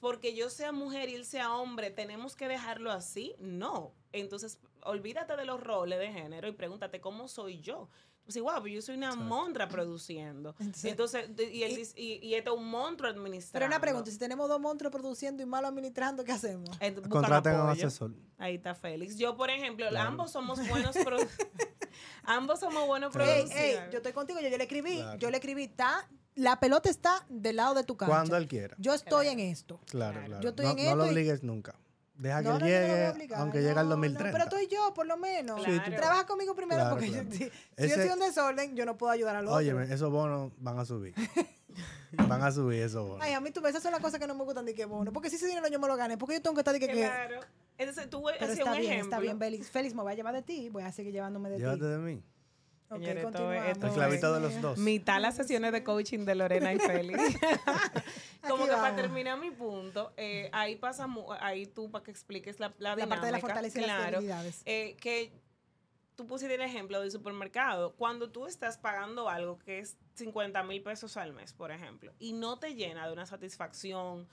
Porque 0.00 0.34
yo 0.34 0.50
sea 0.50 0.70
mujer 0.72 1.08
y 1.08 1.14
él 1.14 1.24
sea 1.24 1.54
hombre, 1.54 1.90
¿tenemos 1.90 2.36
que 2.36 2.46
dejarlo 2.46 2.90
así? 2.92 3.34
No. 3.38 3.94
Entonces, 4.14 4.58
olvídate 4.82 5.36
de 5.36 5.44
los 5.44 5.60
roles 5.62 5.98
de 5.98 6.12
género 6.12 6.48
y 6.48 6.52
pregúntate 6.52 7.00
cómo 7.00 7.28
soy 7.28 7.60
yo. 7.60 7.88
Pues 8.24 8.36
igual, 8.36 8.60
pues 8.62 8.72
yo 8.72 8.80
soy 8.80 8.96
una 8.96 9.08
Exacto. 9.08 9.24
montra 9.28 9.68
produciendo. 9.68 10.54
Entonces- 10.82 11.28
y, 11.52 11.62
él 11.62 11.72
y- 11.72 11.76
dice- 11.76 12.00
y, 12.00 12.26
y 12.26 12.34
este 12.34 12.48
es 12.50 12.56
un 12.56 12.70
monstruo 12.70 13.10
administrando. 13.10 13.52
Pero 13.52 13.66
una 13.66 13.80
pregunta, 13.80 14.10
si 14.10 14.18
tenemos 14.18 14.48
dos 14.48 14.58
monstruos 14.60 14.90
produciendo 14.92 15.42
y 15.42 15.46
malo 15.46 15.66
administrando, 15.68 16.24
¿qué 16.24 16.32
hacemos? 16.32 16.70
Contraten 17.10 17.54
a 17.56 17.64
un 17.64 17.70
asesor. 17.70 18.12
Ahí 18.38 18.54
está 18.54 18.74
Félix. 18.74 19.18
Yo, 19.18 19.36
por 19.36 19.50
ejemplo, 19.50 19.86
Claro. 19.90 20.08
ambos 20.08 20.30
somos 20.32 20.58
buenos 20.68 20.96
ambos 22.24 22.60
somos 22.60 22.86
buenos 22.86 23.12
Claro. 23.12 23.30
Ey, 23.30 23.40
produciendo. 23.42 23.82
ey, 23.84 23.90
yo 23.92 23.96
estoy 23.98 24.12
contigo, 24.12 24.40
yo, 24.40 24.48
yo 24.48 24.56
le 24.56 24.64
escribí, 24.64 24.96
Claro. 24.96 25.18
yo 25.18 25.30
le 25.30 25.36
escribí, 25.36 25.64
está, 25.64 26.08
la 26.34 26.58
pelota 26.60 26.88
está 26.90 27.26
del 27.28 27.56
lado 27.56 27.74
de 27.74 27.84
tu 27.84 27.96
cancha. 27.96 28.12
Cuando 28.14 28.36
él 28.36 28.48
quiera. 28.48 28.74
Yo 28.78 28.94
estoy 28.94 29.26
Claro. 29.26 29.30
en 29.40 29.40
esto. 29.50 29.80
Claro, 29.86 30.20
Claro. 30.24 30.42
Yo 30.42 30.48
estoy 30.50 30.64
no, 30.66 30.70
en 30.72 30.76
no 30.76 30.82
esto 30.82 30.96
lo 30.96 31.06
y- 31.06 31.08
obligues 31.10 31.42
nunca. 31.42 31.74
Deja 32.16 32.38
que 32.38 32.44
No, 32.48 32.54
él 32.54 32.58
no, 32.60 32.64
a 32.64 32.68
llegue, 32.68 33.08
obligar, 33.08 33.40
aunque 33.40 33.58
no, 33.58 33.64
llegue 33.66 33.80
al 33.80 33.86
no, 33.88 33.90
2030. 33.96 34.32
pero 34.32 34.44
estoy 34.44 34.66
yo, 34.68 34.94
por 34.94 35.06
lo 35.06 35.16
menos. 35.16 35.64
Sí, 35.64 35.80
tú- 35.84 35.90
Trabaja 35.90 36.26
conmigo 36.26 36.54
primero 36.54 36.80
Claro, 36.82 36.94
porque 36.96 37.08
claro. 37.10 37.28
yo- 37.28 37.36
si, 37.36 37.88
yo 37.88 37.94
soy 37.96 38.08
un 38.10 38.20
desorden, 38.20 38.76
yo 38.76 38.86
no 38.86 38.96
puedo 38.96 39.10
ayudar 39.12 39.34
al 39.36 39.46
otro. 39.46 39.56
Óyeme, 39.56 39.92
esos 39.92 40.10
bonos 40.12 40.52
van 40.58 40.78
a 40.78 40.84
subir. 40.84 41.12
van 42.12 42.42
a 42.42 42.52
subir 42.52 42.82
esos 42.82 43.02
bonos. 43.08 43.18
Ay, 43.20 43.32
a 43.32 43.40
mí 43.40 43.50
tú 43.50 43.60
ves, 43.60 43.70
esas 43.70 43.82
son 43.82 43.90
las 43.92 44.00
cosas 44.00 44.20
que 44.20 44.26
no 44.28 44.34
me 44.36 44.44
gustan 44.44 44.64
de 44.64 44.74
que 44.74 44.84
bono. 44.84 45.12
Porque 45.12 45.28
si 45.28 45.36
ese 45.36 45.46
dinero 45.48 45.66
yo 45.68 45.80
me 45.80 45.88
lo 45.88 45.96
gané, 45.96 46.16
porque 46.16 46.34
yo 46.36 46.42
tengo 46.42 46.54
que 46.54 46.60
estar 46.60 46.72
de 46.72 46.80
que. 46.80 46.86
que- 46.86 46.92
Claro. 46.94 47.40
Entonces, 47.76 48.08
tú 48.08 48.22
Pero 48.22 48.36
hacías 48.36 48.58
está 48.58 48.70
un 48.72 48.78
bien, 48.78 48.92
ejemplo. 48.92 49.10
está 49.10 49.18
bien, 49.20 49.38
Félix. 49.40 49.68
Félix, 49.70 49.94
me 49.96 50.02
voy 50.02 50.12
a 50.12 50.14
llevar 50.14 50.34
de 50.34 50.42
ti, 50.42 50.68
voy 50.68 50.84
a 50.84 50.92
seguir 50.92 51.12
llevándome 51.12 51.50
de 51.50 51.58
Llévate 51.58 51.80
ti. 51.80 51.86
de 51.86 51.98
mí. 51.98 52.22
Ok, 52.90 53.00
Señores, 53.00 53.24
esto 54.14 54.34
de 54.34 54.40
los 54.40 54.60
dos. 54.60 54.78
Mitad 54.78 55.20
las 55.20 55.36
sesiones 55.36 55.72
de 55.72 55.82
coaching 55.82 56.24
de 56.26 56.34
Lorena 56.34 56.72
y 56.72 56.78
Félix. 56.78 57.18
Como 58.46 58.64
Aquí 58.64 58.70
que 58.72 58.76
para 58.76 58.94
terminar 58.94 59.38
mi 59.38 59.50
punto, 59.50 60.12
eh, 60.16 60.50
ahí 60.52 60.76
pasa, 60.76 61.08
ahí 61.40 61.66
tú 61.66 61.90
para 61.90 62.04
que 62.04 62.10
expliques 62.10 62.60
la, 62.60 62.74
la, 62.78 62.94
La 62.94 63.06
parte 63.06 63.26
de 63.26 63.32
la 63.32 63.38
fortaleza 63.40 63.80
y 63.80 63.86
las 63.86 63.96
claro, 63.96 64.20
eh, 64.66 64.96
que 65.00 65.32
tú 66.14 66.26
pusiste 66.26 66.54
el 66.54 66.60
ejemplo 66.60 67.00
del 67.00 67.10
supermercado. 67.10 67.94
Cuando 67.94 68.30
tú 68.30 68.46
estás 68.46 68.78
pagando 68.78 69.28
algo 69.28 69.58
que 69.58 69.78
es 69.80 69.96
50 70.14 70.62
mil 70.64 70.82
pesos 70.82 71.16
al 71.16 71.32
mes, 71.32 71.52
por 71.52 71.70
ejemplo, 71.70 72.12
y 72.18 72.32
no 72.32 72.58
te 72.58 72.74
llena 72.74 73.06
de 73.06 73.12
una 73.12 73.26
satisfacción, 73.26 74.28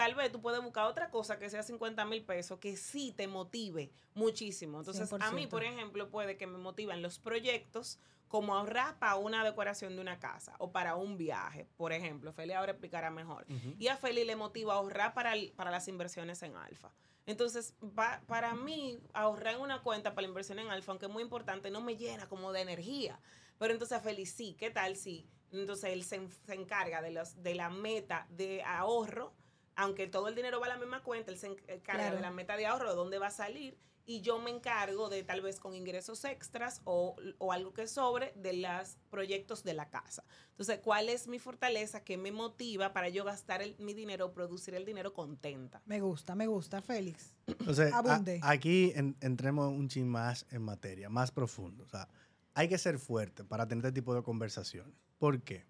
tal 0.00 0.14
vez 0.14 0.32
tú 0.32 0.40
puedes 0.40 0.62
buscar 0.62 0.86
otra 0.86 1.10
cosa 1.10 1.38
que 1.38 1.50
sea 1.50 1.62
50 1.62 2.06
mil 2.06 2.24
pesos 2.24 2.58
que 2.58 2.74
sí 2.74 3.12
te 3.14 3.28
motive 3.28 3.92
muchísimo. 4.14 4.78
Entonces, 4.78 5.12
a 5.12 5.30
mí, 5.32 5.42
100%. 5.46 5.48
por 5.50 5.62
ejemplo, 5.62 6.08
puede 6.08 6.38
que 6.38 6.46
me 6.46 6.56
motivan 6.56 7.02
los 7.02 7.18
proyectos 7.18 7.98
como 8.26 8.54
ahorrar 8.54 8.98
para 8.98 9.16
una 9.16 9.44
decoración 9.44 9.96
de 9.96 10.00
una 10.00 10.18
casa 10.18 10.54
o 10.58 10.72
para 10.72 10.96
un 10.96 11.18
viaje, 11.18 11.66
por 11.76 11.92
ejemplo. 11.92 12.32
Feli 12.32 12.54
ahora 12.54 12.72
explicará 12.72 13.10
mejor. 13.10 13.44
Ujú. 13.50 13.74
Y 13.78 13.88
a 13.88 13.96
Feli 13.98 14.24
le 14.24 14.36
motiva 14.36 14.72
ahorrar 14.74 15.12
para, 15.12 15.34
el- 15.34 15.52
para 15.52 15.70
las 15.70 15.86
inversiones 15.86 16.42
en 16.42 16.56
alfa. 16.56 16.90
Entonces, 17.26 17.74
pa- 17.94 18.22
para 18.26 18.54
mí, 18.54 18.98
ahorrar 19.12 19.56
en 19.56 19.60
una 19.60 19.82
cuenta 19.82 20.14
para 20.14 20.22
la 20.22 20.28
inversión 20.28 20.58
en 20.60 20.68
alfa, 20.68 20.92
aunque 20.92 21.06
es 21.06 21.12
muy 21.12 21.22
importante, 21.22 21.70
no 21.70 21.82
me 21.82 21.96
llena 21.96 22.26
como 22.26 22.52
de 22.52 22.62
energía. 22.62 23.20
Pero 23.58 23.74
entonces 23.74 23.98
a 23.98 24.00
Feli 24.00 24.24
sí, 24.24 24.56
¿qué 24.58 24.70
tal 24.70 24.96
si? 24.96 25.28
Entonces 25.52 25.90
él 25.92 26.04
se, 26.04 26.26
se 26.46 26.54
encarga 26.54 27.02
de, 27.02 27.10
los, 27.10 27.42
de 27.42 27.54
la 27.54 27.68
meta 27.68 28.26
de 28.30 28.62
ahorro, 28.62 29.34
aunque 29.76 30.06
todo 30.06 30.28
el 30.28 30.34
dinero 30.34 30.60
va 30.60 30.66
a 30.66 30.70
la 30.70 30.78
misma 30.78 31.02
cuenta, 31.02 31.30
él 31.30 31.38
se 31.38 31.46
encarga 31.48 31.80
Claro. 32.04 32.16
de 32.16 32.22
la 32.22 32.30
meta 32.30 32.56
de 32.56 32.66
ahorro, 32.66 32.90
de 32.90 32.96
dónde 32.96 33.18
va 33.18 33.28
a 33.28 33.30
salir, 33.30 33.76
y 34.06 34.22
yo 34.22 34.40
me 34.40 34.50
encargo 34.50 35.08
de 35.08 35.22
tal 35.22 35.40
vez 35.40 35.60
con 35.60 35.74
ingresos 35.74 36.24
extras 36.24 36.80
o, 36.84 37.14
o 37.38 37.52
algo 37.52 37.72
que 37.72 37.86
sobre 37.86 38.32
de 38.34 38.54
los 38.54 38.96
proyectos 39.08 39.62
de 39.62 39.72
la 39.74 39.88
casa. 39.88 40.24
Entonces, 40.50 40.80
¿cuál 40.82 41.08
es 41.08 41.28
mi 41.28 41.38
fortaleza 41.38 42.02
que 42.02 42.16
me 42.16 42.32
motiva 42.32 42.92
para 42.92 43.08
yo 43.08 43.24
gastar 43.24 43.62
el- 43.62 43.76
mi 43.78 43.94
dinero, 43.94 44.32
producir 44.32 44.74
el 44.74 44.84
dinero 44.84 45.12
contenta? 45.12 45.80
Me 45.86 46.00
gusta, 46.00 46.34
me 46.34 46.48
gusta, 46.48 46.82
Félix. 46.82 47.34
Entonces, 47.46 47.92
a- 47.92 47.98
Abunde. 47.98 48.40
aquí 48.42 48.92
en- 48.96 49.16
entremos 49.20 49.68
un 49.68 49.88
chin 49.88 50.08
más 50.08 50.44
en 50.50 50.62
materia, 50.62 51.08
más 51.08 51.30
profundo. 51.30 51.84
O 51.84 51.88
sea, 51.88 52.08
hay 52.54 52.68
que 52.68 52.78
ser 52.78 52.98
fuerte 52.98 53.44
para 53.44 53.68
tener 53.68 53.84
este 53.86 54.00
tipo 54.00 54.12
de 54.14 54.22
conversaciones. 54.24 54.94
¿Por 55.18 55.40
qué? 55.42 55.66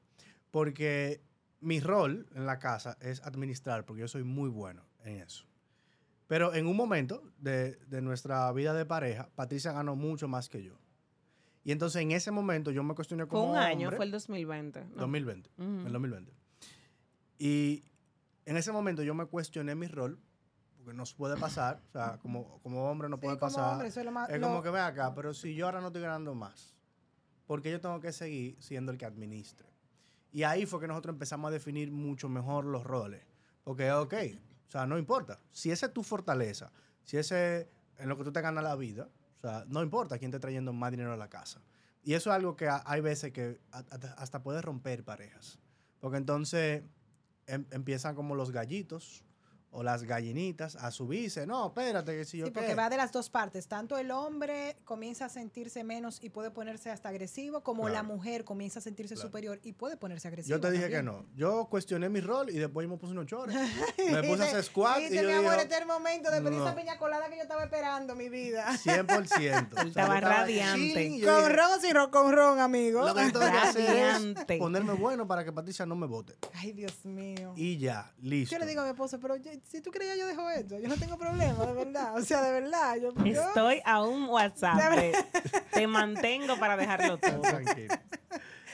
Porque 0.51 1.21
mi 1.61 1.81
rol 1.81 2.27
en 2.35 2.47
la 2.47 2.59
casa 2.59 2.97
es 3.01 3.21
administrar, 3.23 3.85
porque 3.85 4.01
yo 4.01 4.09
soy 4.09 4.25
muy 4.25 4.49
bueno 4.49 4.83
en 5.05 5.19
eso. 5.21 5.45
Pero 6.27 6.55
en 6.55 6.67
un 6.67 6.77
momento 6.77 7.23
de, 7.39 7.77
de 7.87 8.01
nuestra 8.01 8.51
vida 8.53 8.73
de 8.73 8.87
pareja, 8.87 9.29
Patricia 9.35 9.73
ganó 9.73 9.97
mucho 9.97 10.29
más 10.29 10.49
que 10.49 10.63
yo. 10.63 10.75
Y 11.65 11.73
entonces 11.73 12.01
en 12.03 12.13
ese 12.13 12.31
momento 12.31 12.71
yo 12.71 12.83
me 12.83 12.95
cuestioné 12.95 13.25
Fue 13.27 13.39
como 13.39 13.51
un 13.53 13.59
año, 13.59 13.89
hombre- 13.89 13.97
fue 13.97 14.05
el 14.07 14.13
2020. 14.13 14.85
¿no? 14.85 14.97
2020. 14.97 15.51
Ujú. 15.59 15.87
El 15.87 15.93
2020. 15.93 16.33
Y 17.39 17.85
en 18.47 18.57
ese 18.57 18.73
momento 18.73 19.03
yo 19.03 19.15
me 19.15 19.27
cuestioné 19.27 19.75
mi 19.75 19.87
rol, 19.87 20.19
porque 20.77 20.95
nos 20.97 21.13
puede 21.15 21.37
pasar, 21.37 21.83
o 21.89 21.93
sea, 21.93 22.19
como, 22.23 22.59
como 22.63 22.91
hombre 22.91 23.09
no 23.09 23.17
Sí, 23.17 23.23
puede 23.23 23.39
como 23.39 23.53
pasar. 23.53 23.73
hombre, 23.73 23.89
eso 23.89 24.01
es 24.01 24.07
lo 24.07 24.13
más- 24.13 24.31
es 24.31 24.41
lo- 24.41 24.49
como 24.49 24.63
que 24.63 24.71
ven 24.71 24.83
acá, 24.83 25.15
pero 25.15 25.35
si 25.35 25.55
yo 25.55 25.67
ahora 25.67 25.81
no 25.81 25.89
estoy 25.89 26.03
ganando 26.03 26.35
más, 26.35 26.75
porque 27.47 27.71
yo 27.71 27.81
tengo 27.81 28.01
que 28.01 28.13
seguir 28.13 28.57
siendo 28.61 28.93
el 28.93 28.99
que 28.99 29.05
administre. 29.05 29.69
Y 30.33 30.43
ahí 30.45 30.67
fue 30.67 30.81
que 30.81 30.87
nosotros 30.89 31.15
empezamos 31.15 31.49
a 31.49 31.53
definir 31.53 31.91
mucho 31.91 32.29
mejor 32.29 32.65
los 32.65 32.85
roles. 32.85 33.23
Porque, 33.65 33.91
ok, 33.93 34.15
o 34.69 34.71
sea, 34.71 34.87
no 34.87 34.99
importa. 34.99 35.39
Si 35.51 35.71
esa 35.71 35.87
es 35.87 35.93
tu 35.93 36.03
fortaleza, 36.03 36.73
si 37.05 37.17
ese 37.17 37.69
en 37.99 38.09
lo 38.09 38.17
que 38.17 38.25
tú 38.25 38.33
te 38.33 38.41
ganas 38.41 38.63
la 38.65 38.77
vida, 38.77 39.09
o 39.39 39.41
sea, 39.41 39.65
no 39.69 39.83
importa 39.83 40.19
quién 40.19 40.31
te 40.31 40.37
está 40.37 40.47
trayendo 40.47 40.73
más 40.73 40.91
dinero 40.91 41.13
a 41.13 41.17
la 41.17 41.29
casa. 41.29 41.61
Y 42.03 42.15
eso 42.15 42.31
es 42.31 42.37
algo 42.37 42.57
que 42.57 42.69
ha- 42.69 42.83
hay 42.87 43.01
veces 43.01 43.33
que 43.33 43.61
hasta 43.73 44.43
puede 44.43 44.63
romper 44.63 45.05
parejas. 45.05 45.59
Porque 46.01 46.17
entonces 46.17 46.83
em- 47.47 47.67
empiezan 47.73 48.15
como 48.15 48.35
los 48.35 48.53
gallitos 48.53 49.25
o 49.73 49.83
las 49.85 50.03
gallinitas 50.03 50.75
a 50.77 50.91
subirse. 50.91 51.47
No, 51.47 51.69
espérate, 51.69 52.17
que 52.17 52.25
si 52.25 52.39
yo 52.39 52.47
Sí, 52.47 52.53
qué. 52.53 52.59
porque 52.59 52.75
va 52.75 52.91
de 52.91 52.97
las 52.97 53.13
dos 53.13 53.31
partes. 53.31 53.69
Tanto 53.69 53.97
el 53.99 54.11
hombre 54.11 54.77
comienza 54.85 55.27
a 55.27 55.29
sentirse 55.29 55.85
menos 55.85 56.19
y 56.23 56.31
puede 56.31 56.51
ponerse 56.51 56.91
hasta 56.91 57.09
agresivo, 57.09 57.63
como 57.63 57.89
la 57.89 58.03
mujer 58.03 58.45
comienza 58.45 58.81
a 58.81 58.83
sentirse 58.83 59.15
Claro. 59.15 59.29
superior 59.29 59.61
y 59.63 59.73
puede 59.73 59.97
ponerse 59.97 60.27
agresivo. 60.29 60.57
Yo 60.57 60.61
te 60.61 60.71
dije 60.73 60.89
que 60.89 61.03
no. 61.03 61.25
Yo 61.37 61.67
cuestioné 61.71 62.09
mi 62.09 62.21
rol 62.21 62.51
y 62.51 62.59
después 62.59 62.85
yo 62.85 62.91
me 62.91 62.97
puse 62.97 63.13
unos 63.13 63.27
chores. 63.27 63.55
me 63.55 64.23
puse 64.29 64.43
a 64.43 64.47
hacer 64.47 64.65
squat 64.65 64.99
y 65.01 65.03
Dice, 65.05 65.23
yo 65.23 65.29
mi 65.29 65.35
amor, 65.35 65.55
este 65.61 65.75
es 65.75 65.81
el 65.81 65.87
momento 65.87 66.31
de 66.31 66.41
pedir 66.43 66.59
no. 66.59 66.67
esa 66.67 66.75
piña 66.77 66.99
colada 66.99 67.29
que 67.31 67.37
yo 67.37 67.43
estaba 67.43 67.63
esperando, 67.65 68.17
mi 68.17 68.29
vida. 68.29 68.67
100%. 68.85 69.81
Él 69.83 69.89
estaba 69.89 70.21
radiante. 70.21 71.05
y 71.05 71.21
yo 71.21 71.27
Con 71.33 71.45
dije, 71.45 71.57
ron 71.57 71.81
sin 71.81 71.95
ron, 71.95 72.11
con 72.11 72.33
ron, 72.33 72.59
amigo. 72.61 73.07
Lo 73.07 73.15
que 73.15 73.23
tengo 73.31 73.41
que 73.41 73.47
hacer 73.47 73.87
Radiante. 73.87 74.55
es 74.55 74.59
ponerme 74.59 74.95
bueno 74.95 75.27
para 75.27 75.45
que 75.45 75.53
Patricia 75.53 75.87
no 75.87 75.95
me 75.97 76.07
vote. 76.07 76.35
Ay, 76.55 76.73
Dios 76.73 77.05
mío. 77.05 77.53
Y 77.57 77.79
ya, 77.79 78.13
listo. 78.21 78.55
Yo 78.55 78.59
le 78.59 78.67
digo 78.67 78.81
a 78.81 78.85
mi 78.85 78.91
esposo, 78.91 79.19
pero 79.21 79.37
yo- 79.37 79.51
si 79.65 79.81
tú 79.81 79.91
creías, 79.91 80.19
yo 80.19 80.27
dejo 80.27 80.49
esto. 80.51 80.79
Yo 80.79 80.89
no 80.89 80.97
tengo 80.97 81.17
problema, 81.19 81.65
de 81.67 81.73
verdad. 81.73 82.17
O 82.17 82.23
sea, 82.23 82.43
de 82.43 82.53
verdad. 82.61 82.97
Yo, 82.97 83.13
yo- 83.25 83.25
Estoy 83.49 83.81
a 83.85 84.03
un 84.03 84.29
WhatsApp. 84.29 84.95
de- 84.97 85.15
te 85.73 85.87
mantengo 85.87 86.59
para 86.59 86.77
dejarlo 86.77 87.19
todo. 87.19 87.41
Tranquilo. 87.41 87.95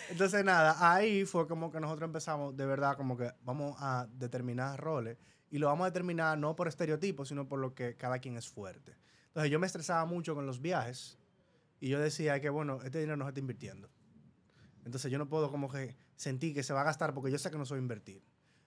Entonces, 0.09 0.45
nada, 0.45 0.77
ahí 0.95 1.25
fue 1.25 1.49
como 1.49 1.71
que 1.73 1.81
nosotros 1.81 2.07
empezamos, 2.09 2.57
de 2.57 2.65
verdad, 2.65 2.97
como 2.97 3.17
que 3.17 3.33
vamos 3.43 3.77
a 3.81 4.07
determinar 4.13 4.79
roles 4.81 5.19
y 5.51 5.59
lo 5.59 5.67
vamos 5.67 5.85
a 5.85 5.91
determinar 5.91 6.39
no 6.39 6.55
por 6.57 6.69
estereotipos, 6.69 7.29
sino 7.29 7.49
por 7.49 7.59
lo 7.59 7.75
que 7.75 7.97
cada 7.97 8.19
quien 8.21 8.37
es 8.37 8.49
fuerte. 8.49 8.97
Entonces, 9.29 9.51
yo 9.51 9.59
me 9.59 9.67
estresaba 9.67 10.05
mucho 10.07 10.35
con 10.35 10.47
los 10.47 10.63
viajes 10.63 11.19
y 11.81 11.89
yo 11.89 11.99
decía 12.01 12.41
que, 12.41 12.49
bueno, 12.49 12.79
este 12.85 12.99
dinero 13.01 13.17
no 13.17 13.25
se 13.25 13.31
está 13.31 13.41
invirtiendo. 13.41 13.91
Entonces, 14.85 15.11
yo 15.11 15.19
no 15.19 15.29
puedo 15.29 15.51
como 15.51 15.69
que 15.69 15.97
sentir 16.15 16.55
que 16.55 16.63
se 16.63 16.73
va 16.73 16.83
a 16.83 16.85
gastar 16.85 17.13
porque 17.13 17.31
yo 17.33 17.39
sé 17.39 17.51
que 17.51 17.59
no 17.59 17.67
soy 17.67 17.81
invertir. 17.81 18.23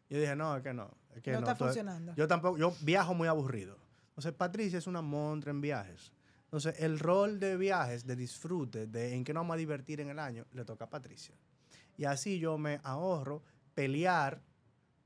Yo 0.10 0.20
dije, 0.20 0.36
no, 0.36 0.58
es 0.58 0.64
que 0.64 0.74
no. 0.74 0.92
Es 1.16 1.22
que 1.22 1.32
No 1.32 1.40
está 1.40 1.56
funcionando. 1.56 2.14
Yo 2.16 2.28
tampoco, 2.28 2.58
yo 2.58 2.74
viajo 2.82 3.14
muy 3.14 3.28
aburrido. 3.28 3.78
Entonces, 4.10 4.34
Patricia 4.34 4.80
es 4.80 4.88
una 4.88 5.02
montra 5.02 5.52
en 5.52 5.62
viajes. 5.62 6.12
Entonces, 6.46 6.76
el 6.80 7.00
rol 7.00 7.40
de 7.40 7.58
viajes, 7.58 8.06
de 8.06 8.16
disfrute, 8.16 8.88
de 8.88 9.14
en 9.14 9.24
qué 9.24 9.34
nos 9.34 9.42
vamos 9.42 9.54
a 9.54 9.58
divertir 9.58 10.02
en 10.02 10.10
el 10.10 10.18
año, 10.18 10.46
le 10.52 10.66
toca 10.66 10.86
a 10.86 10.90
Patricia. 10.90 11.36
Y 11.96 12.06
así 12.06 12.40
yo 12.40 12.58
me 12.58 12.80
ahorro 12.84 13.44
pelear. 13.76 14.42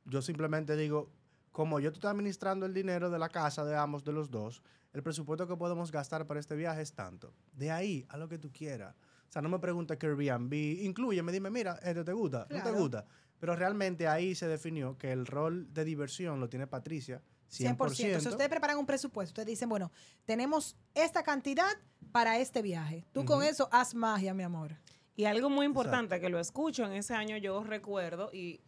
Yo 0.06 0.22
simplemente 0.22 0.76
digo, 0.78 1.12
como 1.52 1.80
yo 1.80 1.90
estoy 1.90 2.10
administrando 2.10 2.66
el 2.66 2.74
dinero 2.74 3.10
de 3.10 3.20
la 3.20 3.30
casa 3.30 3.66
de 3.66 3.76
ambos, 3.76 4.04
de 4.04 4.14
los 4.14 4.32
dos, 4.32 4.64
el 4.94 5.04
presupuesto 5.04 5.48
que 5.48 5.58
podemos 5.58 5.92
gastar 5.92 6.26
para 6.26 6.40
este 6.40 6.56
viaje 6.56 6.82
es 6.82 6.94
tanto. 6.94 7.34
De 7.52 7.72
ahí 7.72 8.06
a 8.10 8.18
lo 8.18 8.30
que 8.30 8.38
tú 8.38 8.52
quieras. 8.52 8.96
O 9.28 9.32
sea, 9.34 9.42
no 9.42 9.50
me 9.50 9.60
preguntes 9.60 9.98
qué 9.98 10.06
Airbnb, 10.06 10.54
incluye, 10.54 11.22
me 11.24 11.32
dime, 11.32 11.50
mira, 11.50 11.74
¿esto 11.84 12.06
te 12.06 12.14
gusta? 12.14 12.48
¿No 12.50 12.62
te 12.62 12.72
gusta? 12.72 13.06
Pero 13.44 13.58
realmente 13.58 14.08
ahí 14.08 14.36
se 14.36 14.48
definió 14.48 14.98
que 14.98 15.12
el 15.12 15.26
rol 15.26 15.68
de 15.74 15.84
diversión 15.84 16.40
lo 16.40 16.48
tiene 16.48 16.66
Patricia 16.66 17.22
100%. 17.52 17.76
100%. 17.76 18.20
Si 18.22 18.30
ustedes 18.30 18.48
preparan 18.48 18.78
un 18.78 18.86
presupuesto, 18.86 19.32
ustedes 19.32 19.48
dicen, 19.48 19.68
bueno, 19.68 19.92
tenemos 20.24 20.78
esta 20.94 21.24
cantidad 21.24 21.68
para 22.14 22.40
este 22.40 22.62
viaje. 22.62 23.04
Tú 23.12 23.26
con 23.26 23.44
eso 23.44 23.68
haz 23.74 23.96
magia, 23.96 24.34
mi 24.34 24.44
amor. 24.44 24.78
Y 25.18 25.26
algo 25.26 25.50
muy 25.50 25.66
importante 25.66 26.22
que 26.22 26.30
lo 26.30 26.40
escucho 26.40 26.86
en 26.86 26.94
ese 26.94 27.16
año, 27.16 27.36
yo 27.36 27.62
recuerdo, 27.66 28.30
y 28.32 28.62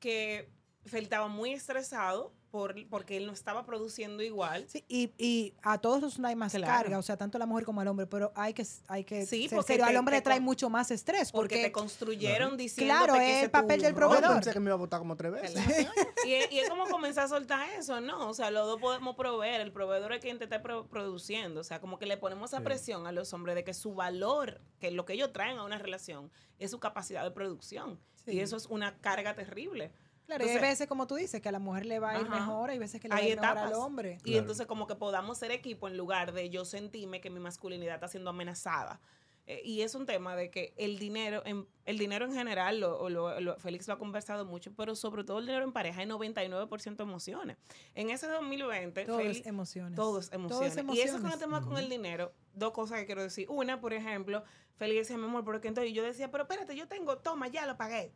que 0.00 0.50
Fel 0.86 1.04
estaba 1.04 1.28
muy 1.28 1.52
estresado 1.52 2.32
por, 2.50 2.74
porque 2.88 3.16
él 3.18 3.26
no 3.26 3.32
estaba 3.32 3.66
produciendo 3.66 4.22
igual. 4.22 4.64
Sí, 4.68 4.82
y, 4.88 5.12
y 5.18 5.52
a 5.62 5.78
todos 5.78 6.00
nos 6.00 6.18
hay 6.20 6.36
más 6.36 6.52
Claro. 6.54 6.72
carga, 6.72 6.98
o 6.98 7.02
sea, 7.02 7.16
tanto 7.16 7.38
la 7.38 7.44
mujer 7.44 7.64
como 7.66 7.80
al 7.82 7.88
hombre, 7.88 8.06
pero 8.06 8.32
hay 8.34 8.54
que, 8.54 8.64
hay 8.88 9.04
que 9.04 9.26
Sí, 9.26 9.48
ser 9.48 9.56
porque 9.56 9.72
serio. 9.74 9.84
Al 9.84 9.96
hombre 9.96 10.16
le 10.16 10.22
trae 10.22 10.38
con- 10.38 10.44
mucho 10.44 10.70
más 10.70 10.90
estrés 10.90 11.32
Porque, 11.32 11.56
porque, 11.56 11.62
te 11.64 11.72
construyeron 11.72 12.36
Claro. 12.50 12.56
diciendo 12.56 12.94
Claro, 12.94 13.14
es 13.16 13.42
el 13.44 13.50
papel 13.50 13.82
del 13.82 13.92
Yo 13.92 13.96
proveedor. 13.96 14.32
pensé 14.34 14.52
que 14.52 14.60
me 14.60 14.66
iba 14.66 14.74
a 14.74 14.78
votar 14.78 15.00
como 15.00 15.16
tres 15.16 15.32
veces. 15.32 15.54
y, 16.26 16.32
es- 16.32 16.52
y 16.52 16.58
es 16.60 16.70
como 16.70 16.86
comenzar 16.86 17.24
a 17.24 17.28
soltar 17.28 17.68
eso, 17.78 18.00
¿no? 18.00 18.28
O 18.28 18.32
sea, 18.34 18.50
los 18.50 18.66
dos 18.66 18.80
podemos 18.80 19.16
proveer, 19.16 19.60
el 19.60 19.72
proveedor 19.72 20.12
es 20.14 20.20
quien 20.20 20.38
te 20.38 20.44
está 20.44 20.62
pro- 20.62 20.86
produciendo, 20.86 21.60
o 21.60 21.64
sea, 21.64 21.80
como 21.80 21.98
que 21.98 22.06
le 22.06 22.16
ponemos 22.16 22.50
esa 22.50 22.58
Sí. 22.58 22.64
presión 22.64 23.06
a 23.06 23.12
los 23.12 23.32
hombres 23.34 23.54
de 23.54 23.64
que 23.64 23.74
su 23.74 23.94
valor, 23.94 24.62
que 24.78 24.90
lo 24.92 25.04
que 25.04 25.12
ellos 25.14 25.32
traen 25.32 25.58
a 25.58 25.64
una 25.64 25.78
relación, 25.78 26.30
es 26.58 26.70
su 26.70 26.78
capacidad 26.80 27.22
de 27.24 27.32
producción. 27.32 28.00
Sí. 28.24 28.32
Y 28.32 28.40
eso 28.40 28.56
es 28.56 28.66
una 28.66 28.96
carga 28.98 29.34
terrible. 29.36 29.92
Claro, 30.26 30.44
y 30.44 30.48
hay 30.50 30.58
veces, 30.58 30.86
como 30.88 31.06
tú 31.06 31.14
dices, 31.14 31.40
que 31.40 31.48
a 31.48 31.52
la 31.52 31.58
mujer 31.60 31.86
le 31.86 31.98
va 31.98 32.10
a 32.10 32.20
ir 32.20 32.26
Ajá. 32.26 32.40
mejor, 32.40 32.70
hay 32.70 32.78
veces 32.78 33.00
que 33.00 33.08
le 33.08 33.14
va 33.14 33.20
a 33.20 33.22
Hay 33.22 33.30
ir 33.30 33.40
mejor 33.40 33.58
al 33.58 33.64
etapas. 33.68 33.78
hombre. 33.78 34.18
Y 34.20 34.22
Claro. 34.24 34.38
entonces 34.40 34.66
como 34.66 34.86
que 34.86 34.96
podamos 34.96 35.38
ser 35.38 35.50
equipo 35.52 35.86
en 35.88 35.96
lugar 35.96 36.32
de 36.32 36.50
yo 36.50 36.64
sentirme 36.64 37.20
que 37.20 37.30
mi 37.30 37.40
masculinidad 37.40 37.94
está 37.94 38.08
siendo 38.08 38.30
amenazada. 38.30 39.00
Eh, 39.48 39.60
y 39.64 39.82
es 39.82 39.94
un 39.94 40.06
tema 40.06 40.34
de 40.34 40.50
que 40.50 40.74
el 40.76 40.98
dinero, 40.98 41.40
en, 41.46 41.68
el 41.84 41.98
dinero 41.98 42.24
en 42.24 42.32
general, 42.34 42.80
lo, 42.80 42.98
o 42.98 43.08
lo- 43.08 43.38
lo- 43.40 43.56
Félix 43.58 43.86
lo 43.86 43.94
ha 43.94 43.98
conversado 43.98 44.44
mucho, 44.44 44.72
pero 44.74 44.96
sobre 44.96 45.22
todo 45.22 45.38
el 45.38 45.46
dinero 45.46 45.62
en 45.64 45.70
pareja 45.72 46.02
es 46.02 46.08
99% 46.08 47.04
emociones. 47.04 47.56
En 47.94 48.10
ese 48.10 48.26
2020, 48.26 49.04
Todo 49.04 49.20
es 49.20 49.38
Félix- 49.42 49.46
emociones. 49.46 49.94
todo 49.94 50.18
es 50.18 50.32
emociones. 50.32 50.74
Todo 50.74 50.92
es 50.92 50.98
Y 50.98 51.00
eso 51.02 51.20
con 51.22 51.30
el 51.30 51.38
tema 51.38 51.62
con 51.62 51.78
el 51.78 51.88
dinero, 51.88 52.32
dos 52.54 52.72
cosas 52.72 52.98
que 52.98 53.06
quiero 53.06 53.22
decir. 53.22 53.46
Una, 53.48 53.80
por 53.80 53.92
ejemplo, 53.92 54.42
Félix 54.74 55.02
decía, 55.02 55.16
mi 55.16 55.24
amor, 55.26 55.44
porque 55.44 55.68
entonces 55.68 55.92
yo 55.92 56.02
decía, 56.02 56.28
pero 56.32 56.42
espérate, 56.42 56.74
yo 56.74 56.88
tengo, 56.88 57.18
toma, 57.18 57.46
ya 57.46 57.66
lo 57.66 57.76
pagué. 57.76 58.12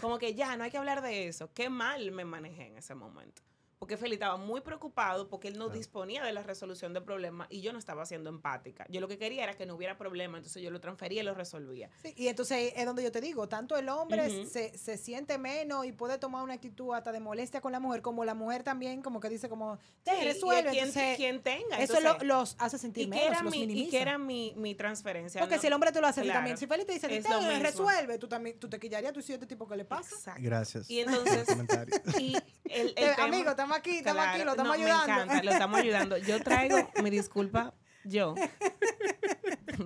Como 0.00 0.18
que 0.18 0.34
ya, 0.34 0.56
no 0.56 0.64
hay 0.64 0.70
que 0.70 0.78
hablar 0.78 1.02
de 1.02 1.28
eso. 1.28 1.52
Qué 1.52 1.68
mal 1.68 2.10
me 2.12 2.24
manejé 2.24 2.66
en 2.66 2.78
ese 2.78 2.94
momento. 2.94 3.42
Porque 3.82 3.96
Félix 3.96 4.20
estaba 4.22 4.36
muy 4.36 4.60
preocupado 4.60 5.28
porque 5.28 5.48
él 5.48 5.58
no 5.58 5.64
Claro. 5.64 5.76
disponía 5.76 6.22
de 6.22 6.32
la 6.32 6.44
resolución 6.44 6.92
del 6.94 7.02
problema 7.02 7.48
y 7.50 7.62
yo 7.62 7.72
no 7.72 7.80
estaba 7.80 8.06
siendo 8.06 8.30
empática. 8.30 8.86
Yo 8.88 9.00
lo 9.00 9.08
que 9.08 9.18
quería 9.18 9.42
era 9.42 9.54
que 9.54 9.66
no 9.66 9.74
hubiera 9.74 9.98
problema, 9.98 10.38
entonces 10.38 10.62
yo 10.62 10.70
lo 10.70 10.80
transfería 10.80 11.22
y 11.22 11.24
lo 11.24 11.34
resolvía. 11.34 11.90
Sí, 12.00 12.14
y 12.16 12.28
entonces 12.28 12.72
es 12.76 12.86
donde 12.86 13.02
yo 13.02 13.10
te 13.10 13.20
digo, 13.20 13.48
tanto 13.48 13.76
el 13.76 13.88
hombre 13.88 14.46
se, 14.46 14.78
se 14.78 14.96
siente 14.96 15.36
menos 15.36 15.84
y 15.84 15.90
puede 15.90 16.16
tomar 16.18 16.44
una 16.44 16.54
actitud 16.54 16.94
hasta 16.94 17.10
de 17.10 17.18
molestia 17.18 17.60
con 17.60 17.72
la 17.72 17.80
mujer, 17.80 18.02
como 18.02 18.24
la 18.24 18.34
mujer 18.34 18.62
también, 18.62 19.02
como 19.02 19.18
que 19.18 19.28
dice 19.28 19.48
como, 19.48 19.80
te 20.04 20.12
Sí, 20.12 20.16
y 20.20 20.24
resuelve. 20.26 20.70
quien, 20.70 20.84
entonces, 20.86 21.16
quien 21.16 21.42
tenga. 21.42 21.78
eso 21.80 21.96
Entonces, 21.98 22.22
lo- 22.28 22.36
los 22.36 22.54
hace 22.60 22.78
sentir 22.78 23.08
y 23.08 23.10
menos, 23.10 23.26
era, 23.26 23.42
los 23.42 23.50
mi, 23.50 23.62
y 23.64 23.66
minimiza. 23.66 23.90
que 23.90 24.00
era 24.00 24.16
mi, 24.16 24.54
mi 24.56 24.76
transferencia. 24.76 25.40
Porque 25.40 25.56
¿no? 25.56 25.60
si 25.60 25.66
el 25.66 25.72
hombre 25.72 25.90
te 25.90 26.00
lo 26.00 26.06
hace 26.06 26.22
Claro. 26.22 26.38
también, 26.38 26.56
si 26.56 26.68
Félix 26.68 26.86
te 26.86 26.92
dice, 26.92 27.16
Es 27.16 27.24
"Te 27.24 27.58
resuelve, 27.58 28.16
tú 28.18 28.28
también, 28.28 28.60
tú 28.60 28.68
te 28.70 28.78
quillarías, 28.78 29.12
tú 29.12 29.18
hiciste 29.18 29.34
este 29.42 29.46
tipo 29.46 29.66
que 29.66 29.74
le 29.74 29.84
pasa. 29.84 30.14
Exacto. 30.14 30.40
Gracias. 30.40 30.88
Y 30.88 31.00
entonces, 31.00 31.48
y 32.20 32.36
el, 32.66 32.88
el 32.88 32.94
tema- 32.94 33.24
amigo, 33.24 33.56
estamos 33.72 33.78
aquí, 33.78 33.98
estamos 33.98 34.26
aquí, 34.26 34.44
lo 34.44 34.50
estamos 34.50 34.78
no, 34.78 34.84
ayudando. 34.84 35.06
Me 35.06 35.22
encanta, 35.22 35.42
lo 35.42 35.50
estamos 35.52 35.80
ayudando. 35.80 36.16
Yo 36.18 36.42
traigo 36.42 36.90
mi 37.02 37.10
disculpa, 37.10 37.74
yo. 38.04 38.34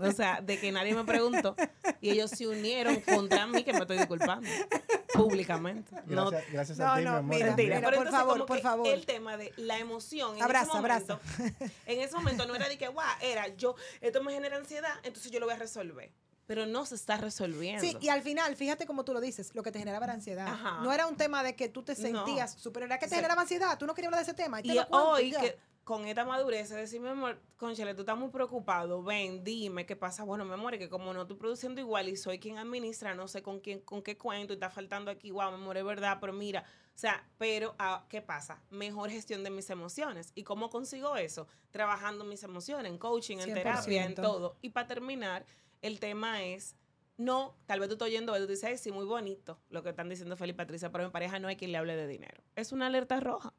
O 0.03 0.13
sea, 0.13 0.41
de 0.41 0.59
que 0.59 0.73
nadie 0.73 0.95
me 0.95 1.05
preguntó 1.05 1.55
y 2.01 2.11
ellos 2.11 2.31
se 2.31 2.47
unieron 2.47 3.01
contra 3.01 3.47
mí 3.47 3.63
que 3.63 3.73
me 3.73 3.81
estoy 3.81 3.99
disculpando 3.99 4.49
públicamente. 5.15 5.95
No, 6.07 6.31
Gracias, 6.31 6.53
gracias 6.53 6.79
no, 6.79 6.89
a 6.93 6.97
ti, 6.99 7.05
no, 7.05 7.11
mi 7.13 7.17
amor. 7.19 7.35
mira, 7.35 7.47
mentira. 7.47 7.77
mira, 7.77 7.89
pero 7.89 7.97
por 7.99 8.07
entonces 8.07 8.21
favor, 8.21 8.33
como 8.35 8.47
por 8.47 8.57
que 8.57 8.63
favor. 8.63 8.89
el 8.89 9.07
tema 9.07 9.37
de 9.37 9.53
la 9.57 9.79
emoción 9.79 10.37
en 10.37 10.43
Abraza, 10.43 10.69
ese 10.71 10.79
abraza. 10.79 11.21
momento, 11.39 11.65
en 11.87 12.01
ese 12.01 12.15
momento 12.17 12.47
no 12.47 12.55
era 12.55 12.69
de 12.69 12.77
que, 12.77 12.89
guau, 12.89 13.07
era 13.23 13.49
yo, 13.57 13.77
esto 14.01 14.23
me 14.23 14.33
genera 14.33 14.57
ansiedad, 14.57 14.95
entonces 15.03 15.31
yo 15.31 15.41
lo 15.41 15.47
voy 15.47 15.55
a 15.55 15.59
resolver. 15.59 16.11
Pero 16.47 16.65
no 16.67 16.87
se 16.87 16.95
está 16.95 17.17
resolviendo. 17.17 17.83
Sí, 17.83 17.97
y 18.01 18.09
al 18.09 18.23
final, 18.23 18.55
fíjate 18.57 18.87
como 18.87 19.05
tú 19.05 19.13
lo 19.13 19.21
dices, 19.21 19.55
lo 19.55 19.63
que 19.63 19.73
te 19.73 19.79
generaba 19.79 20.07
era 20.07 20.15
ansiedad. 20.15 20.47
Ajá. 20.47 20.81
No 20.83 20.93
era 20.93 21.07
un 21.07 21.17
tema 21.17 21.43
de 21.43 21.57
que 21.57 21.69
tú 21.69 21.83
te 21.83 21.93
No. 21.93 21.99
sentías 22.25 22.55
superior, 22.55 22.89
era 22.89 22.99
que 22.99 23.09
te 23.09 23.17
generaba 23.17 23.43
ansiedad, 23.43 23.77
tú 23.79 23.87
no 23.87 23.95
querías 23.95 24.09
hablar 24.13 24.25
de 24.25 24.31
ese 24.31 24.35
tema. 24.35 24.61
Y, 24.61 24.75
cuento 24.75 25.11
hoy, 25.11 25.33
ya. 25.33 25.41
que 25.41 25.59
con 25.83 26.05
esta 26.07 26.25
madurez, 26.25 26.69
decir, 26.71 27.01
mi 27.01 27.09
amor, 27.09 27.41
conchale, 27.57 27.95
tú 27.95 28.01
estás 28.01 28.17
muy 28.17 28.31
preocupado, 28.31 29.03
ven, 29.05 29.45
dime 29.45 29.87
qué 29.87 29.95
pasa. 29.95 30.25
Bueno, 30.25 30.45
mi 30.45 30.53
amor, 30.53 30.75
es 30.75 30.81
que 30.81 30.89
como 30.89 31.13
no 31.15 31.23
estoy 31.23 31.37
produciendo 31.37 31.81
igual 31.81 32.09
y 32.09 32.17
soy 32.17 32.39
quien 32.41 32.59
administra, 32.59 33.15
no 33.15 33.29
sé 33.29 33.43
con 33.43 33.61
quién, 33.61 33.81
con 33.81 34.03
qué 34.03 34.17
cuento 34.19 34.53
y 34.53 34.57
está 34.57 34.69
faltando 34.69 35.11
aquí, 35.11 35.31
wow, 35.31 35.49
mi 35.51 35.57
amor, 35.57 35.77
es 35.77 35.85
verdad, 35.85 36.19
pero 36.21 36.33
mira, 36.33 36.65
o 36.95 36.99
sea, 36.99 37.29
pero 37.39 37.75
ah, 37.79 38.05
¿qué 38.09 38.21
pasa? 38.23 38.63
Mejor 38.71 39.11
gestión 39.11 39.45
de 39.45 39.51
mis 39.51 39.69
emociones. 39.71 40.33
¿Y 40.35 40.43
cómo 40.45 40.71
consigo 40.71 41.17
eso? 41.17 41.47
Trabajando 41.71 42.25
mis 42.25 42.43
emociones, 42.43 42.91
en 42.91 42.99
coaching, 42.99 43.37
en 43.39 43.55
terapia, 43.55 44.07
en 44.07 44.15
100%. 44.17 44.23
todo. 44.23 44.57
Y 44.63 44.71
para 44.71 44.87
terminar, 44.89 45.45
el 45.87 46.01
tema 46.01 46.45
es 46.45 46.77
no, 47.19 47.57
tal 47.67 47.81
vez 47.81 47.89
tú 47.89 47.95
estás 47.95 48.09
oyendo, 48.09 48.35
tú 48.37 48.47
dices, 48.47 48.65
"Ay, 48.65 48.79
sí, 48.79 48.93
muy 48.93 49.07
bonito 49.07 49.59
lo 49.71 49.83
que 49.83 49.91
están 49.91 50.09
diciendo 50.09 50.37
Felipe 50.37 50.57
y 50.57 50.65
Patricia, 50.65 50.93
pero 50.93 51.05
mi 51.05 51.11
pareja 51.11 51.39
no 51.39 51.49
hay 51.49 51.57
quien 51.57 51.73
le 51.73 51.79
hable 51.79 51.97
de 51.97 52.07
dinero. 52.07 52.43
Es 52.55 52.73
una 52.73 52.87
alerta 52.89 53.21
roja. 53.21 53.55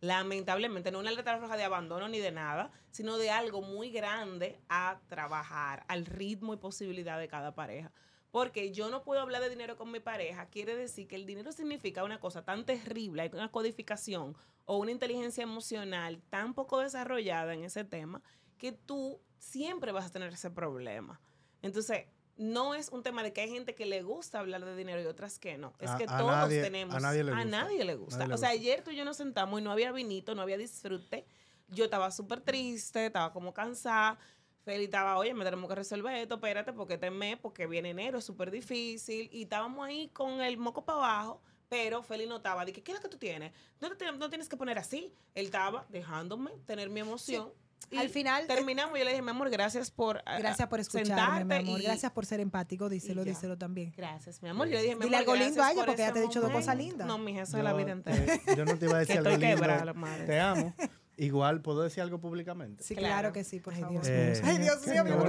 Lamentablemente, 0.00 0.90
no 0.90 0.98
una 1.00 1.10
alerta 1.10 1.36
roja 1.38 1.56
de 1.56 1.64
abandono 1.64 2.08
ni 2.08 2.18
de 2.18 2.30
nada, 2.30 2.70
sino 2.90 3.18
de 3.18 3.30
algo 3.30 3.62
muy 3.62 3.90
grande 3.90 4.60
a 4.68 5.00
trabajar, 5.08 5.84
al 5.88 6.06
ritmo 6.06 6.54
y 6.54 6.58
posibilidad 6.58 7.18
de 7.18 7.28
cada 7.28 7.54
pareja. 7.54 7.92
Porque 8.30 8.72
yo 8.72 8.90
no 8.90 9.02
puedo 9.02 9.20
hablar 9.20 9.42
de 9.42 9.48
dinero 9.48 9.76
con 9.76 9.90
mi 9.90 10.00
pareja, 10.00 10.48
quiere 10.50 10.76
decir 10.76 11.08
que 11.08 11.16
el 11.16 11.24
dinero 11.24 11.52
significa 11.52 12.04
una 12.04 12.20
cosa 12.20 12.44
tan 12.44 12.66
terrible, 12.66 13.22
hay 13.22 13.30
una 13.32 13.50
codificación 13.50 14.36
o 14.66 14.76
una 14.78 14.90
inteligencia 14.90 15.42
emocional 15.42 16.22
tan 16.28 16.52
poco 16.52 16.80
desarrollada 16.80 17.54
en 17.54 17.64
ese 17.64 17.84
tema, 17.84 18.22
que 18.58 18.72
tú 18.72 19.22
siempre 19.38 19.92
vas 19.92 20.06
a 20.06 20.12
tener 20.12 20.32
ese 20.32 20.50
problema. 20.50 21.20
Entonces, 21.62 22.06
no 22.36 22.74
es 22.74 22.90
un 22.90 23.02
tema 23.02 23.22
de 23.22 23.32
que 23.32 23.40
hay 23.40 23.48
gente 23.50 23.74
que 23.74 23.86
le 23.86 24.02
gusta 24.02 24.40
hablar 24.40 24.64
de 24.64 24.76
dinero 24.76 25.00
y 25.00 25.06
otras 25.06 25.38
que 25.38 25.56
no. 25.56 25.72
Es 25.80 25.90
A- 25.90 25.96
que 25.96 26.04
a 26.04 26.18
todos 26.18 26.30
nadie- 26.32 26.62
tenemos. 26.62 26.94
a 26.94 27.00
nadie 27.00 27.24
le 27.24 27.32
gusta. 27.32 27.44
nadie 27.46 27.84
le 27.84 27.94
gusta. 27.94 28.18
Nadie 28.18 28.34
o 28.34 28.36
sea, 28.38 28.50
gusta. 28.50 28.60
ayer 28.62 28.84
tú 28.84 28.90
y 28.90 28.96
yo 28.96 29.04
nos 29.04 29.16
sentamos 29.16 29.58
y 29.60 29.62
no 29.64 29.72
había 29.72 29.90
vinito, 29.92 30.34
no 30.34 30.42
había 30.42 30.58
disfrute. 30.58 31.24
Yo 31.68 31.84
estaba 31.86 32.10
súper 32.10 32.40
triste, 32.42 33.06
estaba 33.06 33.32
como 33.32 33.54
cansada. 33.54 34.18
Feli 34.64 34.84
estaba, 34.84 35.16
oye, 35.16 35.32
me 35.32 35.44
tenemos 35.44 35.68
que 35.68 35.76
resolver 35.76 36.14
esto, 36.16 36.34
espérate, 36.34 36.72
porque 36.72 36.94
este 36.94 37.10
mes, 37.10 37.38
porque 37.40 37.66
viene 37.66 37.90
enero, 37.90 38.18
es 38.18 38.24
súper 38.24 38.50
difícil. 38.50 39.28
Y 39.32 39.44
estábamos 39.44 39.86
ahí 39.86 40.08
con 40.08 40.40
el 40.42 40.58
moco 40.58 40.84
para 40.84 40.98
abajo, 40.98 41.40
pero 41.68 42.02
Feli 42.02 42.26
notaba, 42.26 42.64
dije, 42.64 42.82
¿qué 42.82 42.92
es 42.92 42.98
lo 42.98 43.02
que 43.02 43.08
tú 43.08 43.16
tienes? 43.16 43.52
No, 43.80 43.96
te, 43.96 44.10
no 44.12 44.28
tienes 44.28 44.48
que 44.48 44.56
poner 44.56 44.76
así. 44.78 45.12
Él 45.34 45.46
estaba 45.46 45.86
dejándome 45.88 46.50
tener 46.66 46.90
mi 46.90 47.00
emoción. 47.00 47.50
Y 47.88 47.98
Al 47.98 48.08
final, 48.08 48.42
eh, 48.42 48.46
terminamos, 48.48 48.98
yo 48.98 49.04
le 49.04 49.10
dije, 49.10 49.22
mi 49.22 49.30
amor, 49.30 49.48
gracias 49.48 49.92
por 49.92 50.20
ah, 50.26 50.38
Gracias 50.40 50.66
por 50.68 50.80
escucharme, 50.80 51.06
sentarte 51.14 51.44
mi 51.44 51.54
amor. 51.68 51.80
y- 51.80 51.84
Gracias 51.84 52.10
por 52.10 52.26
ser 52.26 52.40
empático. 52.40 52.88
Díselo, 52.88 53.22
díselo 53.24 53.56
también. 53.56 53.92
Gracias, 53.96 54.42
mi 54.42 54.48
amor. 54.48 54.66
Yo 54.66 54.74
le 54.74 54.82
dije, 54.82 54.96
mi 54.96 55.04
Dile 55.04 55.18
amor, 55.18 55.30
algo 55.30 55.44
lindo 55.44 55.62
a 55.62 55.66
ella, 55.70 55.76
por 55.80 55.86
porque 55.86 56.02
ella 56.02 56.12
te 56.12 56.18
ha 56.18 56.22
dicho 56.22 56.40
dos 56.40 56.50
cosas 56.50 56.76
lindas. 56.76 57.06
No, 57.06 57.16
mija, 57.18 57.42
eso 57.42 57.56
es 57.58 57.62
la 57.64 57.72
vida 57.74 57.92
entera. 57.92 58.40
yo 58.56 58.64
no 58.64 58.76
te 58.76 58.86
iba 58.86 58.96
a 58.96 58.98
decir 59.06 59.18
algo 59.18 59.30
lindo. 59.30 60.24
Te 60.26 60.40
amo. 60.40 60.74
Igual, 61.18 61.62
¿puedo 61.62 61.82
decir 61.82 62.02
algo 62.02 62.20
públicamente? 62.20 62.82
Sí, 62.82 62.94
Claro. 62.96 63.14
claro, 63.14 63.32
que 63.32 63.44
sí, 63.44 63.60
por 63.60 63.72
Ay, 63.72 63.80
favor. 63.80 64.02
Dios 64.02 64.08
Eh, 64.08 64.40
Ay, 64.44 64.58
Dios 64.58 64.86
mío, 64.86 65.04
mi 65.04 65.10
amor. 65.12 65.28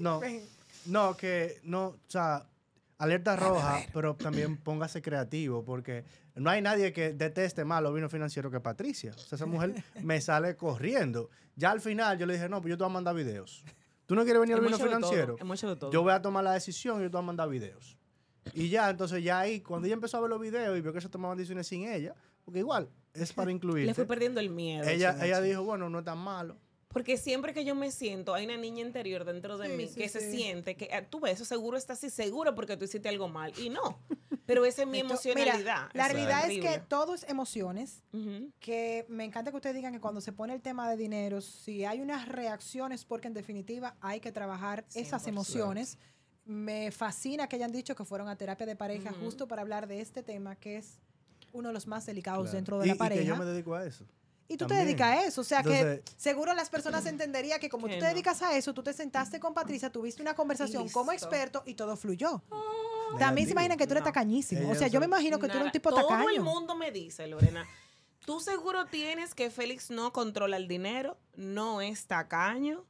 No. 0.00 0.20
No, 0.86 1.16
que 1.16 1.58
no, 1.64 1.86
o 1.88 1.96
sea, 2.06 2.46
alerta 2.98 3.36
roja, 3.36 3.80
pero 3.92 4.16
también 4.16 4.56
póngase 4.56 5.00
creativo, 5.00 5.64
porque 5.64 6.04
no 6.34 6.50
hay 6.50 6.60
nadie 6.60 6.92
que 6.92 7.12
deteste 7.12 7.64
más 7.64 7.82
los 7.82 7.94
vinos 7.94 8.10
financieros 8.10 8.52
que 8.52 8.60
Patricia. 8.60 9.12
O 9.16 9.18
sea, 9.18 9.36
esa 9.36 9.46
mujer 9.46 9.72
me 10.02 10.20
sale 10.20 10.56
corriendo. 10.56 11.30
Ya 11.56 11.70
al 11.70 11.80
final 11.80 12.18
yo 12.18 12.26
le 12.26 12.34
dije, 12.34 12.48
no, 12.48 12.60
pues 12.60 12.70
yo 12.70 12.76
te 12.76 12.84
voy 12.84 12.90
a 12.90 12.94
mandar 12.94 13.14
videos. 13.14 13.64
¿Tú 14.06 14.14
no 14.14 14.24
quieres 14.24 14.40
venir 14.40 14.56
al 14.56 14.62
vino 14.62 14.76
hecho 14.76 14.84
de 14.84 14.90
todo, 14.90 15.00
financiero? 15.00 15.36
hemos 15.38 15.58
hecho 15.58 15.68
de 15.68 15.76
todo. 15.76 15.92
Yo 15.92 16.02
voy 16.02 16.12
a 16.12 16.22
tomar 16.22 16.42
la 16.42 16.52
decisión 16.52 17.00
y 17.00 17.04
yo 17.04 17.10
te 17.10 17.16
voy 17.16 17.24
a 17.24 17.26
mandar 17.26 17.48
videos. 17.48 17.96
Y 18.54 18.70
ya, 18.70 18.88
entonces 18.88 19.22
ya 19.22 19.40
ahí, 19.40 19.60
cuando 19.60 19.86
ella 19.86 19.94
empezó 19.94 20.16
a 20.16 20.20
ver 20.20 20.30
los 20.30 20.40
videos 20.40 20.76
y 20.76 20.80
vio 20.80 20.92
que 20.92 21.00
se 21.00 21.08
tomaban 21.08 21.36
decisiones 21.36 21.66
sin 21.66 21.86
ella, 21.86 22.14
porque 22.44 22.60
igual, 22.60 22.88
es 23.12 23.32
para 23.34 23.52
incluir. 23.52 23.86
Le 23.86 23.94
fui 23.94 24.06
perdiendo 24.06 24.40
el 24.40 24.50
miedo. 24.50 24.88
Ella, 24.88 25.16
ella 25.22 25.40
dijo, 25.40 25.62
bueno, 25.62 25.90
no 25.90 25.98
es 25.98 26.04
tan 26.04 26.18
malo. 26.18 26.56
Porque 26.88 27.18
siempre 27.18 27.52
que 27.52 27.64
yo 27.66 27.74
me 27.74 27.90
siento, 27.90 28.34
hay 28.34 28.46
una 28.46 28.56
niña 28.56 28.80
interior 28.82 29.24
dentro 29.26 29.58
de 29.58 29.68
Sí, 29.68 29.76
mí 29.76 29.86
sí, 29.88 29.94
que 30.00 30.08
se 30.08 30.30
siente 30.30 30.74
que 30.74 30.88
ah, 30.92 31.04
tú 31.08 31.20
ves, 31.20 31.34
eso 31.34 31.44
seguro 31.44 31.76
está 31.76 31.92
así, 31.92 32.08
seguro 32.08 32.54
porque 32.54 32.76
tú 32.78 32.86
hiciste 32.86 33.08
algo 33.10 33.28
mal. 33.28 33.52
Y 33.58 33.68
no. 33.68 33.98
Pero 34.46 34.64
esa 34.64 34.82
es 34.82 34.88
mi 34.88 35.00
Entonces, 35.00 35.34
mira, 35.34 35.52
emocionalidad. 35.56 35.90
la 35.92 36.08
realidad 36.08 36.50
es 36.50 36.58
que 36.60 36.78
todo 36.88 37.14
es 37.14 37.24
emociones. 37.28 38.02
Que 38.58 39.04
me 39.08 39.24
encanta 39.24 39.50
que 39.50 39.56
ustedes 39.58 39.76
digan 39.76 39.92
que 39.92 40.00
cuando 40.00 40.22
se 40.22 40.32
pone 40.32 40.54
el 40.54 40.62
tema 40.62 40.88
de 40.90 40.96
dinero, 40.96 41.42
si 41.42 41.84
hay 41.84 42.00
unas 42.00 42.26
reacciones, 42.26 43.04
porque 43.04 43.28
en 43.28 43.34
definitiva 43.34 43.94
hay 44.00 44.20
que 44.20 44.32
trabajar 44.32 44.86
esas 44.94 45.22
100%. 45.24 45.28
emociones. 45.28 45.98
Me 46.46 46.90
fascina 46.90 47.46
que 47.46 47.56
hayan 47.56 47.72
dicho 47.72 47.94
que 47.94 48.06
fueron 48.06 48.28
a 48.28 48.36
terapia 48.36 48.64
de 48.64 48.74
pareja 48.76 49.12
justo 49.12 49.46
para 49.46 49.60
hablar 49.60 49.86
de 49.86 50.00
este 50.00 50.22
tema 50.22 50.56
que 50.56 50.78
es 50.78 50.98
uno 51.52 51.68
de 51.68 51.74
los 51.74 51.86
más 51.86 52.06
delicados 52.06 52.44
Claro. 52.44 52.56
dentro 52.56 52.78
de 52.78 52.86
Y- 52.86 52.88
la 52.88 52.94
y 52.94 52.98
pareja. 52.98 53.20
que 53.20 53.26
yo 53.28 53.36
me 53.36 53.44
dedico 53.44 53.74
a 53.74 53.84
eso. 53.84 54.06
Y 54.50 54.56
tú 54.56 54.66
También. 54.66 54.80
te 54.80 54.86
dedicas 54.86 55.08
a 55.08 55.24
eso. 55.26 55.40
O 55.42 55.44
sea 55.44 55.58
Entonces- 55.58 56.00
que 56.00 56.12
seguro 56.16 56.54
las 56.54 56.70
personas 56.70 57.04
entenderían 57.06 57.60
que 57.60 57.68
como 57.68 57.86
Que 57.86 57.94
tú 57.94 57.98
te 58.00 58.06
no. 58.06 58.10
dedicas 58.10 58.40
a 58.42 58.56
eso, 58.56 58.72
tú 58.72 58.82
te 58.82 58.92
sentaste 58.94 59.38
con 59.40 59.52
Patricia, 59.52 59.90
tuviste 59.92 60.22
una 60.22 60.34
conversación 60.34 60.88
como 60.88 61.12
listo. 61.12 61.26
experto 61.26 61.62
y 61.66 61.74
todo 61.74 61.96
fluyó. 61.96 62.42
También 62.48 63.18
Negativo. 63.18 63.46
se 63.46 63.52
imaginan 63.52 63.78
que 63.78 63.86
tú 63.86 63.92
eres 63.92 64.02
No. 64.02 64.06
tacañísimo. 64.06 64.60
O 64.62 64.64
Ellos 64.64 64.78
sea, 64.78 64.88
yo 64.88 65.00
me 65.00 65.06
imagino 65.06 65.38
que 65.38 65.46
tú 65.46 65.52
eres 65.52 65.56
un 65.56 65.66
Nada. 65.66 65.72
tipo 65.72 65.90
Todo 65.90 66.06
tacaño. 66.08 66.28
el 66.30 66.40
mundo 66.40 66.74
me 66.76 66.90
dice, 66.90 67.26
Lorena, 67.26 67.66
tú 68.24 68.40
seguro 68.40 68.86
tienes 68.86 69.34
que 69.34 69.50
Félix 69.50 69.90
no 69.90 70.12
controla 70.12 70.56
el 70.56 70.66
dinero, 70.68 71.18
no 71.36 71.80
es 71.82 72.06
tacaño. 72.06 72.84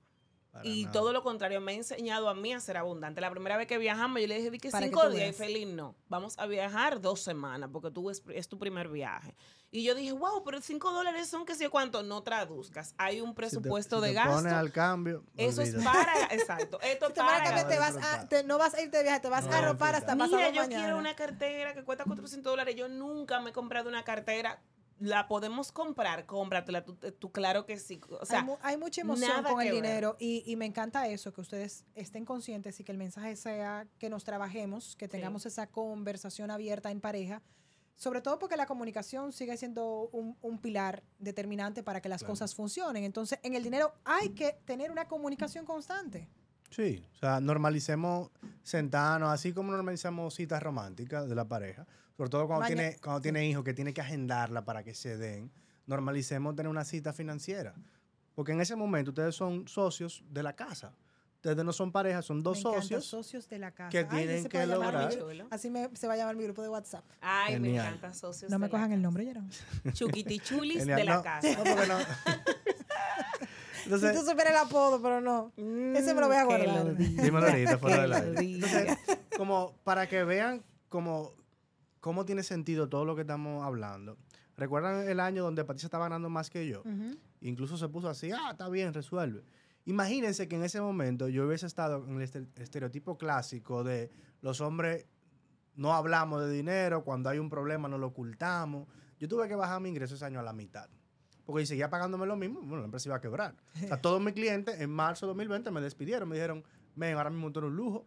Para 0.59 0.69
Y 0.69 0.83
nada. 0.83 0.93
todo 0.93 1.13
lo 1.13 1.23
contrario, 1.23 1.61
me 1.61 1.73
ha 1.73 1.75
enseñado 1.77 2.29
a 2.29 2.35
mí 2.35 2.53
a 2.53 2.61
ser 2.61 2.77
abundante. 2.77 3.21
La 3.21 3.31
primera 3.31 3.57
vez 3.57 3.67
que 3.67 3.79
viajamos, 3.79 4.21
yo 4.21 4.27
le 4.29 4.37
dije, 4.37 4.51
di 4.51 4.59
que 4.59 4.71
Para 4.71 4.87
que 4.87 4.91
cinco 4.91 5.09
tú 5.09 5.15
días, 5.15 5.31
y. 5.31 5.33
Félix, 5.33 5.67
no. 5.73 5.95
Vamos 6.09 6.39
a 6.39 6.47
viajar 6.47 7.01
dos 7.01 7.21
semanas, 7.21 7.71
porque 7.73 7.91
tú 7.91 8.11
es, 8.11 8.23
es 8.33 8.49
tu 8.49 8.59
primer 8.59 8.89
viaje. 8.89 9.35
Y 9.71 9.83
yo 9.85 9.95
dije, 9.95 10.13
wow, 10.13 10.43
pero 10.45 10.61
cinco 10.63 10.91
dólares 10.93 11.29
son 11.29 11.45
que 11.45 11.55
sé 11.55 11.69
cuánto. 11.69 12.03
No 12.03 12.23
traduzcas. 12.23 12.95
Hay 12.97 13.21
un 13.21 13.29
Si 13.29 13.33
te- 13.33 13.37
presupuesto 13.37 13.97
si 13.97 14.03
de 14.03 14.09
te 14.09 14.15
gasto. 14.15 14.33
pones 14.37 14.53
al 14.53 14.73
cambio. 14.73 15.25
Eso 15.37 15.61
es 15.61 15.75
para, 15.75 16.13
exacto. 16.31 16.81
Esto 16.81 17.09
es 17.09 17.13
Te 17.15 17.21
para 17.21 17.43
cambiar, 17.45 17.69
te 17.69 17.79
vas 17.79 17.91
a, 17.95 17.99
disfrutar. 17.99 18.29
te- 18.29 18.45
no 18.45 18.57
vas 18.57 18.73
a 18.75 18.81
ir 18.81 18.91
de 18.91 19.03
viaje, 19.03 19.21
te 19.21 19.29
vas 19.29 19.45
No, 19.47 19.53
a 19.53 19.59
arropar 19.59 19.95
disfrutar. 19.95 19.95
hasta 19.97 20.15
Mira, 20.15 20.27
pasado 20.39 20.53
yo 20.55 20.63
mañana. 20.63 20.83
quiero 20.85 20.99
una 20.99 21.15
cartera 21.15 21.75
que 21.75 21.85
cuesta 21.85 22.05
400 22.05 22.51
dólares. 22.51 22.75
Yo 22.77 22.89
nunca 22.89 23.41
me 23.41 23.51
he 23.51 23.53
comprado 23.53 23.89
una 23.91 24.05
cartera. 24.05 24.59
La 25.01 25.29
podemos 25.29 25.71
comprar, 25.71 26.27
cómpratela. 26.27 26.85
Tú, 26.85 26.95
tú 26.97 27.31
claro 27.31 27.65
que 27.67 27.79
sí. 27.79 28.01
O 28.21 28.27
sea, 28.27 28.41
hay, 28.41 28.45
mu- 28.45 28.57
hay 28.63 28.77
mucha 28.77 29.01
emoción 29.03 29.45
con 29.45 29.61
el 29.61 29.67
ver. 29.69 29.75
dinero 29.75 30.17
y, 30.19 30.43
y 30.47 30.57
me 30.57 30.67
encanta 30.67 31.07
eso, 31.09 31.33
que 31.33 31.41
ustedes 31.41 31.85
estén 31.95 32.25
conscientes 32.25 32.81
y 32.81 32.85
que 32.85 32.93
el 32.93 32.99
mensaje 32.99 33.37
sea 33.37 33.87
que 33.99 34.11
nos 34.11 34.25
trabajemos, 34.25 34.97
que 34.97 35.07
tengamos 35.07 35.47
esa 35.47 35.69
conversación 35.69 36.51
abierta 36.51 36.91
en 36.91 37.01
pareja, 37.01 37.43
sobre 37.95 38.21
todo 38.21 38.39
porque 38.39 38.57
la 38.57 38.67
comunicación 38.67 39.33
sigue 39.33 39.57
siendo 39.57 40.09
un, 40.13 40.37
un 40.41 40.59
pilar 40.59 41.03
determinante 41.19 41.83
para 41.83 42.01
que 42.01 42.09
las 42.09 42.21
Claro. 42.23 42.33
cosas 42.33 42.55
funcionen. 42.55 43.05
Entonces, 43.05 43.39
en 43.43 43.55
el 43.55 43.63
dinero 43.63 43.93
hay 44.05 44.31
que 44.31 44.53
tener 44.65 44.91
una 44.91 45.07
comunicación 45.09 45.65
constante. 45.65 46.29
Sí, 46.71 47.03
o 47.15 47.17
sea, 47.17 47.41
normalicemos 47.41 48.31
sentarnos, 48.63 49.31
así 49.31 49.53
como 49.53 49.73
normalizamos 49.73 50.35
citas 50.35 50.63
románticas 50.63 51.29
de 51.29 51.35
la 51.35 51.47
pareja, 51.49 51.87
sobre 52.19 52.29
todo 52.31 52.47
cuando 52.49 52.65
Maña- 52.67 52.75
tiene, 52.75 52.97
cuando 53.01 53.21
tiene 53.23 53.47
hijos 53.49 53.65
que 53.65 53.73
tiene 53.73 53.95
que 53.95 54.01
agendarla 54.03 54.65
para 54.65 54.83
que 54.83 54.93
se 54.93 55.17
den, 55.17 55.51
normalicemos 55.87 56.55
tener 56.57 56.69
una 56.69 56.85
cita 56.85 57.13
financiera. 57.15 57.75
Porque 58.35 58.53
en 58.53 58.61
ese 58.61 58.77
momento 58.77 59.13
ustedes 59.13 59.35
son 59.35 59.67
socios 59.69 60.23
de 60.29 60.43
la 60.43 60.53
casa. 60.55 60.93
Ustedes 61.37 61.65
no 61.65 61.73
son 61.73 61.93
pareja, 61.93 62.21
son 62.21 62.43
dos 62.43 62.59
socios. 62.61 63.05
socios 63.07 63.49
de 63.49 63.61
la 63.61 63.71
casa. 63.71 63.91
que 63.91 63.99
Ay, 64.01 64.07
tienen 64.11 64.31
ese 64.41 64.49
que 64.49 64.67
lograr-. 64.67 65.09
Así 65.51 65.71
me, 65.71 65.89
se 65.95 66.09
va 66.09 66.15
a 66.15 66.17
llamar 66.17 66.35
mi 66.35 66.43
grupo 66.43 66.61
de 66.63 66.69
WhatsApp. 66.69 67.05
ay, 67.21 67.61
me 67.61 67.75
encanta 67.77 68.13
socios. 68.13 68.51
No 68.51 68.59
me 68.59 68.69
cojan 68.69 68.91
el 68.93 69.01
nombre, 69.01 69.25
Jerome. 69.25 69.49
Chuquitichulis 69.93 70.79
Genial. 70.81 70.99
de 70.99 71.05
la 71.05 71.17
No, 71.17 71.23
casa. 71.23 71.49
no, 71.57 71.65
porque 71.65 71.87
no. 71.87 71.99
Si 73.85 74.13
tú 74.13 74.19
supieras 74.23 74.51
el 74.51 74.57
apodo, 74.57 75.01
pero 75.01 75.21
no. 75.21 75.51
Ese 75.97 76.13
me 76.13 76.21
lo 76.21 76.27
voy 76.29 76.37
a 76.37 76.45
Mm, 76.45 76.47
guardar. 76.47 76.97
dímelo 76.97 77.47
ahorita, 77.47 77.79
fuera 77.79 78.03
del 78.03 78.13
aire. 78.13 78.41
Entonces, 78.55 78.99
como 79.37 79.73
para 79.85 80.07
que 80.09 80.25
vean 80.25 80.63
como 80.91 81.33
cómo 82.01 82.25
tiene 82.25 82.43
sentido 82.43 82.89
todo 82.89 83.05
lo 83.05 83.15
que 83.15 83.23
estamos 83.23 83.65
hablando. 83.65 84.17
¿Recuerdan 84.57 85.09
el 85.09 85.21
año 85.21 85.43
donde 85.45 85.65
Patricia 85.65 85.87
estaba 85.87 86.05
ganando 86.07 86.29
más 86.29 86.51
que 86.51 86.67
yo? 86.67 86.83
Incluso 87.41 87.77
se 87.77 87.89
puso 87.89 88.09
así, 88.09 88.31
ah, 88.33 88.51
está 88.53 88.69
bien, 88.69 88.93
resuelve. 88.93 89.45
Imagínense 89.85 90.49
que 90.49 90.57
en 90.57 90.65
ese 90.65 90.81
momento 90.81 91.29
yo 91.29 91.47
hubiese 91.47 91.67
estado 91.67 92.05
en 92.07 92.17
el 92.17 92.23
este- 92.23 92.47
estereotipo 92.57 93.17
clásico 93.17 93.85
de 93.85 94.11
los 94.43 94.61
hombres 94.61 95.07
no 95.77 95.95
hablamos 95.95 96.41
de 96.43 96.51
dinero, 96.51 97.05
cuando 97.05 97.29
hay 97.31 97.39
un 97.39 97.49
problema 97.49 97.89
no 97.89 97.99
lo 97.99 98.09
ocultamos. 98.09 98.89
Yo 99.21 99.29
tuve 99.29 99.47
que 99.49 99.55
bajar 99.55 99.81
mi 99.81 99.89
ingreso 99.89 100.17
ese 100.17 100.25
año 100.25 100.41
a 100.41 100.43
la 100.43 100.53
mitad. 100.53 100.91
Porque 101.47 101.63
si 101.63 101.69
seguía 101.69 101.89
pagándome 101.89 102.27
lo 102.27 102.37
mismo, 102.37 102.61
bueno, 102.61 102.79
la 102.79 102.85
empresa 102.87 103.09
iba 103.09 103.17
a 103.17 103.21
quebrar. 103.21 103.55
O 103.85 103.87
sea, 103.87 103.97
todos 104.03 104.21
mis 104.21 104.35
clientes 104.35 104.81
en 104.81 104.91
marzo 104.91 105.27
de 105.27 105.29
2020 105.31 105.71
me 105.71 105.81
despidieron, 105.81 106.29
me 106.29 106.35
dijeron, 106.35 106.65
ven, 106.97 107.17
ahora 107.17 107.31
mismo 107.31 107.51
tú 107.53 107.61
eres 107.61 107.71
un 107.71 107.77
lujo. 107.77 108.07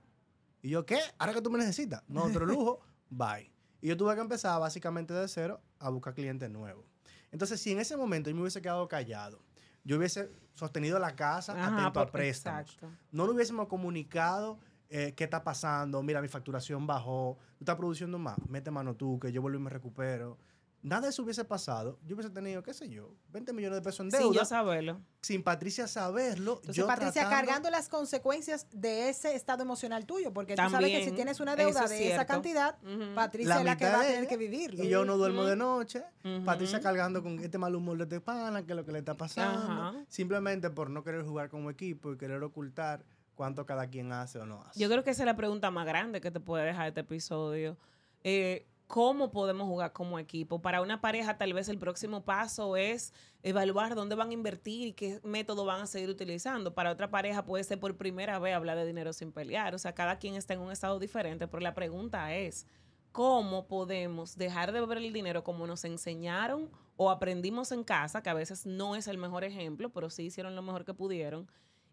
Y 0.61 0.69
yo, 0.69 0.85
¿qué? 0.85 0.99
¿Ahora 1.17 1.33
que 1.33 1.41
tú 1.41 1.49
me 1.49 1.57
necesitas? 1.57 2.03
No, 2.09 2.25
otro 2.25 2.45
lujo, 2.45 2.81
bye. 3.09 3.49
Y 3.81 3.87
yo 3.87 3.97
tuve 3.97 4.15
que 4.15 4.21
empezar 4.21 4.59
básicamente 4.59 5.13
de 5.13 5.27
cero 5.27 5.59
a 5.79 5.89
buscar 5.89 6.13
clientes 6.13 6.49
nuevos. 6.49 6.85
Entonces, 7.31 7.59
si 7.59 7.71
en 7.71 7.79
ese 7.79 7.97
momento 7.97 8.29
yo 8.29 8.35
me 8.35 8.41
hubiese 8.41 8.61
quedado 8.61 8.87
callado, 8.87 9.39
yo 9.83 9.97
hubiese 9.97 10.29
sostenido 10.53 10.99
la 10.99 11.15
casa 11.15 11.53
Ajá, 11.53 11.81
atento 11.81 11.99
a 11.99 12.11
préstamos. 12.11 12.61
exacto. 12.61 12.89
No 13.11 13.25
le 13.25 13.33
hubiésemos 13.33 13.67
comunicado 13.67 14.59
eh, 14.89 15.13
qué 15.15 15.23
está 15.23 15.43
pasando, 15.43 16.03
mira, 16.03 16.21
mi 16.21 16.27
facturación 16.27 16.85
bajó, 16.85 17.37
tú 17.57 17.63
estás 17.63 17.77
produciendo 17.77 18.19
más, 18.19 18.37
mete 18.47 18.69
mano 18.69 18.95
tú, 18.95 19.19
que 19.19 19.31
yo 19.31 19.41
vuelvo 19.41 19.57
y 19.57 19.61
me 19.61 19.69
recupero. 19.69 20.37
Nada 20.83 21.03
de 21.03 21.09
eso 21.09 21.21
hubiese 21.23 21.45
pasado. 21.45 21.99
Yo 22.07 22.15
hubiese 22.15 22.31
tenido, 22.31 22.63
qué 22.63 22.73
sé 22.73 22.89
yo, 22.89 23.13
20 23.29 23.53
millones 23.53 23.77
de 23.77 23.81
pesos 23.83 23.99
en 23.99 24.09
Sin 24.11 24.19
deuda, 24.19 24.35
yo 24.39 24.45
saberlo. 24.45 24.99
sin 25.21 25.43
Patricia 25.43 25.87
saberlo. 25.87 26.53
Entonces, 26.55 26.75
yo 26.75 26.87
Patricia, 26.87 27.21
tratando- 27.21 27.35
cargando 27.47 27.69
las 27.69 27.87
consecuencias 27.87 28.65
de 28.71 29.09
ese 29.09 29.35
estado 29.35 29.61
emocional 29.61 30.05
tuyo, 30.07 30.33
porque 30.33 30.55
tú 30.55 30.61
sabes 30.61 30.79
que 30.79 30.85
si 30.87 30.91
También, 30.93 31.15
tienes 31.15 31.39
una 31.39 31.55
deuda 31.55 31.83
es 31.83 31.89
de 31.91 32.11
esa 32.13 32.25
cantidad. 32.25 32.77
Patricia 33.13 33.59
es 33.59 33.65
la 33.65 33.77
que 33.77 33.85
va 33.85 33.99
a 34.01 34.03
tener 34.03 34.27
que 34.27 34.37
vivirlo. 34.37 34.83
Y 34.83 34.89
yo 34.89 35.05
no 35.05 35.17
duermo 35.17 35.43
de 35.45 35.55
noche. 35.55 36.03
Patricia 36.45 36.79
cargando 36.81 37.21
con 37.21 37.39
este 37.39 37.57
mal 37.57 37.75
humor 37.75 37.97
de 37.97 38.03
este 38.05 38.19
pana, 38.19 38.63
que 38.65 38.71
es 38.71 38.75
lo 38.75 38.83
que 38.85 38.91
le 38.91 38.99
está 38.99 39.15
pasando. 39.15 40.03
Simplemente 40.07 40.69
por 40.71 40.89
no 40.89 41.03
querer 41.03 41.23
jugar 41.23 41.49
como 41.49 41.69
equipo 41.69 42.11
y 42.13 42.17
querer 42.17 42.41
ocultar 42.41 43.03
cuánto 43.35 43.65
cada 43.65 43.87
quien 43.87 44.11
hace 44.13 44.39
o 44.39 44.45
no 44.45 44.61
hace. 44.63 44.79
Yo 44.79 44.89
creo 44.89 45.03
que 45.03 45.11
esa 45.11 45.23
es 45.23 45.25
la 45.27 45.35
pregunta 45.35 45.69
más 45.71 45.85
grande 45.85 46.21
que 46.21 46.31
te 46.31 46.39
puede 46.39 46.65
dejar 46.65 46.87
este 46.89 47.01
episodio. 47.01 47.77
Eh, 48.23 48.67
¿Cómo 48.91 49.31
podemos 49.31 49.67
jugar 49.67 49.93
como 49.93 50.19
equipo? 50.19 50.61
Para 50.61 50.81
una 50.81 50.99
pareja 50.99 51.37
tal 51.37 51.53
vez 51.53 51.69
el 51.69 51.77
próximo 51.77 52.25
paso 52.25 52.75
es 52.75 53.13
evaluar 53.41 53.95
dónde 53.95 54.15
van 54.15 54.31
a 54.31 54.33
invertir 54.33 54.89
y 54.89 54.91
qué 54.91 55.21
método 55.23 55.63
van 55.63 55.79
a 55.79 55.87
seguir 55.87 56.09
utilizando. 56.09 56.73
Para 56.73 56.91
otra 56.91 57.09
pareja 57.09 57.45
puede 57.45 57.63
ser 57.63 57.79
por 57.79 57.95
primera 57.95 58.37
vez 58.37 58.53
hablar 58.53 58.75
de 58.75 58.85
dinero 58.85 59.13
sin 59.13 59.31
pelear. 59.31 59.73
O 59.75 59.79
sea, 59.79 59.95
cada 59.95 60.17
quien 60.19 60.35
está 60.35 60.55
en 60.55 60.59
un 60.59 60.73
estado 60.73 60.99
diferente, 60.99 61.47
pero 61.47 61.61
la 61.61 61.73
pregunta 61.73 62.35
es, 62.35 62.67
¿cómo 63.13 63.65
podemos 63.69 64.35
dejar 64.35 64.73
de 64.73 64.85
ver 64.85 64.97
el 64.97 65.13
dinero 65.13 65.41
como 65.45 65.65
nos 65.67 65.85
enseñaron 65.85 66.69
o 66.97 67.09
aprendimos 67.11 67.71
en 67.71 67.85
casa, 67.85 68.21
que 68.21 68.29
a 68.29 68.33
veces 68.33 68.65
no 68.65 68.97
es 68.97 69.07
el 69.07 69.17
mejor 69.17 69.45
ejemplo, 69.45 69.87
pero 69.93 70.09
sí 70.09 70.23
hicieron 70.23 70.53
lo 70.53 70.63
mejor 70.63 70.83
que 70.83 70.93
pudieron? 70.93 71.47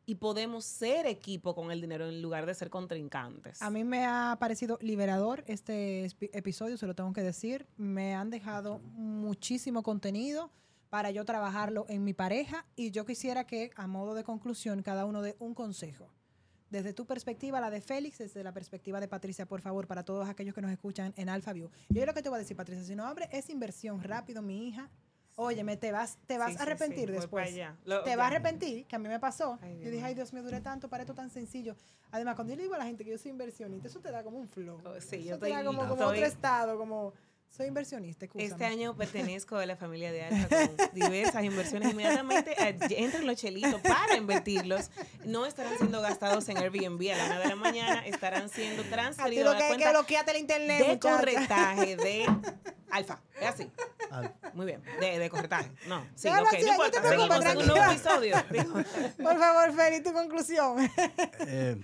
Y 0.08 0.14
podemos 0.14 0.64
ser 0.64 1.04
equipo 1.04 1.54
con 1.54 1.70
el 1.70 1.82
dinero 1.82 2.08
en 2.08 2.22
lugar 2.22 2.46
de 2.46 2.54
ser 2.54 2.70
contrincantes. 2.70 3.60
A 3.60 3.68
mí 3.68 3.84
me 3.84 4.06
ha 4.06 4.38
parecido 4.40 4.78
liberador 4.80 5.44
este 5.46 6.06
episodio, 6.32 6.78
se 6.78 6.86
lo 6.86 6.94
tengo 6.94 7.12
que 7.12 7.22
decir. 7.22 7.66
Me 7.76 8.14
han 8.14 8.30
dejado 8.30 8.78
muchísimo 8.78 9.82
contenido 9.82 10.50
para 10.88 11.10
yo 11.10 11.26
trabajarlo 11.26 11.84
en 11.90 12.04
mi 12.04 12.14
pareja 12.14 12.64
y 12.74 12.90
yo 12.90 13.04
quisiera 13.04 13.46
que, 13.46 13.70
a 13.76 13.86
modo 13.86 14.14
de 14.14 14.24
conclusión, 14.24 14.82
cada 14.82 15.04
uno 15.04 15.20
dé 15.20 15.36
un 15.40 15.52
consejo. 15.52 16.08
Desde 16.70 16.94
tu 16.94 17.04
perspectiva, 17.04 17.60
la 17.60 17.68
de 17.68 17.82
Félix, 17.82 18.16
desde 18.16 18.42
la 18.42 18.54
perspectiva 18.54 19.00
de 19.00 19.08
Patricia, 19.08 19.44
por 19.44 19.60
favor, 19.60 19.86
para 19.86 20.06
todos 20.06 20.26
aquellos 20.26 20.54
que 20.54 20.62
nos 20.62 20.70
escuchan 20.70 21.12
en 21.18 21.28
AlphaView. 21.28 21.68
Yo 21.90 22.06
lo 22.06 22.14
que 22.14 22.22
te 22.22 22.30
voy 22.30 22.36
a 22.36 22.40
decir, 22.40 22.56
Patricia, 22.56 22.82
si 22.82 22.96
no, 22.96 23.06
hombre, 23.10 23.28
es 23.30 23.50
inversión 23.50 24.02
rápido, 24.02 24.40
mi 24.40 24.68
hija. 24.68 24.88
Óyeme, 25.40 25.76
te 25.76 25.92
vas, 25.92 26.18
te 26.26 26.36
vas 26.36 26.50
Sí, 26.52 26.56
a 26.58 26.62
arrepentir 26.62 27.06
sí, 27.08 27.14
después. 27.14 27.54
Lo- 27.84 28.02
te 28.02 28.16
vas 28.16 28.24
a 28.24 28.26
arrepentir, 28.28 28.84
que 28.86 28.96
a 28.96 28.98
mí 28.98 29.08
me 29.08 29.20
pasó. 29.20 29.56
Ay, 29.62 29.78
yo 29.80 29.88
dije, 29.90 30.04
ay, 30.04 30.14
Dios 30.14 30.32
mío, 30.32 30.42
duré 30.42 30.60
tanto 30.60 30.88
para 30.88 31.04
esto 31.04 31.14
tan 31.14 31.30
sencillo. 31.30 31.76
Además, 32.10 32.34
cuando 32.34 32.52
yo 32.52 32.56
le 32.56 32.62
digo 32.64 32.74
a 32.74 32.78
la 32.78 32.84
gente 32.86 33.04
que 33.04 33.10
yo 33.12 33.18
soy 33.18 33.30
inversionista, 33.30 33.86
eso 33.86 34.00
te 34.00 34.10
da 34.10 34.24
como 34.24 34.38
un 34.38 34.48
flow. 34.48 34.80
Oh, 34.84 35.00
sí, 35.00 35.16
eso 35.16 35.28
yo 35.30 35.38
te 35.38 35.48
da 35.50 35.60
estoy- 35.60 35.64
como, 35.64 35.78
como 35.88 35.92
estoy- 35.94 36.16
otro 36.16 36.26
estado, 36.26 36.76
como 36.76 37.12
soy 37.50 37.66
inversionista. 37.68 38.26
Este 38.34 38.64
año 38.66 38.96
pertenezco 38.96 39.56
a 39.56 39.64
la 39.64 39.76
familia 39.76 40.10
de 40.12 40.24
Alfa 40.24 40.48
con 40.48 40.76
diversas 40.92 41.44
inversiones. 41.44 41.92
Inmediatamente 41.92 42.54
eh, 42.60 42.76
entren 42.96 43.24
los 43.24 43.36
chelitos 43.36 43.80
para 43.80 44.16
invertirlos. 44.16 44.90
No 45.24 45.46
estarán 45.46 45.78
siendo 45.78 46.00
gastados 46.02 46.48
en 46.48 46.58
Airbnb 46.58 47.10
a 47.12 47.16
la 47.16 47.24
una 47.26 47.38
de 47.38 47.46
la 47.48 47.56
mañana, 47.56 48.06
estarán 48.06 48.48
siendo 48.50 48.82
A 48.82 48.84
ti 48.86 48.90
transferidos 48.90 49.44
lo 49.44 49.50
a 49.52 49.54
que 49.54 49.60
la 49.60 49.64
hay 49.66 49.76
que 49.76 49.82
cuenta 49.84 49.98
bloqueate 50.00 50.30
el 50.32 50.36
internet, 50.38 50.78
de 50.80 50.88
muchacha. 50.94 51.16
corretaje 51.16 51.96
de 51.96 52.26
Alfa. 52.90 53.20
Es 53.40 53.46
así. 53.46 53.70
Al- 54.10 54.34
Muy 54.54 54.66
bien. 54.66 54.82
De, 55.00 55.18
de 55.18 55.30
corretaje. 55.30 55.70
No. 55.88 56.02
Sí, 56.14 56.28
Déjalo 56.28 56.46
ok. 56.46 56.54
así, 56.54 56.64
No 56.64 56.70
no 56.72 56.78
te 56.78 56.86
importa. 56.86 57.08
preocupes, 57.08 57.38
Seguimos 57.38 57.44
en 57.52 57.58
un 57.58 57.66
nuevo 57.66 57.92
episodio. 57.92 58.36
Digo, 58.50 58.72
Por 59.22 59.38
favor, 59.38 59.72
Feli, 59.74 60.02
tu 60.02 60.12
conclusión. 60.12 60.78
eh, 61.46 61.80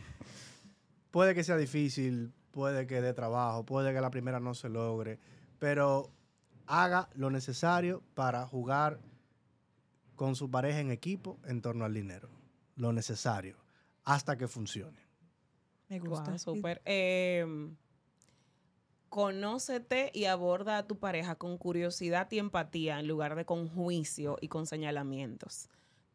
puede 1.11 1.35
que 1.35 1.45
sea 1.45 1.57
difícil, 1.57 2.33
puede 2.51 2.87
que 2.87 3.01
dé 3.01 3.13
trabajo, 3.15 3.65
puede 3.65 3.93
que 3.93 4.01
la 4.01 4.11
primera 4.11 4.41
no 4.41 4.55
se 4.55 4.69
logre, 4.69 5.19
pero 5.59 6.11
haga 6.67 7.09
lo 7.15 7.31
necesario 7.31 8.03
para 8.15 8.47
jugar 8.47 9.01
con 10.17 10.37
su 10.37 10.51
pareja 10.51 10.81
en 10.81 10.91
equipo 10.91 11.39
en 11.45 11.61
torno 11.61 11.85
al 11.85 11.93
dinero. 11.95 12.29
Lo 12.77 12.93
necesario, 12.93 13.57
hasta 14.05 14.37
que 14.37 14.49
funcione. 14.49 14.99
Me 15.89 15.99
gusta. 15.99 16.25
Guau, 16.25 16.39
súper. 16.39 16.81
Eh, 16.85 17.45
Conócete 19.15 20.11
y 20.13 20.25
aborda 20.25 20.77
a 20.77 20.89
tu 20.89 20.99
pareja 20.99 21.37
con 21.37 21.57
curiosidad 21.57 22.29
y 22.33 22.41
empatía 22.41 22.99
en 22.99 23.07
lugar 23.07 23.37
de 23.37 23.45
con 23.45 23.69
juicio 23.69 24.39
y 24.41 24.49
con 24.49 24.67
señalamientos. 24.67 25.69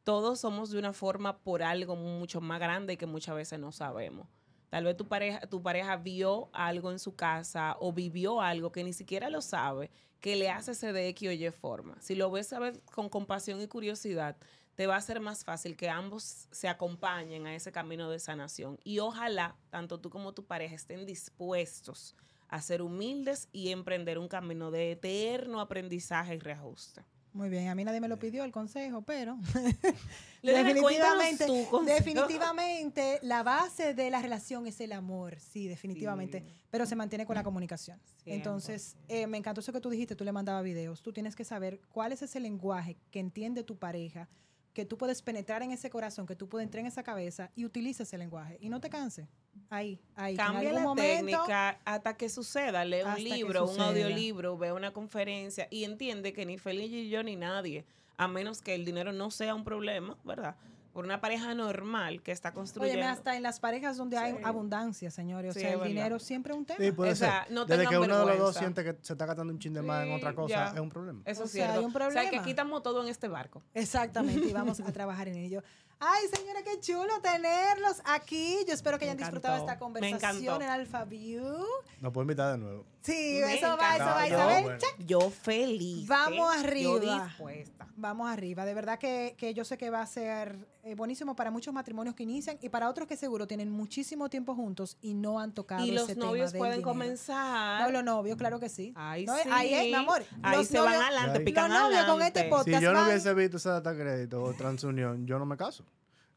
Todos 0.04 0.42
somos 0.42 0.70
de 0.70 0.80
una 0.80 0.92
forma 0.92 1.38
por 1.38 1.64
algo 1.64 1.96
mucho 1.96 2.42
más 2.42 2.60
grande 2.60 2.98
que 2.98 3.06
muchas 3.06 3.36
veces 3.36 3.58
no 3.58 3.72
sabemos. 3.72 4.28
Tal 4.70 4.84
vez 4.84 4.98
tu 4.98 5.08
pareja, 5.08 5.40
tu 5.48 5.64
pareja 5.64 5.96
vio 5.96 6.50
algo 6.52 6.92
en 6.92 7.00
su 7.00 7.16
casa 7.16 7.78
o 7.80 7.94
vivió 7.94 8.42
algo 8.42 8.74
que 8.74 8.84
ni 8.84 8.92
siquiera 8.92 9.30
lo 9.30 9.40
sabe, 9.40 9.92
que 10.20 10.36
le 10.36 10.50
hace 10.50 10.72
ese 10.72 10.92
de 10.92 11.08
X 11.08 11.30
o 11.30 11.32
Y 11.32 11.50
forma. 11.52 11.96
Si 12.02 12.16
lo 12.16 12.30
ves 12.30 12.52
a 12.52 12.60
ver 12.60 12.82
con 12.94 13.08
compasión 13.08 13.62
y 13.62 13.68
curiosidad, 13.68 14.36
te 14.76 14.88
va 14.88 14.98
a 14.98 15.02
ser 15.02 15.22
más 15.22 15.46
fácil 15.46 15.78
que 15.78 15.90
ambos 15.90 16.50
se 16.52 16.68
acompañen 16.68 17.48
a 17.48 17.56
ese 17.56 17.72
camino 17.72 18.10
de 18.10 18.20
sanación. 18.20 18.78
Y 18.84 19.00
ojalá, 19.00 19.56
tanto 19.70 20.02
tú 20.02 20.10
como 20.10 20.34
tu 20.34 20.44
pareja 20.44 20.76
estén 20.76 21.06
dispuestos 21.06 22.14
a 22.50 22.62
ser 22.62 22.82
humildes 22.82 23.48
y 23.52 23.70
emprender 23.70 24.18
un 24.18 24.28
camino 24.28 24.72
de 24.72 24.92
eterno 24.92 25.62
aprendizaje 25.62 26.36
y 26.36 26.40
reajuste. 26.40 27.04
Muy 27.32 27.48
bien, 27.50 27.68
a 27.70 27.76
mí 27.76 27.84
nadie 27.84 28.02
me 28.02 28.08
lo 28.08 28.18
pidió 28.18 28.44
el 28.44 28.52
consejo, 28.52 29.04
pero 29.04 29.38
definitivamente, 30.42 31.46
consejo. 31.46 31.84
definitivamente 31.84 33.20
la 33.22 33.44
base 33.44 33.94
de 33.94 34.10
la 34.10 34.22
relación 34.22 34.66
es 34.68 34.80
el 34.82 34.92
amor, 34.94 35.40
sí, 35.40 35.68
definitivamente, 35.68 36.40
Sí. 36.42 36.54
pero 36.72 36.86
se 36.86 36.96
mantiene 36.96 37.26
con 37.26 37.36
la 37.36 37.44
comunicación. 37.44 38.00
Siempre. 38.16 38.34
Entonces, 38.36 38.96
eh, 39.08 39.28
me 39.28 39.38
encantó 39.38 39.62
eso 39.62 39.72
que 39.74 39.80
tú 39.82 39.90
dijiste, 39.90 40.16
tú 40.16 40.24
le 40.24 40.32
mandabas 40.32 40.64
videos, 40.64 41.02
tú 41.02 41.14
tienes 41.14 41.36
que 41.36 41.44
saber 41.44 41.80
cuál 41.92 42.12
es 42.12 42.22
ese 42.22 42.40
lenguaje 42.40 42.98
que 43.12 43.20
entiende 43.20 43.64
tu 43.64 43.78
pareja, 43.78 44.28
que 44.74 44.86
tú 44.86 44.98
puedes 44.98 45.22
penetrar 45.22 45.62
en 45.62 45.72
ese 45.72 45.90
corazón, 45.90 46.26
que 46.26 46.36
tú 46.36 46.48
puedes 46.48 46.66
entrar 46.66 46.80
en 46.82 46.88
esa 46.88 47.04
cabeza 47.04 47.52
y 47.56 47.66
utiliza 47.66 48.04
ese 48.04 48.18
lenguaje 48.18 48.58
y 48.62 48.70
no 48.70 48.80
te 48.80 48.90
canses. 48.90 49.28
Ahí, 49.70 50.00
ahí. 50.16 50.36
Cambia 50.36 50.72
la 50.74 50.82
momento- 50.82 51.02
técnica 51.18 51.80
hasta 51.86 52.16
que 52.18 52.28
suceda. 52.30 52.84
Lee 52.86 53.04
un 53.04 53.24
libro, 53.24 53.66
un 53.70 53.80
audiolibro, 53.80 54.58
ve 54.58 54.72
una 54.72 54.92
conferencia 54.92 55.68
y 55.70 55.84
entiende 55.84 56.34
que 56.34 56.46
ni 56.46 56.58
Feliz 56.58 56.92
y 56.92 57.10
yo 57.10 57.22
ni 57.24 57.36
nadie, 57.36 57.86
a 58.18 58.28
menos 58.28 58.62
que 58.62 58.74
el 58.76 58.84
dinero 58.86 59.12
no 59.12 59.30
sea 59.32 59.54
un 59.54 59.64
problema, 59.64 60.18
¿verdad? 60.24 60.56
Por 60.92 61.06
una 61.06 61.22
pareja 61.22 61.54
normal 61.54 62.24
que 62.24 62.32
está 62.32 62.52
construyendo. 62.52 63.00
Oye, 63.00 63.08
hasta 63.08 63.38
en 63.38 63.44
las 63.44 63.60
parejas 63.60 63.96
donde 63.96 64.18
hay 64.18 64.34
Sí. 64.34 64.40
abundancia, 64.44 65.12
señores. 65.12 65.52
O 65.52 65.54
Sí, 65.54 65.60
sea, 65.60 65.70
es 65.70 65.74
el 65.76 65.80
verdad. 65.82 65.94
dinero 65.94 66.20
siempre 66.20 66.52
es 66.52 66.58
un 66.58 66.66
tema. 66.66 66.80
Sí, 66.84 66.92
puede 66.92 67.12
O 67.12 67.16
sea, 67.16 67.44
ser. 67.44 67.54
no 67.54 67.66
Desde 67.66 67.88
que 67.88 67.98
uno 68.00 68.18
de 68.20 68.26
los 68.26 68.38
dos 68.40 68.56
siente 68.56 68.84
que 68.84 68.98
se 69.04 69.14
está 69.14 69.28
gastando 69.28 69.54
un 69.54 69.60
chin 69.60 69.74
de 69.76 69.84
más 69.84 70.04
en 70.06 70.14
otra 70.14 70.34
cosa, 70.34 70.50
ya. 70.66 70.72
es 70.74 70.80
un 70.80 70.90
problema. 70.90 71.22
Eso 71.26 71.44
O 71.44 71.46
es 71.46 71.52
sea, 71.52 71.66
cierto. 71.66 71.80
hay 71.80 71.86
un 71.86 71.92
O 71.96 72.00
sea, 72.12 72.24
que 72.24 72.30
problema. 72.32 72.50
estamos 72.50 72.82
todos 72.82 73.04
en 73.06 73.12
este 73.12 73.28
barco. 73.28 73.62
Exactamente, 73.76 74.48
y 74.48 74.52
vamos 74.52 74.80
a 74.80 74.86
trabajar 74.94 75.28
en 75.28 75.36
ello. 75.36 75.62
Ay, 76.02 76.28
señora, 76.34 76.62
qué 76.64 76.80
chulo 76.80 77.20
tenerlos 77.22 78.02
aquí. 78.06 78.58
Yo 78.66 78.74
espero 78.74 78.98
que 78.98 79.04
Me 79.06 79.12
hayan 79.12 79.18
disfrutado 79.18 79.56
encantó, 79.56 79.72
esta 79.74 79.76
me 79.76 79.80
conversación 79.80 80.62
en 80.62 80.70
Alpha 80.70 81.04
View. 81.04 81.66
Nos 82.00 82.14
puede 82.14 82.24
invitar 82.24 82.54
de 82.54 82.58
nuevo. 82.58 82.86
Sí, 83.02 83.42
Me 83.46 83.56
eso 83.56 83.76
va, 83.78 83.96
eso 83.96 84.06
va, 84.06 84.28
Yo, 84.28 84.36
Isabel. 84.36 84.64
bueno. 84.64 84.80
Yo 85.00 85.30
feliz. 85.30 86.08
Vamos 86.08 86.56
¿eh? 86.56 86.60
arriba. 86.60 86.92
Yo 86.92 87.00
dispuesta. 87.00 87.88
Vamos 87.98 88.30
arriba. 88.32 88.64
De 88.66 88.74
verdad 88.74 88.98
que, 88.98 89.36
que 89.38 89.54
yo 89.54 89.66
sé 89.66 89.78
que 89.78 89.90
va 89.90 90.02
a 90.02 90.06
ser 90.06 90.58
eh, 90.84 90.96
buenísimo 90.96 91.36
para 91.36 91.52
muchos 91.52 91.74
matrimonios 91.74 92.16
que 92.16 92.24
inician 92.24 92.58
y 92.62 92.70
para 92.70 92.90
otros 92.90 93.06
que 93.08 93.18
seguro 93.18 93.46
tienen 93.48 93.70
muchísimo 93.70 94.30
tiempo 94.30 94.56
juntos 94.56 94.98
y 95.02 95.14
no 95.14 95.40
han 95.40 95.54
tocado 95.54 95.86
Y 95.86 95.92
los 95.92 96.10
ese 96.10 96.18
novios 96.18 96.54
del 96.54 96.60
pueden 96.60 96.76
dinero. 96.78 96.92
comenzar. 96.92 97.82
No, 97.82 97.92
los 97.92 98.04
novios, 98.06 98.38
claro 98.38 98.58
que 98.60 98.70
sí. 98.70 98.94
Ahí 98.96 99.26
No, 99.26 99.36
sí. 99.36 99.50
Ahí 99.52 99.74
es, 99.74 99.84
mi 99.88 99.94
amor. 99.96 100.24
Ahí 100.44 100.58
Los 100.58 100.68
se 100.68 100.80
van 100.80 100.94
novios- 100.94 101.04
adelante, 101.08 101.40
pican 101.42 101.70
Los 101.74 101.82
novios 101.82 102.06
con 102.06 102.22
este 102.22 102.40
adelante. 102.40 102.50
podcast. 102.50 102.78
Si 102.78 102.84
yo 102.84 102.94
no 102.94 103.00
van- 103.00 103.10
hubiese 103.10 103.34
visto 103.34 103.58
esa 103.58 103.72
data 103.82 103.94
crédito 103.94 104.42
o 104.44 104.54
transunión, 104.54 105.26
yo 105.28 105.38
no 105.40 105.46
me 105.46 105.58
caso. 105.58 105.84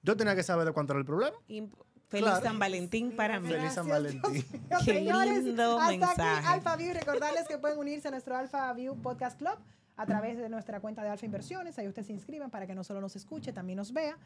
Yo 0.03 0.17
tenía 0.17 0.35
que 0.35 0.43
saber 0.43 0.67
de 0.67 0.73
cuánto 0.73 0.93
era 0.93 1.01
el 1.01 1.07
problema. 1.07 1.37
Y 1.49 1.63
Feliz 2.09 2.27
Claro. 2.27 2.43
San 2.45 2.59
Valentín 2.59 3.17
para 3.17 3.41
mí. 3.41 3.49
Feliz 3.49 3.73
San 3.73 3.89
Valentín. 3.89 4.45
Qué 4.85 4.93
señores, 4.93 5.45
lindo 5.45 5.79
hasta 5.79 5.91
mensaje. 5.91 6.23
aquí 6.23 6.47
Alpha 6.47 6.77
View. 6.77 6.93
Recordarles 6.93 7.49
que 7.49 7.57
pueden 7.59 7.79
unirse 7.79 8.09
a 8.09 8.11
nuestro 8.11 8.37
Alpha 8.37 8.71
View 8.75 8.97
Podcast 9.01 9.39
Club 9.39 9.57
a 9.97 10.05
través 10.07 10.37
de 10.37 10.49
nuestra 10.51 10.81
cuenta 10.81 11.03
de 11.03 11.09
Alfa 11.09 11.25
Inversiones. 11.25 11.79
Ahí 11.79 11.89
ustedes 11.89 12.09
se 12.09 12.13
inscriban 12.13 12.51
para 12.51 12.67
que 12.67 12.75
no 12.75 12.85
solo 12.85 13.01
nos 13.01 13.17
escuche, 13.17 13.53
también 13.55 13.79
nos 13.79 13.93
vea. 13.95 14.19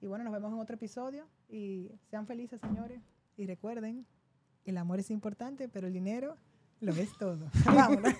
Y 0.00 0.06
bueno, 0.06 0.24
nos 0.24 0.32
vemos 0.32 0.52
en 0.52 0.58
otro 0.58 0.76
episodio. 0.76 1.26
Y 1.48 1.90
sean 2.08 2.26
felices, 2.26 2.60
señores. 2.62 3.02
Y 3.36 3.46
recuerden, 3.46 4.06
el 4.64 4.78
amor 4.78 5.00
es 5.00 5.10
importante, 5.10 5.68
pero 5.68 5.86
el 5.86 5.92
dinero 5.92 6.38
lo 6.80 6.92
es 6.94 7.10
todo. 7.18 7.50
Vámonos. 7.66 8.14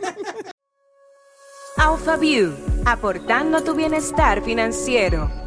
Alpha 1.78 2.16
View, 2.18 2.52
aportando 2.84 3.62
tu 3.64 3.74
bienestar 3.74 4.42
financiero. 4.42 5.43